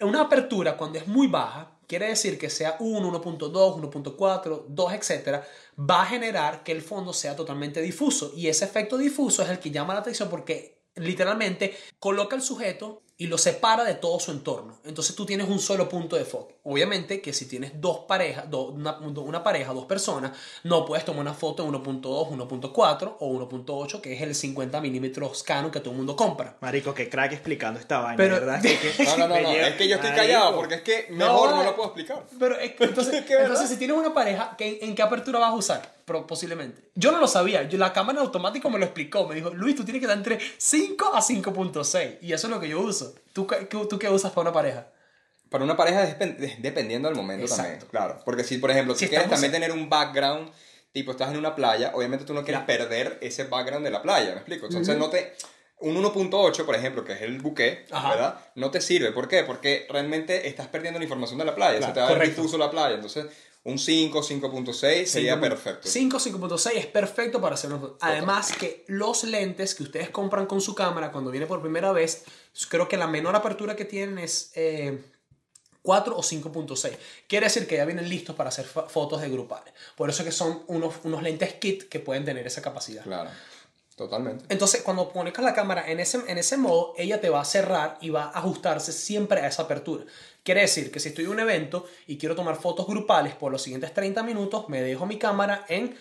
Una 0.00 0.20
apertura 0.20 0.76
cuando 0.76 0.98
es 0.98 1.06
muy 1.08 1.28
baja, 1.28 1.78
quiere 1.86 2.08
decir 2.08 2.38
que 2.38 2.50
sea 2.50 2.76
1, 2.78 3.08
1.2, 3.10 3.80
1.4, 3.80 4.64
2, 4.68 4.92
etcétera, 4.92 5.46
va 5.78 6.02
a 6.02 6.06
generar 6.06 6.62
que 6.62 6.72
el 6.72 6.82
fondo 6.82 7.14
sea 7.14 7.34
totalmente 7.34 7.80
difuso. 7.80 8.32
Y 8.36 8.48
ese 8.48 8.66
efecto 8.66 8.98
difuso 8.98 9.42
es 9.42 9.48
el 9.48 9.58
que 9.58 9.70
llama 9.70 9.94
la 9.94 10.00
atención 10.00 10.28
porque 10.28 10.75
literalmente 10.96 11.76
coloca 11.98 12.36
al 12.36 12.42
sujeto 12.42 13.02
y 13.18 13.28
lo 13.28 13.38
separa 13.38 13.82
de 13.84 13.94
todo 13.94 14.20
su 14.20 14.30
entorno. 14.30 14.78
Entonces 14.84 15.16
tú 15.16 15.24
tienes 15.24 15.48
un 15.48 15.58
solo 15.58 15.88
punto 15.88 16.16
de 16.16 16.26
foco. 16.26 16.52
Obviamente 16.64 17.22
que 17.22 17.32
si 17.32 17.46
tienes 17.48 17.72
dos 17.80 18.00
parejas, 18.06 18.50
do- 18.50 18.64
una, 18.68 18.98
una 18.98 19.42
pareja, 19.42 19.72
dos 19.72 19.86
personas, 19.86 20.32
no 20.64 20.84
puedes 20.84 21.06
tomar 21.06 21.22
una 21.22 21.32
foto 21.32 21.62
en 21.64 21.72
1.2, 21.72 22.02
1.4 22.02 23.16
o 23.20 23.32
1.8, 23.32 24.00
que 24.02 24.12
es 24.12 24.20
el 24.20 24.34
50 24.34 24.82
milímetros 24.82 25.42
Canon 25.44 25.70
que 25.70 25.80
todo 25.80 25.92
el 25.92 25.96
mundo 25.96 26.14
compra. 26.14 26.58
Marico, 26.60 26.92
que 26.92 27.08
crack 27.08 27.32
explicando 27.32 27.80
esta 27.80 28.00
vaina, 28.00 28.16
Pero- 28.18 28.34
¿verdad? 28.34 28.60
Que- 28.60 28.78
que- 28.78 29.04
No, 29.04 29.16
no, 29.16 29.28
no, 29.28 29.40
no, 29.40 29.50
es 29.50 29.74
que 29.76 29.88
yo 29.88 29.94
estoy 29.94 30.10
Marico. 30.10 30.26
callado 30.26 30.56
porque 30.56 30.74
es 30.74 30.82
que 30.82 31.06
mejor 31.10 31.48
no, 31.50 31.56
vale. 31.56 31.70
lo 31.70 31.74
puedo 31.76 31.88
explicar. 31.88 32.26
Pero 32.38 32.58
es 32.58 32.72
que, 32.74 32.84
entonces, 32.84 33.24
entonces, 33.30 33.70
si 33.70 33.76
tienes 33.78 33.96
una 33.96 34.12
pareja, 34.12 34.54
¿qué- 34.58 34.80
¿en 34.82 34.94
qué 34.94 35.00
apertura 35.00 35.38
vas 35.38 35.52
a 35.52 35.54
usar? 35.54 35.95
Posiblemente. 36.06 36.90
Yo 36.94 37.10
no 37.10 37.18
lo 37.18 37.26
sabía. 37.26 37.64
Yo, 37.64 37.78
la 37.78 37.92
cámara 37.92 38.20
en 38.20 38.24
automático 38.26 38.70
me 38.70 38.78
lo 38.78 38.84
explicó. 38.84 39.26
Me 39.26 39.34
dijo, 39.34 39.50
Luis, 39.50 39.74
tú 39.74 39.84
tienes 39.84 40.00
que 40.00 40.06
dar 40.06 40.16
entre 40.16 40.38
5 40.56 41.10
a 41.14 41.20
5.6. 41.20 42.18
Y 42.22 42.32
eso 42.32 42.46
es 42.46 42.50
lo 42.52 42.60
que 42.60 42.68
yo 42.68 42.80
uso. 42.80 43.14
¿Tú, 43.32 43.46
qué- 43.46 43.66
qué- 43.66 43.86
¿Tú 43.90 43.98
qué 43.98 44.08
usas 44.08 44.30
para 44.30 44.42
una 44.42 44.52
pareja? 44.52 44.86
Para 45.50 45.64
una 45.64 45.76
pareja 45.76 46.04
dependiendo 46.58 47.08
del 47.08 47.16
momento 47.16 47.44
Exacto. 47.44 47.62
también, 47.70 47.88
claro. 47.90 48.20
Porque 48.24 48.44
si, 48.44 48.58
por 48.58 48.70
ejemplo, 48.70 48.94
Si 48.94 49.04
si 49.04 49.08
quieres 49.08 49.28
también 49.28 49.50
tener 49.52 49.72
un 49.72 49.88
background, 49.88 50.50
tipo 50.92 51.10
estás 51.10 51.30
en 51.32 51.38
una 51.38 51.54
playa, 51.56 51.90
obviamente 51.94 52.24
tú 52.24 52.34
no 52.34 52.42
quieres 52.44 52.62
Ya. 52.62 52.66
perder 52.66 53.18
ese 53.20 53.44
background 53.44 53.84
de 53.84 53.90
la 53.90 54.02
playa, 54.02 54.30
¿me 54.30 54.36
explico? 54.36 54.66
Entonces 54.66 54.96
no 54.96 55.10
te... 55.10 55.34
Un 55.78 55.94
1.8, 55.96 56.64
por 56.64 56.74
ejemplo, 56.74 57.04
que 57.04 57.12
es 57.12 57.20
el 57.22 57.38
bouquet, 57.40 57.86
Ajá. 57.92 58.10
¿verdad? 58.10 58.40
No 58.54 58.70
te 58.70 58.80
sirve. 58.80 59.12
¿Por 59.12 59.28
qué? 59.28 59.42
Porque 59.44 59.86
realmente 59.90 60.48
estás 60.48 60.68
perdiendo 60.68 60.98
la 60.98 61.04
información 61.04 61.38
de 61.38 61.44
la 61.44 61.54
playa. 61.54 61.78
Claro, 61.78 61.92
se 61.92 61.94
te 61.94 62.00
va 62.00 62.08
a 62.08 62.14
ver 62.14 62.28
difuso 62.28 62.56
la 62.56 62.70
playa. 62.70 62.94
Entonces, 62.94 63.26
un 63.66 63.78
5, 63.78 64.22
5.6 64.22 65.06
sería 65.06 65.40
perfecto. 65.40 65.88
5, 65.88 66.18
5.6 66.18 66.70
es 66.74 66.86
perfecto 66.86 67.40
para 67.40 67.54
hacer 67.54 67.72
una. 67.72 67.88
Además 68.00 68.52
que 68.52 68.84
los 68.88 69.24
lentes 69.24 69.74
que 69.74 69.82
ustedes 69.82 70.10
compran 70.10 70.46
con 70.46 70.60
su 70.60 70.74
cámara 70.74 71.10
cuando 71.12 71.30
viene 71.30 71.46
por 71.46 71.60
primera 71.60 71.92
vez, 71.92 72.24
creo 72.68 72.88
que 72.88 72.96
la 72.96 73.06
menor 73.06 73.34
apertura 73.36 73.74
que 73.76 73.84
tienen 73.84 74.18
es 74.18 74.52
eh, 74.54 75.00
4 75.82 76.16
o 76.16 76.22
5.6. 76.22 76.96
Quiere 77.28 77.46
decir 77.46 77.66
que 77.66 77.76
ya 77.76 77.84
vienen 77.84 78.08
listos 78.08 78.34
para 78.36 78.48
hacer 78.48 78.66
fo- 78.66 78.88
fotos 78.88 79.20
de 79.20 79.28
grupales. 79.30 79.72
Por 79.96 80.10
eso 80.10 80.24
que 80.24 80.32
son 80.32 80.62
unos, 80.68 80.94
unos 81.04 81.22
lentes 81.22 81.54
kit 81.54 81.88
que 81.88 82.00
pueden 82.00 82.24
tener 82.24 82.46
esa 82.46 82.62
capacidad. 82.62 83.02
Claro. 83.04 83.30
Totalmente. 83.96 84.44
Entonces, 84.50 84.82
cuando 84.82 85.10
conectas 85.10 85.44
la 85.44 85.54
cámara 85.54 85.90
en 85.90 85.98
ese, 86.00 86.20
en 86.28 86.36
ese 86.38 86.56
modo, 86.58 86.92
ella 86.98 87.20
te 87.20 87.30
va 87.30 87.40
a 87.40 87.44
cerrar 87.46 87.96
y 88.02 88.10
va 88.10 88.24
a 88.24 88.38
ajustarse 88.38 88.92
siempre 88.92 89.40
a 89.40 89.46
esa 89.48 89.62
apertura. 89.62 90.04
Quiere 90.44 90.60
decir 90.60 90.92
que 90.92 91.00
si 91.00 91.08
estoy 91.08 91.24
en 91.24 91.30
un 91.30 91.40
evento 91.40 91.86
y 92.06 92.18
quiero 92.18 92.36
tomar 92.36 92.56
fotos 92.56 92.86
grupales 92.86 93.34
por 93.34 93.50
los 93.50 93.62
siguientes 93.62 93.92
30 93.94 94.22
minutos, 94.22 94.68
me 94.68 94.82
dejo 94.82 95.06
mi 95.06 95.18
cámara 95.18 95.64
en 95.68 95.96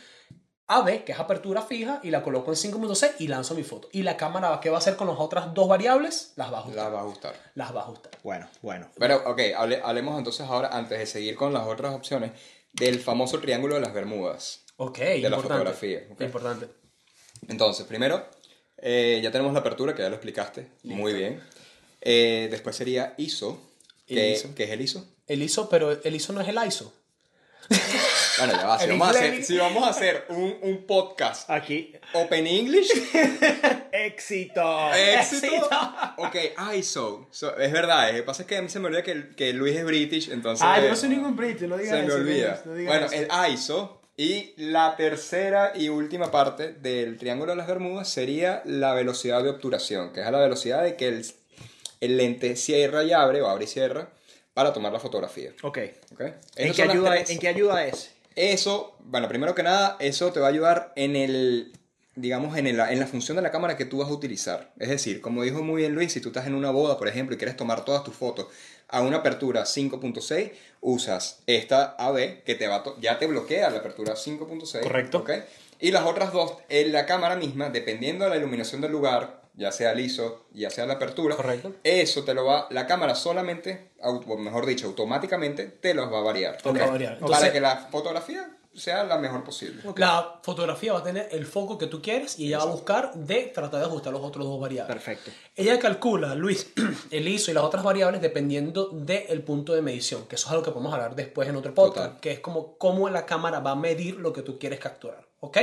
AB, 0.68 1.04
que 1.06 1.14
es 1.14 1.20
apertura 1.20 1.62
fija, 1.62 2.00
y 2.04 2.10
la 2.10 2.22
coloco 2.22 2.52
en 2.52 2.58
5.6 2.58 3.14
y 3.20 3.28
lanzo 3.30 3.56
mi 3.56 3.64
foto. 3.64 3.88
Y 3.94 4.04
la 4.04 4.18
cámara, 4.18 4.60
¿qué 4.62 4.70
va 4.70 4.76
a 4.76 4.80
hacer 4.80 4.96
con 4.98 5.08
las 5.08 5.18
otras 5.20 5.54
dos 5.54 5.68
variables? 5.70 6.34
Las 6.36 6.52
va 6.52 6.58
a 6.58 6.60
ajustar. 6.62 6.84
La 6.84 6.90
va 6.90 7.00
a 7.00 7.04
gustar. 7.04 7.36
Las 7.54 7.74
va 7.76 7.80
a 7.80 7.84
ajustar. 7.84 8.12
Bueno, 8.24 8.48
bueno. 8.62 8.90
Pero, 9.00 9.18
ok, 9.26 9.40
hable- 9.56 9.82
hablemos 9.84 10.18
entonces 10.18 10.46
ahora, 10.48 10.68
antes 10.76 11.00
de 11.00 11.06
seguir 11.06 11.36
con 11.36 11.54
las 11.54 11.66
otras 11.66 11.94
opciones, 11.96 12.32
del 12.74 13.00
famoso 13.00 13.40
triángulo 13.40 13.76
de 13.76 13.82
las 13.82 13.94
Bermudas. 13.94 14.66
Ok, 14.78 14.98
la 14.98 15.16
importante. 15.16 15.42
fotografía, 15.48 16.00
ok. 16.12 16.22
Importante. 16.22 16.68
Entonces, 17.48 17.86
primero, 17.86 18.28
eh, 18.78 19.19
ya 19.24 19.32
tenemos 19.32 19.54
la 19.54 19.60
apertura, 19.60 19.93
que 19.95 20.02
ya 20.02 20.10
lo 20.10 20.15
explicaste 20.15 20.67
muy 20.84 21.13
bien. 21.13 21.41
Eh, 22.02 22.48
después 22.52 22.76
sería 22.76 23.13
ISO. 23.17 23.62
Que, 24.06 24.34
ISO. 24.34 24.54
¿Qué 24.54 24.65
es 24.65 24.69
el 24.69 24.82
ISO? 24.82 25.08
El 25.28 25.41
ISO, 25.41 25.69
pero 25.69 25.91
el 26.04 26.15
ISO 26.15 26.34
no 26.34 26.41
es 26.41 26.48
el 26.48 26.60
ISO. 26.67 26.93
Bueno, 28.38 28.54
ya 28.54 28.67
va. 28.67 28.80
Si, 28.86 28.88
vamos 28.88 29.08
a, 29.08 29.10
hacer, 29.12 29.43
si 29.43 29.58
vamos 29.58 29.84
a 29.84 29.89
hacer 29.89 30.26
un, 30.30 30.58
un 30.62 30.86
podcast 30.86 31.50
Aquí. 31.50 31.93
Open 32.13 32.45
English, 32.45 32.91
¡Éxito! 33.91 34.93
éxito. 34.93 35.69
Ok, 36.17 36.36
ISO. 36.76 37.28
So, 37.32 37.58
es 37.58 37.71
verdad, 37.71 38.12
lo 38.12 38.17
que 38.17 38.24
pasa 38.24 38.43
es 38.43 38.48
que 38.48 38.58
a 38.58 38.62
mí 38.62 38.69
se 38.69 38.80
me 38.80 38.88
olvida 38.88 39.02
que, 39.04 39.30
que 39.36 39.54
Luis 39.54 39.76
es 39.76 39.86
British, 39.86 40.30
entonces. 40.30 40.65
Ah, 40.67 40.80
yo 40.80 40.89
no 40.89 40.95
soy 40.95 41.10
ningún 41.10 41.36
brito, 41.36 41.65
no 41.67 41.78
digas 41.78 41.98
Se 41.98 42.06
me 42.06 42.13
olvida. 42.13 42.62
no 42.65 42.74
Bueno, 42.74 43.06
eso. 43.08 43.15
el 43.15 43.54
ISO. 43.54 44.02
Y 44.17 44.54
la 44.56 44.95
tercera 44.95 45.73
y 45.75 45.89
última 45.89 46.32
parte 46.32 46.71
del 46.71 47.17
triángulo 47.17 47.51
de 47.51 47.58
las 47.58 47.67
Bermudas 47.67 48.08
sería 48.08 48.62
la 48.63 48.93
velocidad 48.93 49.43
de 49.43 49.49
obturación, 49.49 50.13
que 50.13 50.21
es 50.21 50.32
la 50.32 50.39
velocidad 50.39 50.84
de 50.84 50.95
que 50.95 51.10
el, 51.10 51.25
el 51.99 52.17
lente 52.17 52.56
cierra 52.56 53.04
y 53.04 53.12
abre, 53.12 53.41
o 53.41 53.49
abre 53.49 53.65
y 53.65 53.67
cierra, 53.67 54.10
para 54.54 54.71
tomar 54.71 54.93
la 54.93 54.99
fotografía. 54.99 55.51
Ok. 55.63 55.80
¿ok? 56.13 56.21
¿En 56.56 56.73
qué, 56.73 56.84
ayuda, 56.84 57.12
tres. 57.12 57.30
¿En 57.30 57.39
qué 57.39 57.47
ayuda 57.49 57.86
ese? 57.86 58.10
Eso, 58.36 58.95
bueno, 58.99 59.28
primero 59.28 59.54
que 59.54 59.63
nada, 59.63 59.97
eso 59.99 60.32
te 60.32 60.39
va 60.39 60.47
a 60.47 60.49
ayudar 60.49 60.93
en 60.95 61.17
el, 61.17 61.73
digamos, 62.15 62.58
en, 62.58 62.67
el- 62.67 62.80
en 62.80 62.99
la 62.99 63.08
función 63.08 63.36
de 63.38 63.41
la 63.43 63.51
cámara 63.51 63.75
que 63.78 63.86
tú 63.86 63.97
vas 63.99 64.10
a 64.10 64.13
utilizar. 64.13 64.71
Es 64.80 64.89
decir, 64.89 65.21
como 65.21 65.43
dijo 65.43 65.62
muy 65.63 65.82
bien 65.82 65.93
Luis, 65.95 66.12
si 66.13 66.21
tú 66.21 66.30
estás 66.30 66.47
en 66.47 66.56
una 66.56 66.71
boda, 66.71 66.97
por 66.97 67.08
ejemplo, 67.08 67.36
y 67.36 67.38
quieres 67.38 67.58
tomar 67.58 67.84
todas 67.86 68.04
tus 68.04 68.15
fotos 68.15 68.47
a 68.88 69.01
una 69.01 69.17
apertura 69.17 69.63
5.6, 69.63 70.51
usas 70.82 71.39
esta 71.47 71.95
AB 71.97 72.43
que 72.43 72.56
te 72.56 72.67
va 72.67 72.84
ya 73.01 73.17
te 73.19 73.28
bloquea 73.28 73.69
la 73.69 73.80
apertura 73.80 74.13
5.6. 74.15 74.82
Correcto. 74.82 75.19
¿ok? 75.19 75.32
Y 75.80 75.91
las 75.91 76.06
otras 76.06 76.32
dos, 76.32 76.54
en 76.69 76.91
la 76.93 77.06
cámara 77.06 77.36
misma, 77.36 77.69
dependiendo 77.69 78.23
de 78.25 78.30
la 78.32 78.38
iluminación 78.38 78.80
del 78.82 78.91
lugar, 78.91 79.41
ya 79.56 79.71
sea 79.71 79.91
el 79.91 79.99
ISO, 79.99 80.45
ya 80.54 80.69
sea 80.69 80.86
la 80.86 80.93
apertura, 80.93 81.36
Correcto. 81.36 81.73
eso 81.84 82.23
te 82.23 82.34
lo 82.34 82.45
va, 82.45 82.67
la 82.69 82.88
cámara 82.88 83.15
solamente, 83.15 83.89
o 84.01 84.38
mejor 84.38 84.65
dicho, 84.65 84.88
automáticamente 84.88 85.65
te 85.65 85.93
los 85.93 86.12
va 86.12 86.19
a 86.19 86.23
variar. 86.23 86.58
Los 86.63 86.78
va 86.80 86.84
a 86.86 86.88
variar. 86.91 87.19
Para 87.19 87.51
que 87.51 87.60
la 87.62 87.78
fotografía 87.91 88.49
sea 88.78 89.04
la 89.04 89.18
mejor 89.18 89.44
posible. 89.44 89.82
La 89.98 90.40
fotografía 90.44 90.94
va 90.94 91.00
a 91.00 91.04
tener 91.04 91.30
el 91.32 91.46
foco 91.46 91.78
que 91.78 91.88
tú 91.88 92.02
quieres 92.02 92.38
y 92.40 92.48
ella 92.48 92.58
va 92.60 92.64
a 92.64 92.68
buscar 92.68 93.14
de 93.14 93.52
tratar 93.54 93.80
de 93.80 93.86
ajustar 93.86 94.14
los 94.14 94.22
otros 94.22 94.46
dos 94.46 94.60
variables. 94.60 94.94
Perfecto. 94.94 95.32
Ella 95.56 95.80
calcula, 95.80 96.36
Luis, 96.36 96.72
el 97.12 97.28
ISO 97.28 97.52
y 97.52 97.54
las 97.54 97.64
otras 97.64 97.84
variables 97.84 98.22
dependiendo 98.22 98.90
del 98.90 99.42
punto 99.44 99.74
de 99.74 99.82
medición, 99.82 100.26
que 100.28 100.36
eso 100.36 100.48
es 100.48 100.52
algo 100.52 100.64
que 100.64 100.72
podemos 100.72 100.94
hablar 100.94 101.16
después 101.16 101.48
en 101.50 101.56
otro 101.56 101.74
podcast, 101.74 102.06
Total. 102.08 102.20
que 102.22 102.32
es 102.32 102.40
como 102.40 102.78
cómo 102.78 103.10
la 103.10 103.26
cámara 103.26 103.60
va 103.60 103.72
a 103.72 103.76
medir 103.76 104.16
lo 104.16 104.34
que 104.34 104.42
tú 104.42 104.60
quieres 104.60 104.80
capturar, 104.80 105.28
¿ok? 105.40 105.58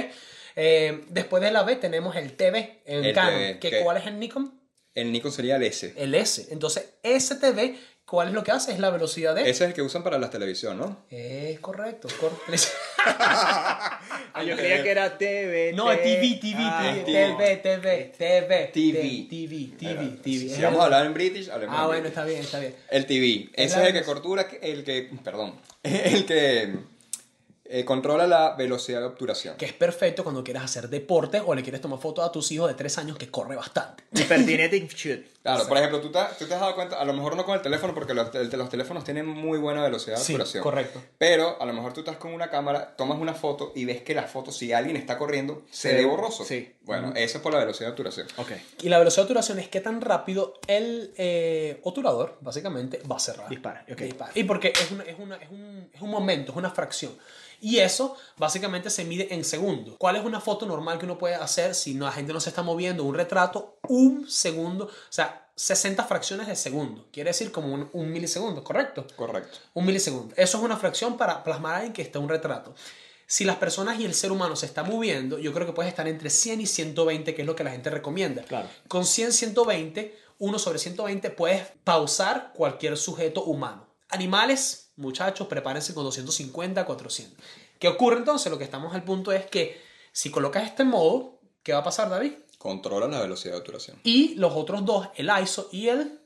Eh, 0.57 1.05
después 1.09 1.43
de 1.43 1.51
la 1.51 1.63
B 1.63 1.77
tenemos 1.77 2.15
el 2.17 2.35
TV 2.37 2.83
en 2.85 3.05
El 3.05 3.15
Canon, 3.15 3.33
TV, 3.39 3.59
que- 3.59 3.83
¿cuál 3.83 3.97
es 3.97 4.07
el 4.07 4.19
Nikon? 4.19 4.61
El 4.95 5.11
Nikon 5.11 5.33
sería 5.33 5.57
el 5.57 5.63
S. 5.63 5.95
El 5.97 6.15
S. 6.15 6.49
Entonces, 6.51 6.97
ese 7.03 7.37
TV, 7.37 7.79
¿cuál 8.13 8.29
es 8.29 8.35
lo 8.35 8.45
que 8.45 8.51
hace? 8.51 8.73
Es 8.73 8.79
la 8.79 8.91
velocidad 8.91 9.35
de... 9.35 9.41
Ese 9.41 9.51
es 9.51 9.61
el 9.63 9.73
que 9.73 9.81
usan 9.81 10.03
para 10.03 10.19
la 10.19 10.29
televisión, 10.29 10.77
¿no? 10.77 10.99
Es 11.11 11.59
correcto. 11.61 12.09
cor- 12.21 12.39
Ah, 12.99 14.43
yo 14.47 14.55
creía 14.55 14.83
que 14.83 14.91
era 14.91 15.17
TV. 15.17 15.73
no, 15.75 15.87
TV, 15.89 16.39
TV, 16.41 16.57
Ah, 16.59 16.93
TV, 17.05 17.05
TV, 17.07 17.57
TV, 17.57 18.13
TV, 18.17 18.71
TV. 18.73 19.27
TV, 19.29 19.77
TV, 19.79 20.09
TV. 20.23 20.49
Si 20.55 20.63
vamos 20.63 20.81
a 20.81 20.85
hablar 20.85 21.07
en 21.07 21.15
British, 21.15 21.49
hablemos 21.51 21.75
Ah, 21.79 21.83
en 21.83 21.87
bueno, 21.89 22.09
está 22.09 22.25
bien, 22.27 22.41
está 22.41 22.59
bien. 22.61 22.75
El 22.91 23.07
TV. 23.07 23.49
Ese 23.55 23.81
es 23.81 23.87
el 23.89 23.93
que 23.95 24.03
cortura, 24.03 24.47
el 24.61 24.85
que, 24.85 25.11
perdón, 25.25 25.55
el 25.83 26.27
que 26.27 26.75
eh, 27.75 27.85
controla 27.87 28.27
la 28.27 28.55
velocidad 28.55 29.01
de 29.01 29.07
obturación. 29.07 29.57
Que 29.57 29.65
es 29.65 29.73
perfecto 29.73 30.23
cuando 30.23 30.45
quieres 30.45 30.63
hacer 30.63 30.89
deporte 30.91 31.41
o 31.45 31.55
le 31.55 31.63
quieres 31.63 31.81
tomar 31.81 31.99
fotos 31.99 32.25
a 32.25 32.31
tus 32.31 32.53
hijos 32.53 32.69
de 32.69 32.75
3 32.75 32.99
años 32.99 33.17
que 33.17 33.31
corre 33.31 33.57
bastante. 33.57 34.05
Hyperkinetic 34.15 34.95
shoot. 34.95 35.21
Claro, 35.43 35.67
por 35.67 35.77
ejemplo, 35.79 36.01
tú 36.01 36.13
te, 36.13 36.21
tú 36.39 36.47
te 36.47 36.55
has 36.55 36.61
dado 36.61 36.75
cuenta, 36.77 37.01
a 37.01 37.05
lo 37.05 37.13
mejor 37.15 37.35
no 37.35 37.45
con 37.45 37.55
el 37.57 37.63
teléfono, 37.63 37.95
porque 37.95 38.15
los, 38.15 38.29
los 38.33 38.69
teléfonos 38.71 39.03
tienen 39.03 39.27
muy 39.27 39.59
buena 39.59 39.83
velocidad 39.83 40.19
de 40.19 40.23
Sí, 40.23 40.35
obturación. 40.35 40.63
correcto. 40.63 41.03
Pero 41.19 41.61
a 41.61 41.67
lo 41.67 41.73
mejor 41.73 41.93
tú 41.95 42.01
estás 42.01 42.17
con 42.17 42.33
una 42.33 42.49
cámara, 42.49 42.95
tomas 42.97 43.19
una 43.19 43.35
foto 43.35 43.73
y 43.75 43.85
ves 43.85 44.03
que 44.03 44.15
la 44.15 44.23
foto, 44.25 44.53
si 44.53 44.73
alguien 44.73 44.97
está 44.97 45.19
corriendo, 45.19 45.63
se 45.71 45.89
Se- 45.91 45.95
ve 45.97 46.05
borroso. 46.05 46.45
sí. 46.45 46.73
Bueno, 46.83 47.13
eso 47.17 47.39
es 47.39 47.43
por 47.43 47.53
la 47.53 47.61
velocidad 47.61 47.87
de 47.89 47.91
obturación. 47.93 48.27
Ok. 48.37 48.51
Y 48.83 48.89
la 48.89 48.99
velocidad 48.99 49.23
de 49.23 49.27
obturación 49.27 49.59
es 49.61 49.69
qué 49.69 49.81
tan 49.81 50.01
rápido 50.01 50.55
el 50.67 51.13
eh, 51.17 51.81
obturador, 51.85 52.37
básicamente, 52.41 53.01
va 53.11 53.17
a 53.17 53.21
cerrar. 53.21 53.49
Dispara, 53.49 53.85
ok. 53.91 53.99
Dispara. 53.99 54.33
Y 54.35 54.45
porque 54.45 54.73
es, 54.75 54.91
una- 54.91 55.05
es, 55.05 55.17
una- 55.19 55.37
es 55.37 55.51
un, 55.51 55.89
es 55.93 56.01
un 56.03 56.11
momento, 56.11 56.53
es 56.53 56.59
una 56.59 56.71
fracción. 56.71 57.13
Y 57.63 57.79
eso 57.79 58.17
básicamente 58.37 58.91
se 58.91 59.05
mide 59.05 59.33
en 59.33 59.45
segundos. 59.45 59.95
¿Cuál 59.97 60.17
es 60.17 60.25
una 60.25 60.41
foto 60.41 60.67
normal 60.67 60.99
que 60.99 61.05
uno 61.05 61.17
puede 61.17 61.37
hacer 61.37 61.77
si 61.77 61.95
no, 61.95 62.07
la 62.07 62.13
gente 62.13 62.33
no 62.33 62.41
se 62.41 62.49
está 62.49 62.63
moviendo? 62.63 63.05
Un 63.05 63.15
retrato, 63.15 63.79
un 63.89 64.29
segundo, 64.29 64.87
o 64.87 64.91
sea, 65.13 65.49
60 65.55 66.03
fracciones 66.05 66.49
de 66.49 66.57
segundo. 66.57 67.07
Quiere 67.13 67.31
decir 67.31 67.53
como 67.53 67.73
un, 67.73 67.89
un 67.93 68.11
milisegundo, 68.11 68.65
¿correcto? 68.65 69.07
Correcto. 69.15 69.59
Un 69.75 69.87
milisegundo. 69.87 70.35
Eso 70.37 70.59
es 70.59 70.65
una 70.65 70.77
fracción 70.77 71.17
para 71.17 71.45
plasmar 71.45 71.85
en 71.85 71.93
que 71.93 72.03
está 72.03 72.19
un 72.19 72.29
retrato. 72.29 72.75
Si 73.29 73.45
las 73.45 73.57
personas 73.57 74.01
y 74.01 74.07
el 74.07 74.15
ser 74.15 74.33
humano 74.33 74.57
se 74.57 74.67
está 74.67 74.83
moviendo, 74.83 75.39
yo 75.39 75.53
creo 75.53 75.65
que 75.65 75.73
puedes 75.73 75.89
estar 75.89 76.09
entre 76.09 76.31
100 76.31 76.63
y 76.63 76.67
120, 76.67 77.33
que 77.33 77.43
es 77.43 77.47
lo 77.47 77.55
que 77.55 77.63
la 77.63 77.71
gente 77.71 77.91
recomienda. 77.91 78.43
Claro. 78.43 78.69
Con 78.89 79.07
100, 79.07 79.33
120, 79.33 80.19
1 80.41 80.59
sobre 80.59 80.81
120, 80.81 81.31
puedes 81.31 81.63
pausar 81.85 82.53
cualquier 82.55 82.97
sujeto 82.97 83.45
humano. 83.45 83.92
Animales, 84.13 84.93
muchachos, 84.97 85.47
prepárense 85.49 85.95
con 85.95 86.05
250, 86.05 86.85
400. 86.85 87.39
¿Qué 87.79 87.89
ocurre 87.89 88.19
entonces? 88.19 88.53
Lo 88.53 88.59
que 88.59 88.65
estamos 88.65 88.95
al 88.95 89.03
punto 89.03 89.33
es 89.33 89.47
que 89.47 89.81
si 90.13 90.31
colocas 90.31 90.65
este 90.65 90.85
modo, 90.85 91.41
¿qué 91.63 91.73
va 91.73 91.81
a 91.81 91.85
pasar, 91.85 92.09
David? 92.09 92.33
Controla 92.59 93.09
la 93.09 93.21
velocidad 93.21 93.55
de 93.55 93.59
obturación. 93.59 93.99
Y 94.05 94.35
los 94.37 94.53
otros 94.55 94.85
dos, 94.85 95.09
el 95.17 95.31
ISO 95.43 95.69
y 95.73 95.89
el 95.89 96.21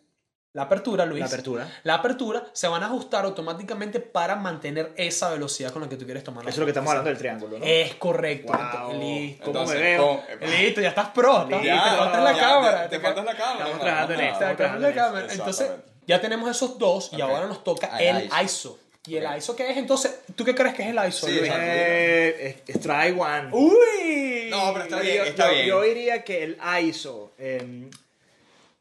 la 0.56 0.62
apertura, 0.62 1.04
Luis. 1.04 1.20
La 1.20 1.26
apertura. 1.26 1.68
La 1.82 1.94
apertura 1.96 2.46
se 2.54 2.66
van 2.66 2.82
a 2.82 2.86
ajustar 2.86 3.26
automáticamente 3.26 4.00
para 4.00 4.36
mantener 4.36 4.94
esa 4.96 5.28
velocidad 5.28 5.70
con 5.70 5.82
la 5.82 5.88
que 5.90 5.98
tú 5.98 6.06
quieres 6.06 6.24
tomar 6.24 6.44
la 6.44 6.48
Eso 6.50 6.56
es 6.56 6.60
lo 6.60 6.64
que 6.64 6.70
estamos 6.70 6.88
hablando 6.88 7.10
del 7.10 7.18
triángulo, 7.18 7.58
¿no? 7.58 7.64
Es 7.66 7.94
correcto. 7.96 8.54
Wow. 8.54 8.98
Listo. 8.98 9.44
¿Cómo 9.44 9.58
Entonces, 9.58 9.78
me 9.78 9.82
veo? 9.82 10.22
¿cómo- 10.40 10.52
Listo, 10.52 10.80
ya 10.80 10.88
estás 10.88 11.10
pro. 11.10 11.42
estás- 11.42 11.62
Ya, 11.62 11.90
te 11.90 11.96
falta 11.98 12.20
la 12.22 12.38
cámara. 12.38 12.88
Te, 12.88 12.96
te 12.96 13.02
falta 13.04 13.22
la 13.22 13.36
cámara. 13.36 13.58
Estamos 13.58 13.80
trabajando 13.80 14.14
en 14.14 14.20
no, 14.20 14.26
esto. 14.26 14.38
Te 14.38 14.80
la 14.80 14.94
cámara. 14.94 15.26
Entonces, 15.30 15.70
ya 16.06 16.20
tenemos 16.20 16.50
esos 16.50 16.78
dos 16.78 17.10
y 17.12 17.20
ahora 17.20 17.46
nos 17.46 17.62
toca 17.64 17.98
el 17.98 18.16
el 18.16 18.24
ISO. 18.26 18.42
ISO. 18.44 18.78
¿Y 19.06 19.16
el. 19.16 19.36
ISO 19.38 19.54
qué 19.54 19.70
es? 19.70 19.76
Entonces, 19.76 20.20
¿tú 20.34 20.44
qué 20.44 20.54
crees 20.54 20.74
que 20.74 20.82
es 20.82 20.88
el 20.88 21.08
ISO? 21.08 21.26
Sí. 21.26 21.38
Eh, 21.42 22.62
try 22.82 23.12
one. 23.18 23.48
¡Uy! 23.52 24.48
No, 24.50 24.72
pero 24.72 24.84
está 24.84 24.96
Yo- 24.98 25.02
bien, 25.02 25.16
yo, 25.18 25.24
está 25.24 25.46
yo- 25.48 25.52
bien. 25.54 25.66
yo 25.66 25.82
diría 25.82 26.24
que 26.24 26.42
el 26.42 26.58
ISO, 26.82 27.32
eh, 27.38 27.88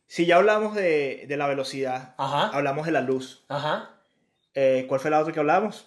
si 0.07 0.25
ya 0.25 0.37
hablamos 0.37 0.75
de, 0.75 1.25
de 1.27 1.37
la 1.37 1.47
velocidad, 1.47 2.15
Ajá. 2.17 2.47
hablamos 2.55 2.85
de 2.85 2.91
la 2.91 3.01
luz. 3.01 3.43
Ajá. 3.49 3.91
Eh, 4.53 4.85
¿Cuál 4.87 4.99
fue 4.99 5.11
la 5.11 5.19
otra 5.19 5.33
que 5.33 5.39
hablamos? 5.39 5.85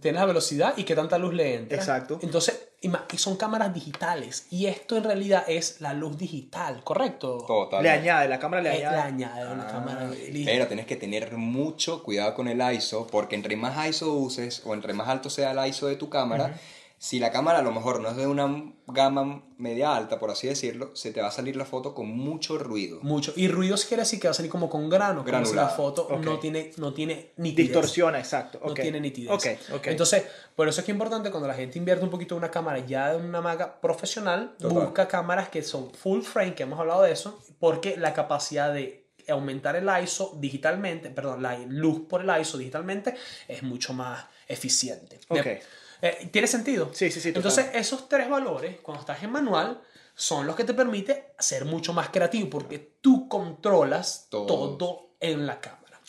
Tienes 0.00 0.20
la 0.20 0.26
velocidad 0.26 0.74
y 0.76 0.84
qué 0.84 0.94
tanta 0.94 1.18
luz 1.18 1.34
le 1.34 1.54
entra. 1.54 1.76
Exacto. 1.78 2.18
Entonces, 2.22 2.68
y 2.82 3.18
son 3.18 3.36
cámaras 3.36 3.74
digitales. 3.74 4.46
Y 4.50 4.66
esto 4.66 4.96
en 4.96 5.04
realidad 5.04 5.44
es 5.46 5.80
la 5.80 5.92
luz 5.92 6.16
digital, 6.16 6.82
¿correcto? 6.82 7.44
Total. 7.46 7.82
Le 7.82 7.90
añade, 7.90 8.28
la 8.28 8.38
cámara 8.38 8.62
le 8.62 8.70
Eh, 8.74 8.78
Le 8.78 8.86
añade. 8.86 9.00
añade 9.02 9.52
una 9.52 9.68
Ah, 9.68 9.72
cámara 9.72 10.10
digital. 10.10 10.44
Pero 10.46 10.66
tienes 10.66 10.86
que 10.86 10.96
tener 10.96 11.36
mucho 11.36 12.02
cuidado 12.02 12.34
con 12.34 12.48
el 12.48 12.60
ISO, 12.74 13.06
porque 13.06 13.34
entre 13.36 13.56
más 13.56 13.86
ISO 13.88 14.14
uses 14.14 14.62
o 14.64 14.72
entre 14.74 14.94
más 14.94 15.08
alto 15.08 15.28
sea 15.28 15.50
el 15.52 15.68
ISO 15.68 15.88
de 15.88 15.96
tu 15.96 16.08
cámara, 16.08 16.58
si 17.02 17.18
la 17.18 17.30
cámara 17.32 17.60
a 17.60 17.62
lo 17.62 17.72
mejor 17.72 17.98
no 18.00 18.10
es 18.10 18.16
de 18.16 18.26
una 18.26 18.74
gama 18.86 19.42
media 19.56 19.96
alta, 19.96 20.18
por 20.18 20.30
así 20.30 20.48
decirlo, 20.48 20.90
se 20.94 21.12
te 21.12 21.22
va 21.22 21.28
a 21.28 21.30
salir 21.30 21.56
la 21.56 21.64
foto 21.64 21.94
con 21.94 22.10
mucho 22.10 22.58
ruido. 22.58 22.98
Mucho. 23.00 23.32
Y 23.36 23.48
ruidos 23.48 23.86
quiere 23.86 24.02
decir 24.02 24.20
que 24.20 24.28
va 24.28 24.32
a 24.32 24.34
salir 24.34 24.50
como 24.50 24.68
con 24.68 24.90
grano. 24.90 25.24
Como 25.24 25.46
si 25.46 25.54
la 25.54 25.68
foto 25.68 26.02
Ok. 26.10 26.20
no 26.22 26.38
tiene, 26.38 26.72
no 26.76 26.92
tiene 26.92 27.32
nitidez. 27.38 27.68
Distorsiona, 27.68 28.18
exacto. 28.18 28.60
No 28.62 28.72
ok. 28.72 28.80
tiene 28.80 29.00
nitidez. 29.00 29.30
Ok, 29.32 29.46
ok. 29.76 29.86
Entonces, 29.86 30.24
por 30.54 30.68
eso 30.68 30.80
es 30.80 30.84
que 30.84 30.92
es 30.92 30.94
importante 30.94 31.30
cuando 31.30 31.48
la 31.48 31.54
gente 31.54 31.78
invierte 31.78 32.04
un 32.04 32.10
poquito 32.10 32.34
en 32.34 32.40
una 32.40 32.50
cámara 32.50 32.80
ya 32.80 33.12
de 33.12 33.16
una 33.16 33.40
maga 33.40 33.80
profesional, 33.80 34.54
Total. 34.58 34.84
busca 34.84 35.08
cámaras 35.08 35.48
que 35.48 35.62
son 35.62 35.90
full 35.94 36.20
frame, 36.20 36.54
que 36.54 36.64
hemos 36.64 36.78
hablado 36.78 37.00
de 37.00 37.12
eso, 37.12 37.40
porque 37.58 37.96
la 37.96 38.12
capacidad 38.12 38.74
de 38.74 39.06
aumentar 39.26 39.74
el 39.74 39.88
ISO 40.04 40.36
digitalmente, 40.38 41.08
perdón, 41.08 41.42
la 41.42 41.56
luz 41.66 42.02
por 42.10 42.20
el 42.20 42.40
ISO 42.42 42.58
digitalmente 42.58 43.14
es 43.48 43.62
mucho 43.62 43.94
más 43.94 44.26
eficiente. 44.48 45.18
Ok. 45.28 45.44
De- 45.44 45.62
eh, 46.02 46.28
¿Tiene 46.32 46.46
sentido? 46.46 46.90
Sí, 46.92 47.10
sí, 47.10 47.20
sí, 47.20 47.32
total. 47.32 47.50
Entonces, 47.50 47.70
esos 47.74 48.08
tres 48.08 48.28
valores, 48.28 48.80
cuando 48.80 49.00
estás 49.00 49.22
en 49.22 49.30
manual, 49.30 49.80
son 50.14 50.46
los 50.46 50.56
que 50.56 50.64
te 50.64 50.74
permiten 50.74 51.22
ser 51.38 51.64
mucho 51.64 51.92
más 51.92 52.10
creativo 52.10 52.50
porque 52.50 52.78
tú 53.00 53.28
controlas 53.28 54.26
Todo. 54.30 54.76
todo, 54.76 55.10
en 55.20 55.46
la 55.46 55.60
cámara. 55.60 56.00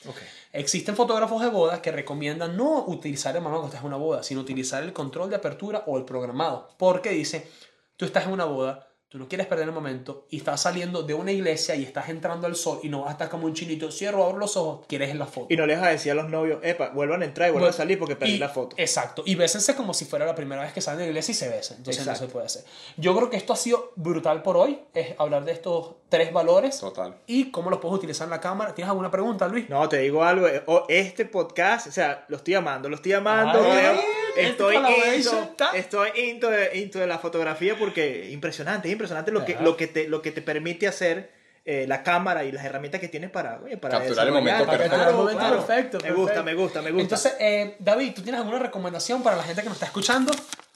Existen 0.53 0.95
fotógrafos 0.95 1.41
de 1.41 1.47
bodas 1.49 1.79
que 1.79 1.91
recomiendan 1.91 2.57
no 2.57 2.83
utilizar 2.85 3.35
el 3.35 3.41
manual 3.41 3.61
cuando 3.61 3.75
estás 3.75 3.83
en 3.83 3.87
una 3.87 3.97
boda, 3.97 4.23
sino 4.23 4.41
utilizar 4.41 4.83
el 4.83 4.91
control 4.93 5.29
de 5.29 5.37
apertura 5.37 5.83
o 5.87 5.97
el 5.97 6.03
programado. 6.05 6.69
Porque 6.77 7.11
dice, 7.11 7.49
tú 7.95 8.05
estás 8.05 8.25
en 8.25 8.31
una 8.31 8.45
boda, 8.45 8.87
tú 9.11 9.17
no 9.19 9.27
quieres 9.27 9.45
perder 9.45 9.67
el 9.67 9.73
momento 9.73 10.25
y 10.29 10.37
estás 10.37 10.61
saliendo 10.61 11.03
de 11.03 11.13
una 11.13 11.33
iglesia 11.33 11.75
y 11.75 11.83
estás 11.83 12.07
entrando 12.07 12.47
al 12.47 12.55
sol 12.55 12.79
y 12.81 12.87
no 12.87 13.01
vas 13.01 13.09
a 13.09 13.11
estar 13.11 13.27
como 13.29 13.45
un 13.45 13.53
chinito, 13.53 13.91
cierro, 13.91 14.23
abro 14.23 14.37
los 14.37 14.55
ojos, 14.55 14.85
quieres 14.87 15.13
la 15.15 15.25
foto. 15.25 15.47
Y 15.49 15.57
no 15.57 15.65
les 15.65 15.77
vas 15.77 15.87
a 15.89 15.91
decir 15.91 16.13
a 16.13 16.15
los 16.15 16.29
novios, 16.29 16.59
epa, 16.63 16.91
vuelvan 16.91 17.21
a 17.21 17.25
entrar 17.25 17.49
y 17.49 17.51
vuelvan 17.51 17.71
a 17.71 17.73
salir 17.73 17.99
porque 17.99 18.15
perdí 18.15 18.35
y- 18.35 18.37
la 18.37 18.47
foto. 18.47 18.73
Exacto. 18.79 19.23
Y 19.25 19.35
bésense 19.35 19.75
como 19.75 19.93
si 19.93 20.05
fuera 20.05 20.25
la 20.25 20.33
primera 20.33 20.61
vez 20.61 20.71
que 20.71 20.79
salen 20.79 20.99
de 20.99 21.05
la 21.07 21.09
iglesia 21.09 21.33
y 21.33 21.35
se 21.35 21.49
besan. 21.49 21.77
Entonces 21.79 22.01
Exacto. 22.03 22.21
no 22.21 22.27
se 22.27 22.31
puede 22.31 22.45
hacer. 22.45 22.63
Yo 22.95 23.13
creo 23.13 23.29
que 23.29 23.35
esto 23.35 23.51
ha 23.51 23.57
sido 23.57 23.91
brutal 23.97 24.41
por 24.43 24.55
hoy. 24.55 24.79
Es 24.93 25.13
hablar 25.19 25.43
de 25.43 25.51
estos 25.51 25.95
tres 26.07 26.31
valores 26.31 26.79
Total. 26.79 27.17
y 27.27 27.51
cómo 27.51 27.69
los 27.69 27.79
puedes 27.79 27.97
utilizar 27.97 28.25
en 28.27 28.31
la 28.31 28.39
cámara. 28.39 28.73
¿Tienes 28.73 28.89
alguna 28.89 29.11
pregunta, 29.11 29.45
Luis? 29.49 29.69
No, 29.69 29.89
te 29.89 29.97
digo 29.97 30.23
algo, 30.23 30.47
eh, 30.47 30.63
o- 30.67 30.85
este 30.87 31.25
podcast, 31.25 31.87
o 31.87 31.91
sea, 31.91 32.23
lo 32.29 32.37
estoy 32.37 32.53
amando, 32.53 32.87
lo 32.87 32.95
estoy 32.95 33.11
amando, 33.11 33.59
Ay, 33.61 33.71
creo. 33.77 34.20
Estoy 34.35 34.75
into, 35.15 35.55
estoy 35.73 36.09
into 36.29 36.49
de, 36.49 36.77
into 36.79 36.99
de 36.99 37.07
la 37.07 37.17
fotografía 37.19 37.77
porque 37.77 38.29
impresionante, 38.31 38.87
es 38.87 38.91
impresionante 38.93 39.31
lo 39.31 39.45
que, 39.45 39.57
lo 39.61 39.77
que, 39.77 39.87
te, 39.87 40.07
lo 40.07 40.21
que 40.21 40.31
te 40.31 40.41
permite 40.41 40.87
hacer 40.87 41.31
eh, 41.63 41.85
la 41.87 42.01
cámara 42.03 42.43
y 42.43 42.51
las 42.51 42.65
herramientas 42.65 42.99
que 42.99 43.07
tienes 43.07 43.29
para, 43.29 43.59
oye, 43.63 43.77
para 43.77 43.99
Capturar 43.99 44.27
el 44.27 44.33
momento 44.33 44.65
Para 44.65 44.77
perfecto. 44.77 44.89
capturar 44.97 45.09
el 45.09 45.15
momento 45.15 45.39
Claro. 45.39 45.65
perfecto, 45.67 45.97
Me 46.01 46.11
gusta, 46.11 46.33
perfecto. 46.33 46.43
me 46.43 46.53
gusta, 46.55 46.81
me 46.81 46.91
gusta. 46.91 47.01
Entonces, 47.03 47.33
eh, 47.39 47.75
David, 47.79 48.13
¿tú 48.15 48.21
tienes 48.23 48.39
alguna 48.41 48.59
recomendación 48.59 49.21
para 49.21 49.35
la 49.35 49.43
gente 49.43 49.61
que 49.61 49.67
nos 49.69 49.75
está 49.75 49.85
escuchando? 49.85 50.31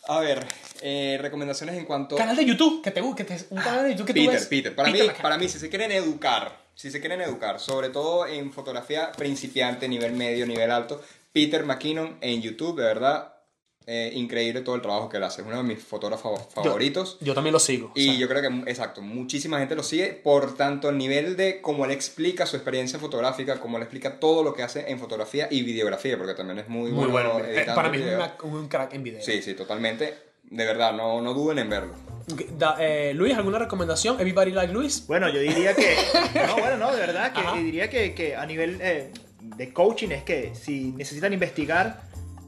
A 0.08 0.20
ver, 0.20 0.46
eh, 0.82 1.18
recomendaciones 1.20 1.76
en 1.78 1.86
cuanto... 1.86 2.16
Canal 2.16 2.36
de 2.36 2.46
YouTube, 2.46 2.84
que 2.84 2.92
te 2.92 3.02
guste, 3.02 3.26
que 3.26 3.36
te- 3.36 3.46
un 3.50 3.60
canal 3.62 3.84
de 3.86 3.92
YouTube 3.94 4.06
que 4.06 4.14
tú 4.14 4.20
Peter, 4.20 4.34
ves. 4.36 4.46
Peter. 4.46 4.76
Para, 4.76 4.92
Peter 4.92 5.08
mí, 5.08 5.14
para 5.20 5.38
mí, 5.40 5.50
si 5.50 5.58
se 5.58 5.70
quieren 5.70 5.92
educar, 5.92 6.56
si 6.76 6.92
se 6.92 7.00
quieren 7.00 7.22
educar, 7.22 7.60
sobre 7.60 7.90
todo 7.90 8.28
en 8.28 8.54
fotografía 8.54 9.12
principiante, 9.14 9.88
nivel 9.88 10.12
medio, 10.14 10.46
nivel 10.46 10.70
alto, 10.70 11.02
Peter 11.34 11.66
McKinnon 11.66 12.20
en 12.22 12.44
YouTube, 12.44 12.78
de 12.80 12.86
verdad, 12.86 13.34
eh, 13.88 14.12
increíble 14.16 14.62
todo 14.62 14.76
el 14.76 14.82
trabajo 14.82 15.10
que 15.10 15.18
él 15.18 15.24
hace. 15.24 15.42
Es 15.42 15.48
uno 15.48 15.58
de 15.58 15.64
mis 15.64 15.84
fotógrafos 15.84 16.42
favoritos. 16.54 17.18
Yo 17.22 17.34
también 17.34 17.54
lo 17.54 17.60
sigo. 17.60 17.92
Y 17.96 18.08
o 18.10 18.12
sea, 18.12 18.20
yo 18.22 18.28
creo 18.28 18.42
que, 18.42 18.72
exacto, 18.72 19.02
muchísima 19.02 19.60
gente 19.60 19.76
lo 19.76 19.84
sigue 19.84 20.14
por 20.14 20.56
tanto 20.56 20.90
el 20.90 20.98
nivel 20.98 21.38
de 21.38 21.62
cómo 21.62 21.86
él 21.86 21.92
explica 21.92 22.46
su 22.46 22.56
experiencia 22.56 22.98
fotográfica, 23.00 23.60
cómo 23.60 23.78
él 23.78 23.84
explica 23.84 24.20
todo 24.20 24.44
lo 24.44 24.54
que 24.54 24.64
hace 24.64 24.90
en 24.90 24.98
fotografía 25.00 25.48
y 25.52 25.62
videografía, 25.64 26.18
porque 26.18 26.34
también 26.34 26.60
es 26.60 26.68
muy, 26.68 26.92
muy 26.92 27.08
bueno. 27.08 27.40
Eh, 27.40 27.58
editando 27.58 27.76
para 27.76 27.90
mí 27.90 27.98
es 28.00 28.16
una- 28.16 28.36
un 28.44 28.68
crack 28.68 28.94
en 28.94 29.04
video. 29.04 29.22
Sí, 29.22 29.42
sí, 29.42 29.54
totalmente. 29.54 30.14
De 30.44 30.64
verdad, 30.66 30.94
no, 30.94 31.22
no 31.22 31.34
duden 31.34 31.60
en 31.60 31.70
verlo. 31.70 31.94
Da- 32.58 32.78
eh, 32.80 33.14
Luis, 33.14 33.36
¿alguna 33.36 33.60
recomendación? 33.60 34.20
Everybody 34.20 34.52
like 34.52 34.72
Luis. 34.74 35.06
Bueno, 35.08 35.30
yo 35.30 35.40
diría 35.40 35.76
que. 35.76 35.96
No, 36.48 36.54
bueno, 36.58 36.78
no, 36.78 36.92
de 36.92 37.00
verdad, 37.00 37.34
que 37.34 37.40
Ajá. 37.40 37.56
diría 37.58 37.90
que, 37.90 38.14
que 38.14 38.36
a 38.36 38.46
nivel 38.46 38.80
eh, 38.82 39.12
de 39.42 39.74
coaching 39.74 40.10
es 40.10 40.24
que 40.24 40.54
si 40.56 40.92
necesitan 40.92 41.34
investigar 41.34 42.02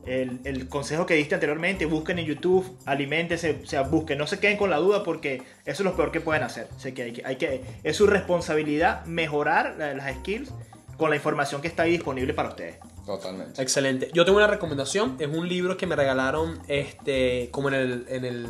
el, 0.08 0.68
consejo 0.70 1.06
que 1.06 1.16
diste 1.16 1.36
anteriormente, 1.36 1.86
busquen 1.86 2.20
en 2.20 2.26
YouTube, 2.26 2.78
aliméntense, 2.86 3.60
o 3.64 3.66
sea, 3.66 3.82
busquen, 3.84 4.18
no 4.18 4.28
se 4.28 4.40
queden 4.40 4.58
con 4.58 4.70
la 4.70 4.78
duda 4.78 5.04
porque 5.04 5.42
eso 5.66 5.84
es 5.84 5.86
lo 5.86 5.96
peor 5.96 6.12
que 6.12 6.22
pueden 6.22 6.44
hacer. 6.44 6.68
O 6.76 6.94
que 6.94 7.04
hay 7.04 7.14
que, 7.14 7.22
hay 7.26 7.36
que 7.36 7.62
es 7.84 7.96
su 7.96 8.08
responsabilidad 8.08 9.06
mejorar 9.06 9.76
la- 9.78 9.94
las 9.94 10.16
skills 10.18 10.52
con 10.98 11.10
la 11.10 11.16
información 11.16 11.62
que 11.62 11.68
está 11.68 11.84
ahí 11.84 11.92
disponible 11.92 12.34
para 12.34 12.50
ustedes. 12.50 12.78
Totalmente. 13.08 13.62
Excelente. 13.62 14.12
Yo 14.14 14.26
tengo 14.26 14.38
una 14.38 14.48
recomendación. 14.48 15.16
Es 15.18 15.30
un 15.30 15.48
libro 15.48 15.78
que 15.78 15.88
me 15.88 15.96
regalaron, 15.96 16.60
este, 16.68 17.48
como 17.52 17.70
en 17.70 17.76
el, 17.76 18.06
en 18.10 18.26
el, 18.26 18.48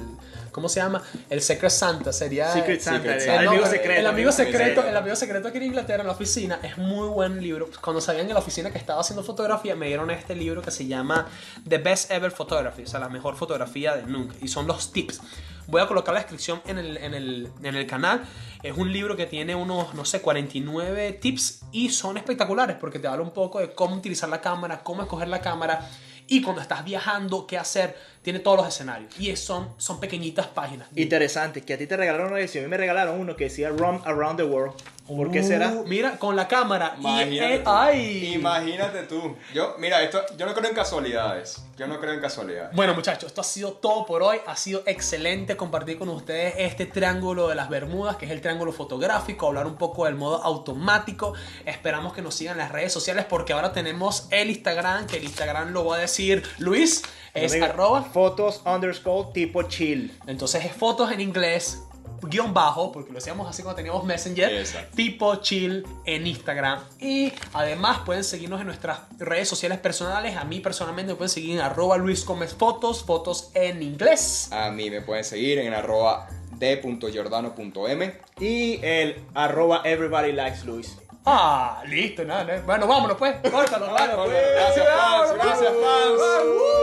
¿cómo 0.51 0.68
se 0.68 0.80
llama? 0.80 1.03
El 1.30 1.43
Secret 1.43 1.70
Santa. 1.70 2.12
Sería 2.12 2.51
Secret 2.51 2.82
Santa, 2.82 3.01
Secret 3.01 3.16
el, 3.18 3.22
Santa. 3.22 3.49
amigo 3.49 3.64
no, 3.64 3.70
secreto. 3.70 3.99
El 3.99 4.08
amigo 4.08 4.32
secreto, 4.32 4.58
secreto. 4.58 4.88
el 4.88 4.97
amigo 4.97 5.16
secreto 5.16 5.47
aquí 5.49 5.58
en 5.58 5.64
Inglaterra, 5.66 6.01
en 6.01 6.08
la 6.08 6.14
oficina, 6.14 6.60
es 6.64 6.76
muy 6.76 7.08
buen 7.08 7.39
libro. 7.39 7.70
Cuando 7.82 8.01
sabían 8.01 8.26
en 8.26 8.34
la 8.34 8.39
oficina 8.39 8.72
que 8.72 8.80
estaba 8.80 8.99
haciendo 8.99 9.24
fotografía, 9.24 9.76
me 9.76 9.86
dieron 9.86 10.10
este 10.10 10.36
libro 10.36 10.64
que 10.64 10.72
se 10.72 10.88
llama 10.88 11.28
The 11.70 11.78
Best 11.78 12.10
Ever 12.10 12.32
Photography, 12.32 12.82
o 12.82 12.88
sea, 12.88 12.99
la 12.99 13.10
mejor 13.10 13.36
fotografía 13.36 13.95
de 13.95 14.08
nunca. 14.08 14.36
Y 14.41 14.47
son 14.47 14.66
los 14.66 14.91
tips. 14.91 15.22
Voy 15.68 15.82
a 15.82 15.88
colocar 15.88 16.13
la 16.13 16.22
descripción 16.22 16.61
en 16.65 16.78
el, 16.78 16.97
en 16.97 17.13
el, 17.13 17.51
en 17.61 17.76
el 17.76 17.86
canal. 17.86 18.24
Es 18.63 18.76
un 18.78 18.91
libro 18.91 19.15
que 19.15 19.26
tiene 19.26 19.53
unos, 19.53 19.93
no 19.93 20.05
sé, 20.05 20.22
49 20.22 21.13
tips 21.13 21.61
y 21.72 21.89
son 21.89 22.18
espectaculares 22.18 22.78
porque 22.80 22.99
te 22.99 23.07
habla 23.07 23.24
un 23.24 23.32
poco 23.32 23.59
de 23.59 23.74
cómo 23.74 23.95
utilizar 23.95 24.30
la 24.30 24.41
cámara, 24.41 24.82
cómo 24.84 25.01
escoger 25.01 25.28
la 25.28 25.41
cámara 25.41 25.89
y 26.28 26.41
cuando 26.41 26.61
estás 26.61 26.84
viajando, 26.84 27.47
qué 27.47 27.57
hacer. 27.57 27.95
Tiene 28.22 28.39
todos 28.39 28.57
los 28.57 28.68
escenarios 28.68 29.18
y 29.20 29.34
son, 29.38 29.70
son 29.78 29.99
pequeñitas 29.99 30.47
páginas. 30.47 30.89
Interesante, 30.95 31.61
que 31.61 31.74
a 31.74 31.78
ti 31.78 31.88
te 31.88 31.95
regalaron 31.95 32.28
uno 32.28 32.39
y 32.39 32.43
a 32.43 32.61
mí 32.61 32.68
me 32.68 32.78
regalaron 32.78 33.20
uno 33.20 33.36
que 33.36 33.45
decía 33.45 33.70
Run 33.70 34.01
Around 34.03 34.38
the 34.38 34.43
World. 34.43 34.76
¿Por 35.08 35.32
qué 35.32 35.41
será? 35.43 35.70
Uh, 35.70 35.86
Mira, 35.88 36.18
con 36.20 36.36
la 36.36 36.47
cámara. 36.47 36.95
Y 36.97 37.01
Imagínate, 37.01 37.55
él- 37.55 37.64
tú. 37.64 37.70
ay. 37.70 38.34
Imagínate 38.36 39.03
tú. 39.03 39.36
Yo, 39.53 39.76
mira, 39.80 40.03
esto, 40.03 40.22
yo 40.38 40.45
no 40.45 40.53
creo 40.53 40.70
en 40.70 40.76
casualidades. 40.76 41.64
Yo 41.78 41.88
no 41.88 41.99
creo 41.99 42.14
en 42.14 42.20
casualidades. 42.22 42.76
Bueno, 42.76 42.93
muchachos, 42.95 43.28
esto 43.28 43.41
ha 43.41 43.43
sido 43.43 43.74
todo 43.74 44.05
por 44.05 44.24
hoy. 44.24 44.38
Ha 44.47 44.55
sido 44.58 44.82
excelente 44.86 45.55
compartir 45.55 45.97
con 45.99 46.10
ustedes 46.10 46.55
este 46.58 46.86
triángulo 46.88 47.47
de 47.47 47.55
las 47.55 47.70
Bermudas, 47.70 48.18
que 48.18 48.26
es 48.26 48.32
el 48.32 48.41
triángulo 48.41 48.72
fotográfico, 48.74 49.47
hablar 49.47 49.66
un 49.68 49.76
poco 49.78 50.05
del 50.05 50.16
modo 50.16 50.43
automático. 50.43 51.34
Esperamos 51.66 52.14
que 52.14 52.22
nos 52.22 52.36
sigan 52.36 52.53
en 52.53 52.60
las 52.60 52.72
redes 52.72 52.91
sociales 52.91 53.26
porque 53.30 53.53
ahora 53.53 53.72
tenemos 53.74 54.28
el 54.32 54.49
Instagram, 54.49 55.05
que 55.08 55.18
el 55.18 55.24
Instagram 55.24 55.72
lo 55.72 55.86
va 55.86 55.97
a 55.97 55.99
decir 55.99 56.43
Luis, 56.58 57.03
es 57.34 57.53
arroba. 57.62 58.01
Fotos 58.03 58.62
underscore 58.66 59.30
tipo 59.34 59.62
chill. 59.64 60.18
Entonces 60.26 60.66
es 60.66 60.72
fotos 60.74 61.12
en 61.12 61.22
inglés, 61.22 61.84
guion 62.22 62.53
bajo, 62.53 62.91
porque 62.91 63.11
lo 63.11 63.18
hacíamos 63.20 63.47
así 63.49 63.63
cuando 63.63 63.78
teníamos 63.78 64.03
Messenger, 64.03 64.51
Exacto. 64.53 64.95
tipo 64.95 65.36
chill 65.38 65.86
en 66.05 66.28
Instagram. 66.28 66.80
Y 66.99 67.34
además 67.53 67.99
pueden 68.05 68.24
seguirnos 68.24 68.59
en 68.61 68.68
nuestras 68.68 68.99
redes 69.18 69.47
sociales 69.47 69.78
personales. 69.80 70.36
A 70.38 70.43
mí 70.43 70.59
personalmente 70.59 71.13
me 71.13 71.18
pueden 71.18 71.30
seguir 71.30 71.51
en 71.55 71.61
arroba 71.61 71.97
Luis 71.97 72.26
Gómez 72.26 72.53
Fotos, 72.55 73.03
fotos 73.03 73.51
en 73.53 73.82
inglés. 73.84 74.49
A 74.51 74.72
mí 74.72 74.89
me 74.89 75.01
pueden 75.01 75.24
seguir 75.24 75.59
en 75.59 75.74
arroba 75.74 76.28
d.jordano.m 76.57 78.20
y 78.39 78.80
el 78.84 79.24
arroba 79.36 79.82
everybody 79.84 80.32
likes 80.32 80.63
Luis. 80.65 80.97
Ah, 81.26 81.84
listo, 81.88 82.24
nada. 82.24 82.61
Bueno, 82.65 82.88
vámonos 82.88 83.18
pues. 83.18 83.36
Córtalo, 83.51 83.89
pues. 83.95 84.07
vámonos. 84.07 84.30
Gracias, 84.30 84.86
fans. 84.88 85.34
Gracias, 85.34 85.72
pues. 85.74 85.86
fans. 85.86 86.22